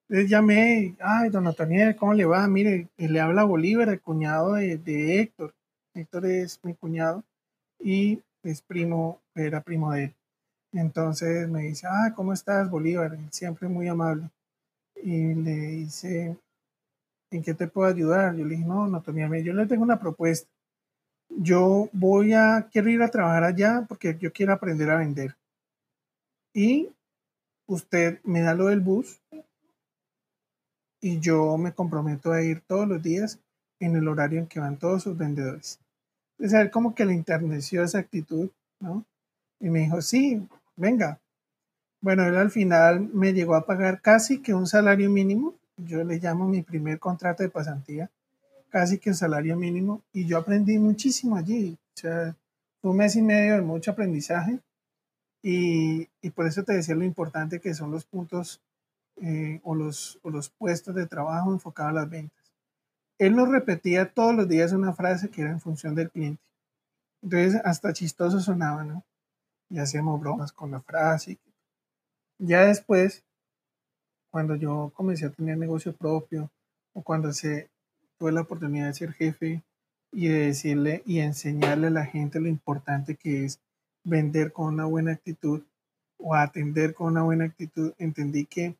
Entonces 0.08 0.30
llamé, 0.30 0.96
ay, 1.00 1.30
don 1.30 1.46
Otoniel, 1.48 1.96
¿cómo 1.96 2.14
le 2.14 2.24
va? 2.24 2.46
Mire, 2.46 2.88
le 2.96 3.20
habla 3.20 3.42
Bolívar, 3.42 3.88
el 3.88 4.00
cuñado 4.00 4.54
de, 4.54 4.78
de 4.78 5.20
Héctor. 5.20 5.55
Héctor 5.96 6.26
es 6.26 6.60
mi 6.62 6.74
cuñado 6.74 7.24
y 7.80 8.22
es 8.42 8.60
primo, 8.60 9.20
era 9.34 9.62
primo 9.62 9.92
de 9.92 10.04
él. 10.04 10.14
Entonces 10.72 11.48
me 11.48 11.62
dice, 11.62 11.86
ah, 11.88 12.12
¿cómo 12.14 12.32
estás, 12.32 12.70
Bolívar? 12.70 13.16
Siempre 13.30 13.66
muy 13.68 13.88
amable. 13.88 14.30
Y 15.02 15.34
le 15.34 15.56
dice, 15.56 16.36
¿en 17.30 17.42
qué 17.42 17.54
te 17.54 17.66
puedo 17.66 17.88
ayudar? 17.88 18.36
Yo 18.36 18.44
le 18.44 18.56
dije, 18.56 18.66
no, 18.66 18.86
no, 18.86 19.00
Tommy, 19.00 19.42
yo 19.42 19.54
le 19.54 19.66
tengo 19.66 19.82
una 19.82 19.98
propuesta. 19.98 20.48
Yo 21.30 21.88
voy 21.92 22.34
a, 22.34 22.68
quiero 22.70 22.90
ir 22.90 23.02
a 23.02 23.10
trabajar 23.10 23.44
allá 23.44 23.86
porque 23.88 24.16
yo 24.18 24.32
quiero 24.32 24.52
aprender 24.52 24.90
a 24.90 24.98
vender. 24.98 25.34
Y 26.52 26.90
usted 27.66 28.20
me 28.22 28.42
da 28.42 28.54
lo 28.54 28.66
del 28.66 28.80
bus 28.80 29.20
y 31.00 31.20
yo 31.20 31.56
me 31.56 31.72
comprometo 31.72 32.32
a 32.32 32.42
ir 32.42 32.60
todos 32.60 32.86
los 32.86 33.02
días 33.02 33.40
en 33.80 33.96
el 33.96 34.08
horario 34.08 34.40
en 34.40 34.46
que 34.46 34.60
van 34.60 34.78
todos 34.78 35.02
sus 35.02 35.16
vendedores 35.16 35.80
de 36.38 36.48
saber 36.48 36.70
como 36.70 36.94
que 36.94 37.04
le 37.04 37.14
interneció 37.14 37.82
esa 37.82 37.98
actitud, 37.98 38.50
¿no? 38.80 39.04
Y 39.60 39.70
me 39.70 39.80
dijo, 39.80 40.02
sí, 40.02 40.46
venga. 40.76 41.18
Bueno, 42.00 42.24
él 42.26 42.36
al 42.36 42.50
final 42.50 43.08
me 43.12 43.32
llegó 43.32 43.54
a 43.54 43.64
pagar 43.64 44.00
casi 44.00 44.40
que 44.40 44.54
un 44.54 44.66
salario 44.66 45.10
mínimo. 45.10 45.54
Yo 45.76 46.04
le 46.04 46.18
llamo 46.18 46.46
mi 46.46 46.62
primer 46.62 46.98
contrato 46.98 47.42
de 47.42 47.48
pasantía, 47.48 48.10
casi 48.70 48.98
que 48.98 49.10
un 49.10 49.16
salario 49.16 49.56
mínimo. 49.56 50.02
Y 50.12 50.26
yo 50.26 50.38
aprendí 50.38 50.78
muchísimo 50.78 51.36
allí. 51.36 51.78
O 51.96 52.00
sea, 52.00 52.36
un 52.82 52.96
mes 52.96 53.16
y 53.16 53.22
medio 53.22 53.54
de 53.54 53.62
mucho 53.62 53.90
aprendizaje. 53.90 54.60
Y, 55.42 56.08
y 56.20 56.30
por 56.30 56.46
eso 56.46 56.64
te 56.64 56.74
decía 56.74 56.94
lo 56.94 57.04
importante 57.04 57.60
que 57.60 57.74
son 57.74 57.90
los 57.90 58.04
puntos 58.04 58.60
eh, 59.16 59.60
o, 59.62 59.74
los, 59.74 60.18
o 60.22 60.30
los 60.30 60.50
puestos 60.50 60.94
de 60.94 61.06
trabajo 61.06 61.52
enfocados 61.52 61.90
a 61.90 62.00
las 62.00 62.10
ventas 62.10 62.45
él 63.18 63.36
nos 63.36 63.48
repetía 63.48 64.12
todos 64.12 64.34
los 64.34 64.48
días 64.48 64.72
una 64.72 64.92
frase 64.92 65.30
que 65.30 65.42
era 65.42 65.50
en 65.50 65.60
función 65.60 65.94
del 65.94 66.10
cliente. 66.10 66.42
Entonces, 67.22 67.60
hasta 67.64 67.92
chistoso 67.92 68.40
sonaba, 68.40 68.84
¿no? 68.84 69.04
Y 69.70 69.78
hacíamos 69.78 70.20
bromas 70.20 70.52
con 70.52 70.70
la 70.70 70.80
frase. 70.80 71.38
Ya 72.38 72.66
después, 72.66 73.24
cuando 74.30 74.54
yo 74.54 74.92
comencé 74.94 75.26
a 75.26 75.30
tener 75.30 75.56
negocio 75.56 75.94
propio, 75.94 76.50
o 76.92 77.02
cuando 77.02 77.32
se, 77.32 77.68
tuve 78.18 78.32
la 78.32 78.42
oportunidad 78.42 78.86
de 78.86 78.94
ser 78.94 79.12
jefe 79.12 79.62
y 80.12 80.28
de 80.28 80.46
decirle 80.46 81.02
y 81.04 81.20
enseñarle 81.20 81.88
a 81.88 81.90
la 81.90 82.06
gente 82.06 82.40
lo 82.40 82.48
importante 82.48 83.16
que 83.16 83.44
es 83.44 83.60
vender 84.04 84.52
con 84.52 84.72
una 84.72 84.84
buena 84.84 85.12
actitud 85.12 85.62
o 86.18 86.34
atender 86.34 86.94
con 86.94 87.08
una 87.08 87.22
buena 87.22 87.44
actitud, 87.44 87.92
entendí 87.98 88.46
que 88.46 88.76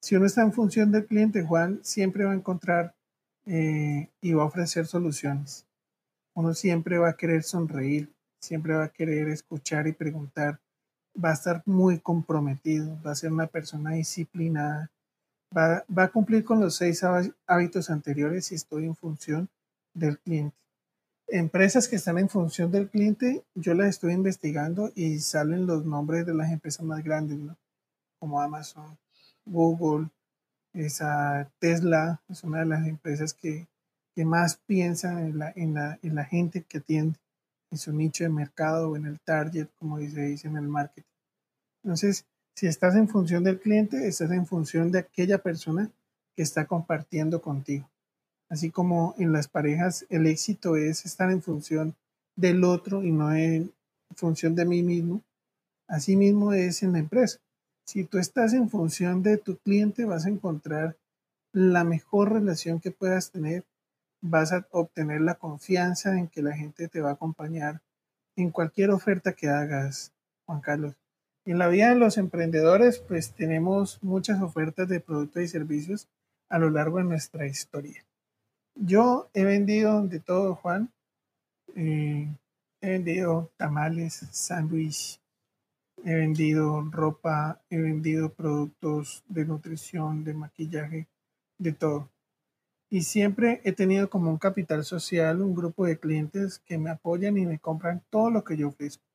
si 0.00 0.16
uno 0.16 0.26
está 0.26 0.42
en 0.42 0.52
función 0.52 0.92
del 0.92 1.06
cliente, 1.06 1.42
Juan 1.42 1.80
siempre 1.82 2.24
va 2.24 2.32
a 2.32 2.36
encontrar 2.36 2.94
eh, 3.48 4.10
y 4.20 4.32
va 4.34 4.42
a 4.42 4.46
ofrecer 4.46 4.86
soluciones. 4.86 5.66
Uno 6.34 6.52
siempre 6.54 6.98
va 6.98 7.08
a 7.08 7.16
querer 7.16 7.42
sonreír, 7.42 8.12
siempre 8.40 8.74
va 8.74 8.84
a 8.84 8.92
querer 8.92 9.28
escuchar 9.28 9.86
y 9.86 9.92
preguntar, 9.92 10.60
va 11.22 11.30
a 11.30 11.34
estar 11.34 11.62
muy 11.64 11.98
comprometido, 11.98 13.00
va 13.04 13.12
a 13.12 13.16
ser 13.16 13.32
una 13.32 13.46
persona 13.46 13.92
disciplinada, 13.92 14.90
va, 15.56 15.84
va 15.86 16.04
a 16.04 16.12
cumplir 16.12 16.44
con 16.44 16.60
los 16.60 16.76
seis 16.76 17.02
hábitos 17.46 17.88
anteriores 17.90 18.46
si 18.46 18.54
estoy 18.54 18.84
en 18.84 18.94
función 18.94 19.48
del 19.94 20.18
cliente. 20.18 20.56
Empresas 21.26 21.88
que 21.88 21.96
están 21.96 22.18
en 22.18 22.28
función 22.28 22.70
del 22.70 22.88
cliente, 22.90 23.44
yo 23.54 23.74
las 23.74 23.88
estoy 23.88 24.12
investigando 24.12 24.92
y 24.94 25.18
salen 25.20 25.66
los 25.66 25.86
nombres 25.86 26.26
de 26.26 26.34
las 26.34 26.52
empresas 26.52 26.84
más 26.84 27.02
grandes, 27.02 27.38
¿no? 27.38 27.56
como 28.18 28.40
Amazon, 28.40 28.98
Google, 29.46 30.08
esa 30.86 31.50
Tesla 31.58 32.20
es 32.28 32.44
una 32.44 32.60
de 32.60 32.66
las 32.66 32.86
empresas 32.86 33.34
que, 33.34 33.66
más 34.16 34.56
piensa 34.66 35.20
en 35.22 35.38
la, 35.38 35.52
en, 35.54 35.74
la, 35.74 35.96
en 36.02 36.16
la 36.16 36.24
gente 36.24 36.64
que 36.68 36.78
atiende, 36.78 37.16
en 37.70 37.78
su 37.78 37.92
nicho 37.92 38.24
de 38.24 38.30
mercado 38.30 38.90
o 38.90 38.96
en 38.96 39.06
el 39.06 39.20
target, 39.20 39.68
como 39.78 40.00
se 40.00 40.22
dice 40.22 40.48
en 40.48 40.56
el 40.56 40.66
marketing. 40.66 41.08
Entonces, 41.84 42.24
si 42.56 42.66
estás 42.66 42.96
en 42.96 43.08
función 43.08 43.44
del 43.44 43.60
cliente, 43.60 44.08
estás 44.08 44.32
en 44.32 44.44
función 44.44 44.90
de 44.90 44.98
aquella 44.98 45.38
persona 45.38 45.88
que 46.34 46.42
está 46.42 46.66
compartiendo 46.66 47.40
contigo. 47.40 47.88
Así 48.48 48.70
como 48.70 49.14
en 49.18 49.32
las 49.32 49.46
parejas 49.46 50.04
el 50.08 50.26
éxito 50.26 50.76
es 50.76 51.04
estar 51.04 51.30
en 51.30 51.40
función 51.40 51.94
del 52.34 52.64
otro 52.64 53.04
y 53.04 53.12
no 53.12 53.32
en 53.32 53.72
función 54.16 54.56
de 54.56 54.64
mí 54.64 54.82
mismo, 54.82 55.22
así 55.86 56.16
mismo 56.16 56.52
es 56.52 56.82
en 56.82 56.92
la 56.92 56.98
empresa. 56.98 57.38
Si 57.88 58.04
tú 58.04 58.18
estás 58.18 58.52
en 58.52 58.68
función 58.68 59.22
de 59.22 59.38
tu 59.38 59.56
cliente, 59.56 60.04
vas 60.04 60.26
a 60.26 60.28
encontrar 60.28 60.98
la 61.54 61.84
mejor 61.84 62.30
relación 62.30 62.80
que 62.80 62.90
puedas 62.90 63.30
tener, 63.30 63.64
vas 64.20 64.52
a 64.52 64.66
obtener 64.72 65.22
la 65.22 65.36
confianza 65.36 66.18
en 66.18 66.28
que 66.28 66.42
la 66.42 66.54
gente 66.54 66.88
te 66.88 67.00
va 67.00 67.08
a 67.08 67.12
acompañar 67.14 67.80
en 68.36 68.50
cualquier 68.50 68.90
oferta 68.90 69.32
que 69.32 69.48
hagas, 69.48 70.12
Juan 70.44 70.60
Carlos. 70.60 70.96
En 71.46 71.56
la 71.56 71.68
vida 71.68 71.88
de 71.88 71.94
los 71.94 72.18
emprendedores, 72.18 72.98
pues 72.98 73.32
tenemos 73.32 73.98
muchas 74.02 74.42
ofertas 74.42 74.86
de 74.86 75.00
productos 75.00 75.44
y 75.44 75.48
servicios 75.48 76.08
a 76.50 76.58
lo 76.58 76.68
largo 76.68 76.98
de 76.98 77.04
nuestra 77.04 77.46
historia. 77.46 78.04
Yo 78.74 79.30
he 79.32 79.44
vendido 79.44 80.06
de 80.06 80.20
todo, 80.20 80.56
Juan. 80.56 80.90
Eh, 81.74 82.28
he 82.82 82.90
vendido 82.90 83.50
tamales, 83.56 84.26
sándwich, 84.30 85.18
he 86.04 86.14
vendido 86.14 86.80
ropa, 86.90 87.60
he 87.70 87.78
vendido 87.78 88.32
productos 88.32 89.24
de 89.28 89.44
nutrición, 89.44 90.24
de 90.24 90.34
maquillaje, 90.34 91.06
de 91.58 91.72
todo. 91.72 92.10
Y 92.90 93.02
siempre 93.02 93.60
he 93.64 93.72
tenido 93.72 94.08
como 94.08 94.30
un 94.30 94.38
capital 94.38 94.84
social, 94.84 95.42
un 95.42 95.54
grupo 95.54 95.84
de 95.84 95.98
clientes 95.98 96.60
que 96.60 96.78
me 96.78 96.90
apoyan 96.90 97.36
y 97.36 97.46
me 97.46 97.58
compran 97.58 98.02
todo 98.10 98.30
lo 98.30 98.44
que 98.44 98.56
yo 98.56 98.68
ofrezco 98.68 99.08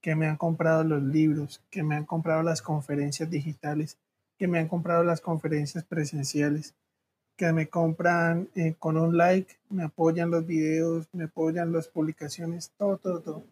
que 0.00 0.14
me 0.14 0.26
han 0.26 0.36
comprado 0.36 0.84
los 0.84 1.02
libros, 1.02 1.62
que 1.70 1.82
me 1.82 1.96
han 1.96 2.04
comprado 2.04 2.42
las 2.42 2.62
conferencias 2.62 3.30
digitales, 3.30 3.98
que 4.38 4.48
me 4.48 4.58
han 4.58 4.68
comprado 4.68 5.02
las 5.02 5.20
conferencias 5.20 5.84
presenciales, 5.84 6.74
que 7.36 7.52
me 7.52 7.68
compran 7.68 8.48
eh, 8.54 8.74
con 8.78 8.96
un 8.96 9.16
like, 9.16 9.58
me 9.70 9.84
apoyan 9.84 10.30
los 10.30 10.46
videos, 10.46 11.08
me 11.12 11.24
apoyan 11.24 11.72
las 11.72 11.88
publicaciones, 11.88 12.72
todo, 12.76 12.98
todo, 12.98 13.20
todo. 13.20 13.44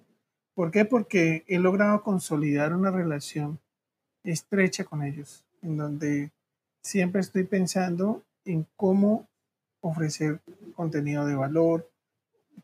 ¿Por 0.57 0.71
qué? 0.71 0.87
Porque 0.87 1.45
he 1.49 1.59
logrado 1.59 2.03
consolidar 2.03 2.75
una 2.75 2.91
relación 2.91 3.61
estrecha 4.25 4.85
con 4.85 5.03
ellos, 5.03 5.45
en 5.61 5.77
donde 5.77 6.33
siempre 6.81 7.21
estoy 7.21 7.45
pensando 7.45 8.25
en 8.47 8.67
cómo 8.75 9.29
ofrecer 9.83 10.41
contenido 10.75 11.27
de 11.27 11.35
valor, 11.35 11.91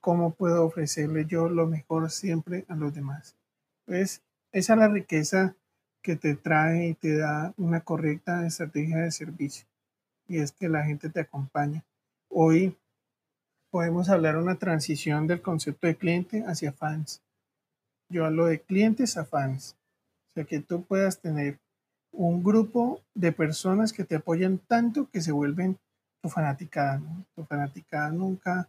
cómo 0.00 0.32
puedo 0.32 0.64
ofrecerle 0.64 1.26
yo 1.26 1.50
lo 1.50 1.66
mejor 1.66 2.10
siempre 2.10 2.64
a 2.68 2.76
los 2.76 2.94
demás. 2.94 3.36
Pues 3.84 4.22
esa 4.52 4.72
es 4.72 4.78
la 4.78 4.88
riqueza 4.88 5.54
que 6.00 6.16
te 6.16 6.34
trae 6.34 6.88
y 6.88 6.94
te 6.94 7.18
da 7.18 7.52
una 7.58 7.80
correcta 7.80 8.46
estrategia 8.46 9.00
de 9.00 9.12
servicio. 9.12 9.66
Y 10.26 10.38
es 10.38 10.50
que 10.52 10.70
la 10.70 10.82
gente 10.86 11.10
te 11.10 11.20
acompaña. 11.20 11.84
Hoy 12.30 12.74
podemos 13.70 14.08
hablar 14.08 14.36
de 14.36 14.42
una 14.44 14.56
transición 14.56 15.26
del 15.26 15.42
concepto 15.42 15.86
de 15.86 15.96
cliente 15.96 16.42
hacia 16.46 16.72
fans. 16.72 17.20
Yo 18.12 18.24
hablo 18.26 18.46
de 18.46 18.60
clientes 18.60 19.16
a 19.16 19.24
fans. 19.24 19.76
O 20.30 20.34
sea, 20.34 20.44
que 20.44 20.60
tú 20.60 20.84
puedas 20.84 21.20
tener 21.20 21.58
un 22.12 22.42
grupo 22.42 23.00
de 23.14 23.32
personas 23.32 23.92
que 23.92 24.04
te 24.04 24.16
apoyan 24.16 24.58
tanto 24.58 25.08
que 25.10 25.20
se 25.20 25.32
vuelven 25.32 25.78
tu 26.20 26.28
fanaticada. 26.28 27.00
Tu 27.34 27.44
fanaticada 27.44 28.10
nunca 28.10 28.68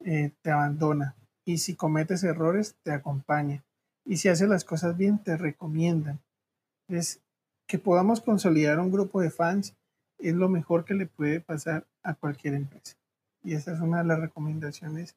eh, 0.00 0.32
te 0.42 0.50
abandona. 0.50 1.14
Y 1.44 1.58
si 1.58 1.74
cometes 1.74 2.22
errores, 2.24 2.76
te 2.82 2.92
acompaña 2.92 3.64
y 4.04 4.16
si 4.16 4.28
hace 4.28 4.46
las 4.46 4.64
cosas 4.64 4.96
bien, 4.96 5.18
te 5.18 5.36
recomiendan. 5.36 6.20
Es 6.88 7.20
que 7.66 7.78
podamos 7.78 8.20
consolidar 8.20 8.80
un 8.80 8.90
grupo 8.90 9.20
de 9.20 9.30
fans 9.30 9.76
es 10.18 10.34
lo 10.34 10.48
mejor 10.48 10.84
que 10.84 10.94
le 10.94 11.06
puede 11.06 11.40
pasar 11.40 11.86
a 12.02 12.14
cualquier 12.14 12.54
empresa. 12.54 12.96
Y 13.42 13.54
esa 13.54 13.72
es 13.72 13.80
una 13.80 13.98
de 13.98 14.04
las 14.04 14.20
recomendaciones 14.20 15.16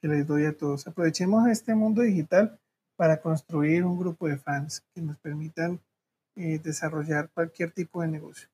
que 0.00 0.08
les 0.08 0.26
doy 0.26 0.44
a 0.44 0.56
todos. 0.56 0.86
Aprovechemos 0.86 1.48
este 1.48 1.74
mundo 1.74 2.02
digital 2.02 2.58
para 2.96 3.20
construir 3.20 3.84
un 3.84 3.98
grupo 3.98 4.28
de 4.28 4.38
fans 4.38 4.82
que 4.94 5.00
nos 5.00 5.16
permitan 5.18 5.80
eh, 6.36 6.58
desarrollar 6.62 7.30
cualquier 7.34 7.70
tipo 7.70 8.02
de 8.02 8.08
negocio. 8.08 8.48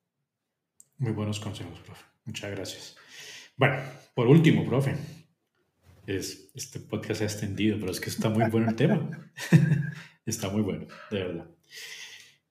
Muy 0.99 1.13
buenos 1.13 1.39
consejos, 1.39 1.79
profe. 1.81 2.05
Muchas 2.25 2.51
gracias. 2.51 2.97
Bueno, 3.57 3.77
por 4.15 4.27
último, 4.27 4.67
profe, 4.67 4.97
es, 6.07 6.51
este 6.55 6.81
podcast 6.81 7.19
se 7.19 7.25
ha 7.25 7.27
extendido, 7.27 7.79
pero 7.79 7.93
es 7.93 8.01
que 8.01 8.11
está 8.11 8.29
muy 8.29 8.49
bueno 8.51 8.71
el 8.71 8.77
tema. 8.77 9.33
está 10.27 10.49
muy 10.49 10.63
bueno, 10.63 10.87
de 11.11 11.19
verdad. 11.19 11.51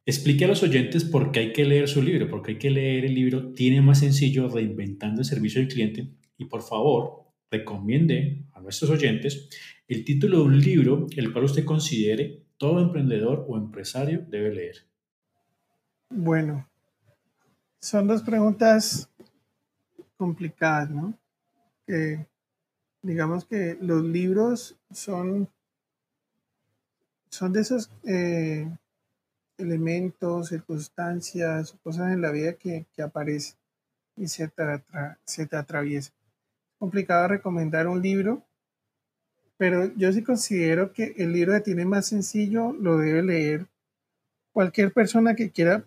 Explique 0.06 0.46
a 0.46 0.48
los 0.48 0.64
oyentes 0.64 1.04
por 1.04 1.32
qué 1.32 1.40
hay 1.42 1.54
que 1.54 1.66
leer 1.66 1.90
su 1.90 2.02
libro, 2.02 2.30
por 2.30 2.42
qué 2.42 2.52
hay 2.52 2.58
que 2.58 2.70
leer 2.70 3.04
el 3.04 3.14
libro 3.14 3.54
Tiene 3.54 3.82
más 3.82 4.00
sencillo 4.00 4.48
reinventando 4.48 5.20
el 5.20 5.26
servicio 5.26 5.60
del 5.60 5.70
cliente 5.70 6.08
y 6.38 6.46
por 6.46 6.62
favor 6.62 7.26
recomiende 7.52 8.46
a 8.54 8.62
nuestros 8.62 8.90
oyentes 8.90 9.50
el 9.88 10.04
título 10.04 10.40
de 10.40 10.44
un 10.44 10.60
libro 10.60 11.08
el 11.16 11.32
cual 11.32 11.46
usted 11.46 11.66
considere 11.66 12.44
todo 12.58 12.82
emprendedor 12.82 13.46
o 13.48 13.58
empresario 13.58 14.26
debe 14.28 14.54
leer. 14.54 14.86
Bueno, 16.10 16.68
son 17.80 18.08
dos 18.08 18.22
preguntas 18.22 19.10
complicadas, 20.18 20.90
¿no? 20.90 21.18
Que 21.86 22.26
digamos 23.02 23.46
que 23.46 23.78
los 23.82 24.04
libros 24.04 24.78
son, 24.92 25.50
son 27.30 27.54
de 27.54 27.62
esos 27.62 27.92
eh, 28.04 28.70
elementos, 29.58 30.50
circunstancias, 30.50 31.76
cosas 31.84 32.14
en 32.14 32.22
la 32.22 32.32
vida 32.32 32.54
que, 32.54 32.86
aparecen 33.02 33.58
y 34.16 34.28
se 34.28 34.48
te, 34.48 34.64
se 35.26 35.46
te 35.46 35.58
complicado 36.80 37.28
recomendar 37.28 37.88
un 37.88 38.02
libro, 38.02 38.47
pero 39.58 39.94
yo 39.96 40.12
sí 40.14 40.24
considero 40.24 40.94
que 40.94 41.14
el 41.18 41.34
libro 41.34 41.54
que 41.54 41.62
tiene 41.62 41.86
más 41.86 42.08
sencillo 42.08 42.74
lo 42.74 42.98
debe 42.98 43.24
leer 43.24 43.68
cualquier 44.52 44.94
persona 44.94 45.36
que 45.36 45.52
quiera 45.52 45.84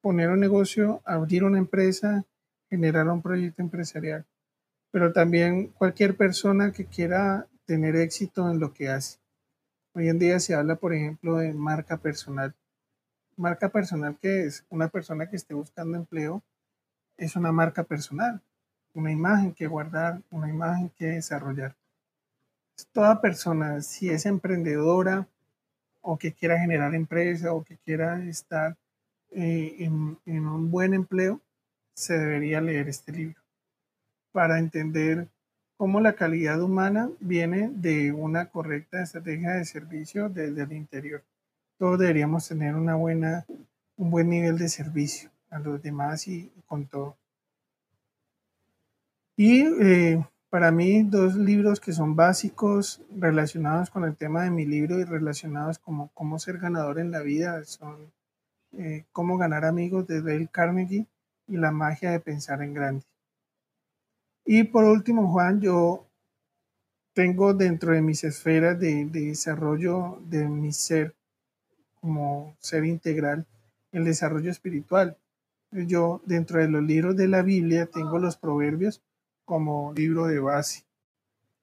poner 0.00 0.30
un 0.30 0.40
negocio, 0.40 1.02
abrir 1.04 1.44
una 1.44 1.58
empresa, 1.58 2.24
generar 2.68 3.08
un 3.08 3.22
proyecto 3.22 3.62
empresarial 3.62 4.26
pero 4.90 5.12
también 5.12 5.68
cualquier 5.68 6.16
persona 6.16 6.72
que 6.72 6.86
quiera 6.86 7.46
tener 7.64 7.96
éxito 7.96 8.50
en 8.50 8.58
lo 8.58 8.72
que 8.74 8.88
hace. 8.88 9.18
Hoy 9.94 10.08
en 10.08 10.18
día 10.18 10.40
se 10.40 10.54
habla, 10.54 10.76
por 10.76 10.94
ejemplo, 10.94 11.36
de 11.36 11.52
marca 11.52 11.96
personal. 11.96 12.54
Marca 13.36 13.68
personal 13.68 14.18
que 14.20 14.44
es 14.44 14.64
una 14.68 14.88
persona 14.88 15.28
que 15.28 15.36
esté 15.36 15.54
buscando 15.54 15.96
empleo, 15.96 16.42
es 17.16 17.36
una 17.36 17.52
marca 17.52 17.84
personal, 17.84 18.42
una 18.94 19.12
imagen 19.12 19.54
que 19.54 19.66
guardar, 19.66 20.22
una 20.30 20.48
imagen 20.48 20.90
que 20.90 21.06
desarrollar. 21.06 21.76
Toda 22.92 23.20
persona, 23.20 23.82
si 23.82 24.08
es 24.10 24.26
emprendedora 24.26 25.26
o 26.00 26.18
que 26.18 26.32
quiera 26.32 26.58
generar 26.58 26.94
empresa 26.94 27.52
o 27.52 27.64
que 27.64 27.76
quiera 27.78 28.22
estar 28.24 28.76
eh, 29.32 29.76
en 29.78 30.46
un 30.46 30.70
buen 30.70 30.94
empleo, 30.94 31.40
se 31.94 32.18
debería 32.18 32.60
leer 32.60 32.88
este 32.88 33.12
libro 33.12 33.40
para 34.32 34.58
entender 34.58 35.28
cómo 35.76 36.00
la 36.00 36.14
calidad 36.14 36.60
humana 36.62 37.10
viene 37.20 37.70
de 37.72 38.12
una 38.12 38.50
correcta 38.50 39.02
estrategia 39.02 39.52
de 39.52 39.64
servicio 39.64 40.28
desde 40.28 40.62
el 40.62 40.72
interior. 40.72 41.22
Todos 41.78 41.98
deberíamos 41.98 42.46
tener 42.46 42.74
una 42.74 42.96
buena, 42.96 43.46
un 43.96 44.10
buen 44.10 44.28
nivel 44.28 44.58
de 44.58 44.68
servicio 44.68 45.30
a 45.50 45.58
los 45.58 45.82
demás 45.82 46.28
y 46.28 46.50
con 46.66 46.86
todo. 46.86 47.16
Y 49.36 49.62
eh, 49.82 50.22
para 50.50 50.72
mí, 50.72 51.04
dos 51.04 51.36
libros 51.36 51.78
que 51.78 51.92
son 51.92 52.16
básicos 52.16 53.00
relacionados 53.16 53.88
con 53.88 54.04
el 54.04 54.16
tema 54.16 54.42
de 54.42 54.50
mi 54.50 54.66
libro 54.66 54.98
y 54.98 55.04
relacionados 55.04 55.78
como 55.78 56.10
cómo 56.12 56.40
ser 56.40 56.58
ganador 56.58 56.98
en 56.98 57.12
la 57.12 57.20
vida 57.20 57.64
son 57.64 58.12
eh, 58.72 59.04
Cómo 59.12 59.36
ganar 59.36 59.64
amigos 59.64 60.06
de 60.06 60.22
Dale 60.22 60.48
Carnegie 60.48 61.06
y 61.48 61.56
La 61.56 61.70
magia 61.70 62.10
de 62.10 62.20
pensar 62.20 62.62
en 62.62 62.74
grande. 62.74 63.04
Y 64.44 64.64
por 64.64 64.84
último, 64.84 65.30
Juan, 65.32 65.60
yo 65.60 66.06
tengo 67.12 67.54
dentro 67.54 67.92
de 67.92 68.02
mis 68.02 68.24
esferas 68.24 68.78
de, 68.78 69.04
desarrollo 69.06 70.18
de 70.26 70.48
mi 70.48 70.72
ser 70.72 71.14
como 72.00 72.56
ser 72.58 72.84
integral 72.84 73.46
el 73.92 74.04
desarrollo 74.04 74.50
espiritual. 74.50 75.16
Yo 75.70 76.22
dentro 76.24 76.60
de 76.60 76.68
los 76.68 76.82
libros 76.82 77.16
de 77.16 77.28
la 77.28 77.42
Biblia 77.42 77.86
tengo 77.86 78.18
los 78.18 78.36
proverbios 78.36 79.02
como 79.50 79.92
libro 79.94 80.26
de 80.26 80.38
base. 80.38 80.84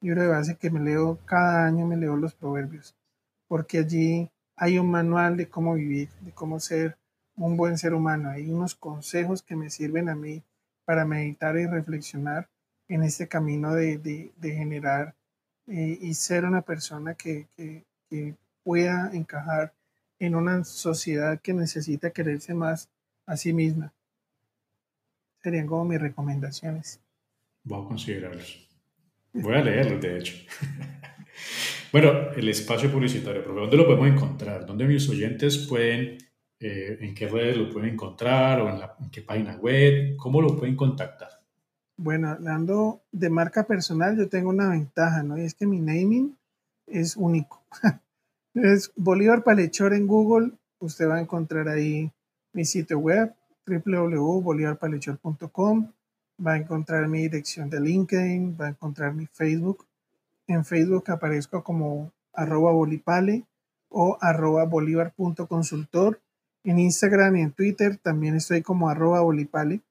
Libro 0.02 0.22
de 0.22 0.28
base 0.28 0.58
que 0.58 0.70
me 0.70 0.82
leo 0.82 1.20
cada 1.24 1.66
año, 1.66 1.88
me 1.88 1.96
leo 1.96 2.18
los 2.18 2.34
proverbios, 2.34 2.94
porque 3.48 3.78
allí 3.78 4.30
hay 4.58 4.78
un 4.78 4.92
manual 4.92 5.38
de 5.38 5.48
cómo 5.48 5.76
vivir, 5.76 6.10
de 6.20 6.34
cómo 6.34 6.60
ser 6.60 6.98
un 7.38 7.56
buen 7.56 7.78
ser 7.78 7.94
humano. 7.94 8.30
Hay 8.30 8.52
unos 8.52 8.76
consejos 8.76 9.42
que 9.42 9.56
me 9.56 9.70
sirven 9.70 10.10
a 10.10 10.16
mí 10.16 10.44
para 10.84 11.06
meditar 11.06 11.56
y 11.56 11.66
reflexionar 11.66 12.50
en 12.90 13.04
este 13.04 13.30
camino 13.30 13.74
de, 13.74 14.34
generar 14.42 15.16
eh, 15.68 15.98
y 16.02 16.14
ser 16.14 16.44
una 16.44 16.64
persona 16.64 17.14
que, 17.14 17.48
pueda 18.64 19.12
encajar 19.14 19.74
en 20.20 20.36
una 20.36 20.66
sociedad 20.66 21.40
que 21.40 21.54
necesita 21.54 22.10
quererse 22.10 22.54
más 22.54 22.90
a 23.26 23.38
sí 23.38 23.54
misma. 23.54 23.94
Serían 25.42 25.68
como 25.68 25.86
mis 25.86 26.02
recomendaciones. 26.02 27.00
Voy 27.68 27.84
a 27.84 27.88
considerarlos. 27.88 28.68
Voy 29.34 29.55
a 29.55 29.61
leerlos, 29.61 30.01
de 30.01 30.18
hecho. 30.18 30.34
bueno, 31.91 32.32
el 32.36 32.47
espacio 32.47 32.89
publicitario, 32.89 33.43
¿dónde 33.43 33.76
lo 33.76 33.86
podemos 33.86 34.07
encontrar? 34.07 34.65
¿Dónde 34.65 34.86
mis 34.86 35.09
oyentes 35.09 35.57
pueden, 35.68 36.18
eh, 36.61 36.97
en 37.01 37.13
qué 37.13 37.28
redes 37.28 37.57
lo 37.57 37.70
pueden 37.70 37.91
encontrar 37.93 38.61
o 38.61 38.70
en, 38.70 38.80
en 39.03 39.11
qué 39.11 39.22
página 39.22 39.57
web? 39.57 40.15
¿Cómo 40.15 40.41
lo 40.41 40.55
pueden 40.55 40.78
contactar? 40.78 41.28
Bueno, 41.97 42.30
hablando 42.30 43.01
de 43.11 43.30
marca 43.30 43.68
personal, 43.68 44.18
yo 44.18 44.30
tengo 44.30 44.47
una 44.49 44.70
ventaja, 44.70 45.22
¿no? 45.24 45.38
Y 45.38 45.41
es 45.41 45.53
que 45.53 45.68
mi 45.68 45.82
naming 45.82 46.38
es 46.86 47.18
único. 47.18 47.63
es 48.53 48.93
Bolívar 48.95 49.43
Palechor 49.43 49.93
en 49.93 50.07
Google. 50.07 50.51
Usted 50.80 51.09
va 51.09 51.18
a 51.18 51.22
encontrar 51.22 51.68
ahí 51.68 52.09
mi 52.53 52.63
sitio 52.63 52.99
web, 52.99 53.36
www.bolivarpalechor.com. 53.65 55.91
Va 56.46 56.54
a 56.54 56.58
encontrar 56.58 57.08
mi 57.08 57.22
dirección 57.24 57.70
de 57.70 57.80
LinkedIn, 57.80 58.58
va 58.60 58.68
a 58.68 58.70
encontrar 58.70 59.14
mi 59.14 59.26
Facebook. 59.26 59.86
En 60.48 60.64
Facebook 60.64 61.10
aparezco 61.10 61.64
como 61.64 62.12
arroba 62.34 62.72
bolipale 62.72 63.46
o 63.90 64.18
arroba 64.22 64.66
bolívar.consultor. 64.66 66.22
En 66.64 66.80
Instagram 66.80 67.38
y 67.38 67.42
en 67.42 67.52
Twitter 67.52 67.98
también 67.98 68.36
estoy 68.36 68.62
como 68.62 68.90
arroba 68.90 69.22
bolipale. 69.22 69.82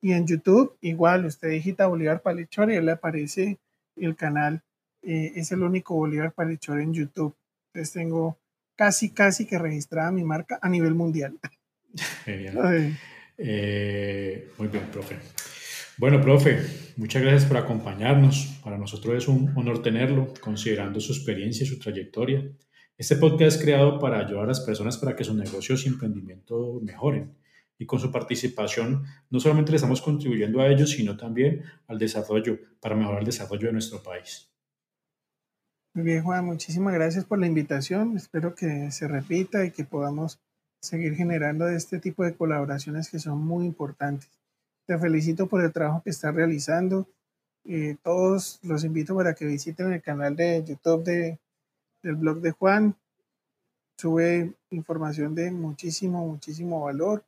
Y 0.00 0.12
en 0.12 0.26
YouTube, 0.26 0.76
igual, 0.80 1.24
usted 1.26 1.50
digita 1.50 1.86
Bolívar 1.86 2.22
Palechor 2.22 2.72
y 2.72 2.80
le 2.80 2.92
aparece 2.92 3.58
el 3.96 4.16
canal. 4.16 4.62
Eh, 5.02 5.32
es 5.36 5.52
el 5.52 5.62
único 5.62 5.94
Bolívar 5.94 6.32
Palechor 6.32 6.80
en 6.80 6.92
YouTube. 6.92 7.36
Entonces 7.68 7.92
tengo 7.92 8.36
casi, 8.76 9.10
casi 9.10 9.46
que 9.46 9.58
registrada 9.58 10.10
mi 10.10 10.24
marca 10.24 10.58
a 10.60 10.68
nivel 10.68 10.94
mundial. 10.94 11.38
Genial. 12.24 12.98
Eh, 13.38 14.50
muy 14.58 14.68
bien, 14.68 14.84
profe. 14.92 15.16
Bueno, 15.98 16.20
profe, 16.20 16.58
muchas 16.96 17.22
gracias 17.22 17.44
por 17.44 17.58
acompañarnos. 17.58 18.60
Para 18.62 18.78
nosotros 18.78 19.16
es 19.16 19.28
un 19.28 19.52
honor 19.56 19.82
tenerlo, 19.82 20.32
considerando 20.40 21.00
su 21.00 21.12
experiencia 21.12 21.64
y 21.64 21.66
su 21.66 21.78
trayectoria. 21.78 22.44
Este 22.96 23.16
podcast 23.16 23.56
es 23.56 23.62
creado 23.62 23.98
para 23.98 24.18
ayudar 24.18 24.44
a 24.44 24.48
las 24.48 24.60
personas 24.60 24.96
para 24.98 25.16
que 25.16 25.24
sus 25.24 25.34
negocios 25.34 25.84
y 25.84 25.88
emprendimiento 25.88 26.80
mejoren 26.82 27.34
y 27.82 27.86
con 27.86 27.98
su 27.98 28.10
participación 28.10 29.04
no 29.30 29.40
solamente 29.40 29.72
le 29.72 29.76
estamos 29.76 30.00
contribuyendo 30.00 30.60
a 30.60 30.68
ellos, 30.68 30.90
sino 30.90 31.16
también 31.16 31.64
al 31.88 31.98
desarrollo, 31.98 32.58
para 32.80 32.94
mejorar 32.94 33.20
el 33.20 33.26
desarrollo 33.26 33.66
de 33.66 33.72
nuestro 33.72 34.02
país. 34.02 34.48
Muy 35.94 36.04
bien, 36.04 36.22
Juan, 36.22 36.44
muchísimas 36.44 36.94
gracias 36.94 37.24
por 37.24 37.38
la 37.38 37.46
invitación. 37.46 38.16
Espero 38.16 38.54
que 38.54 38.90
se 38.90 39.08
repita 39.08 39.64
y 39.64 39.72
que 39.72 39.84
podamos 39.84 40.40
seguir 40.82 41.14
generando 41.14 41.68
este 41.68 41.98
tipo 41.98 42.24
de 42.24 42.34
colaboraciones 42.34 43.08
que 43.08 43.18
son 43.18 43.38
muy 43.38 43.64
importantes. 43.64 44.28
Te 44.86 44.98
felicito 44.98 45.46
por 45.46 45.62
el 45.62 45.72
trabajo 45.72 46.02
que 46.02 46.10
estás 46.10 46.34
realizando. 46.34 47.06
Eh, 47.64 47.96
todos 48.02 48.58
los 48.62 48.84
invito 48.84 49.14
para 49.14 49.34
que 49.34 49.46
visiten 49.46 49.92
el 49.92 50.02
canal 50.02 50.36
de 50.36 50.64
YouTube 50.64 51.04
de, 51.04 51.38
del 52.02 52.16
blog 52.16 52.40
de 52.40 52.50
Juan. 52.50 52.96
Sube 53.96 54.52
información 54.70 55.34
de 55.34 55.50
muchísimo, 55.50 56.26
muchísimo 56.26 56.80
valor 56.84 57.24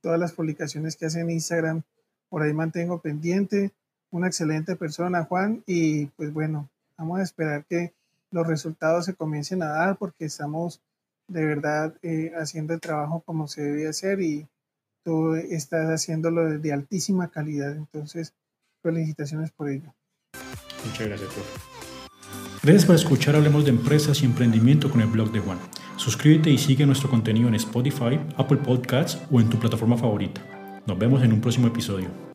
todas 0.00 0.18
las 0.18 0.32
publicaciones 0.32 0.96
que 0.96 1.06
hace 1.06 1.20
en 1.20 1.30
Instagram, 1.30 1.82
por 2.28 2.42
ahí 2.42 2.52
mantengo 2.52 3.00
pendiente. 3.00 3.72
Una 4.10 4.26
excelente 4.26 4.76
persona, 4.76 5.24
Juan, 5.24 5.62
y 5.66 6.06
pues 6.06 6.32
bueno, 6.32 6.68
vamos 6.96 7.20
a 7.20 7.22
esperar 7.22 7.64
que 7.64 7.92
los 8.32 8.46
resultados 8.46 9.04
se 9.04 9.14
comiencen 9.14 9.62
a 9.62 9.68
dar 9.68 9.96
porque 9.96 10.24
estamos 10.24 10.80
de 11.30 11.44
verdad 11.44 11.94
eh, 12.02 12.32
haciendo 12.36 12.74
el 12.74 12.80
trabajo 12.80 13.22
como 13.24 13.48
se 13.48 13.62
debe 13.62 13.88
hacer 13.88 14.20
y 14.20 14.46
tú 15.04 15.34
estás 15.34 15.88
haciéndolo 15.88 16.58
de 16.58 16.72
altísima 16.72 17.30
calidad. 17.30 17.74
Entonces, 17.74 18.34
felicitaciones 18.82 19.50
por 19.52 19.70
ello. 19.70 19.94
Muchas 20.84 21.06
gracias, 21.06 21.32
profe. 21.32 21.50
Gracias 22.62 22.84
por 22.84 22.94
escuchar 22.94 23.36
Hablemos 23.36 23.64
de 23.64 23.70
Empresas 23.70 24.22
y 24.22 24.26
Emprendimiento 24.26 24.90
con 24.90 25.00
el 25.00 25.06
blog 25.08 25.32
de 25.32 25.40
Juan. 25.40 25.58
Suscríbete 25.96 26.50
y 26.50 26.58
sigue 26.58 26.84
nuestro 26.84 27.08
contenido 27.08 27.48
en 27.48 27.54
Spotify, 27.54 28.20
Apple 28.36 28.58
Podcasts 28.58 29.18
o 29.30 29.40
en 29.40 29.48
tu 29.48 29.58
plataforma 29.58 29.96
favorita. 29.96 30.42
Nos 30.86 30.98
vemos 30.98 31.22
en 31.22 31.32
un 31.32 31.40
próximo 31.40 31.68
episodio. 31.68 32.29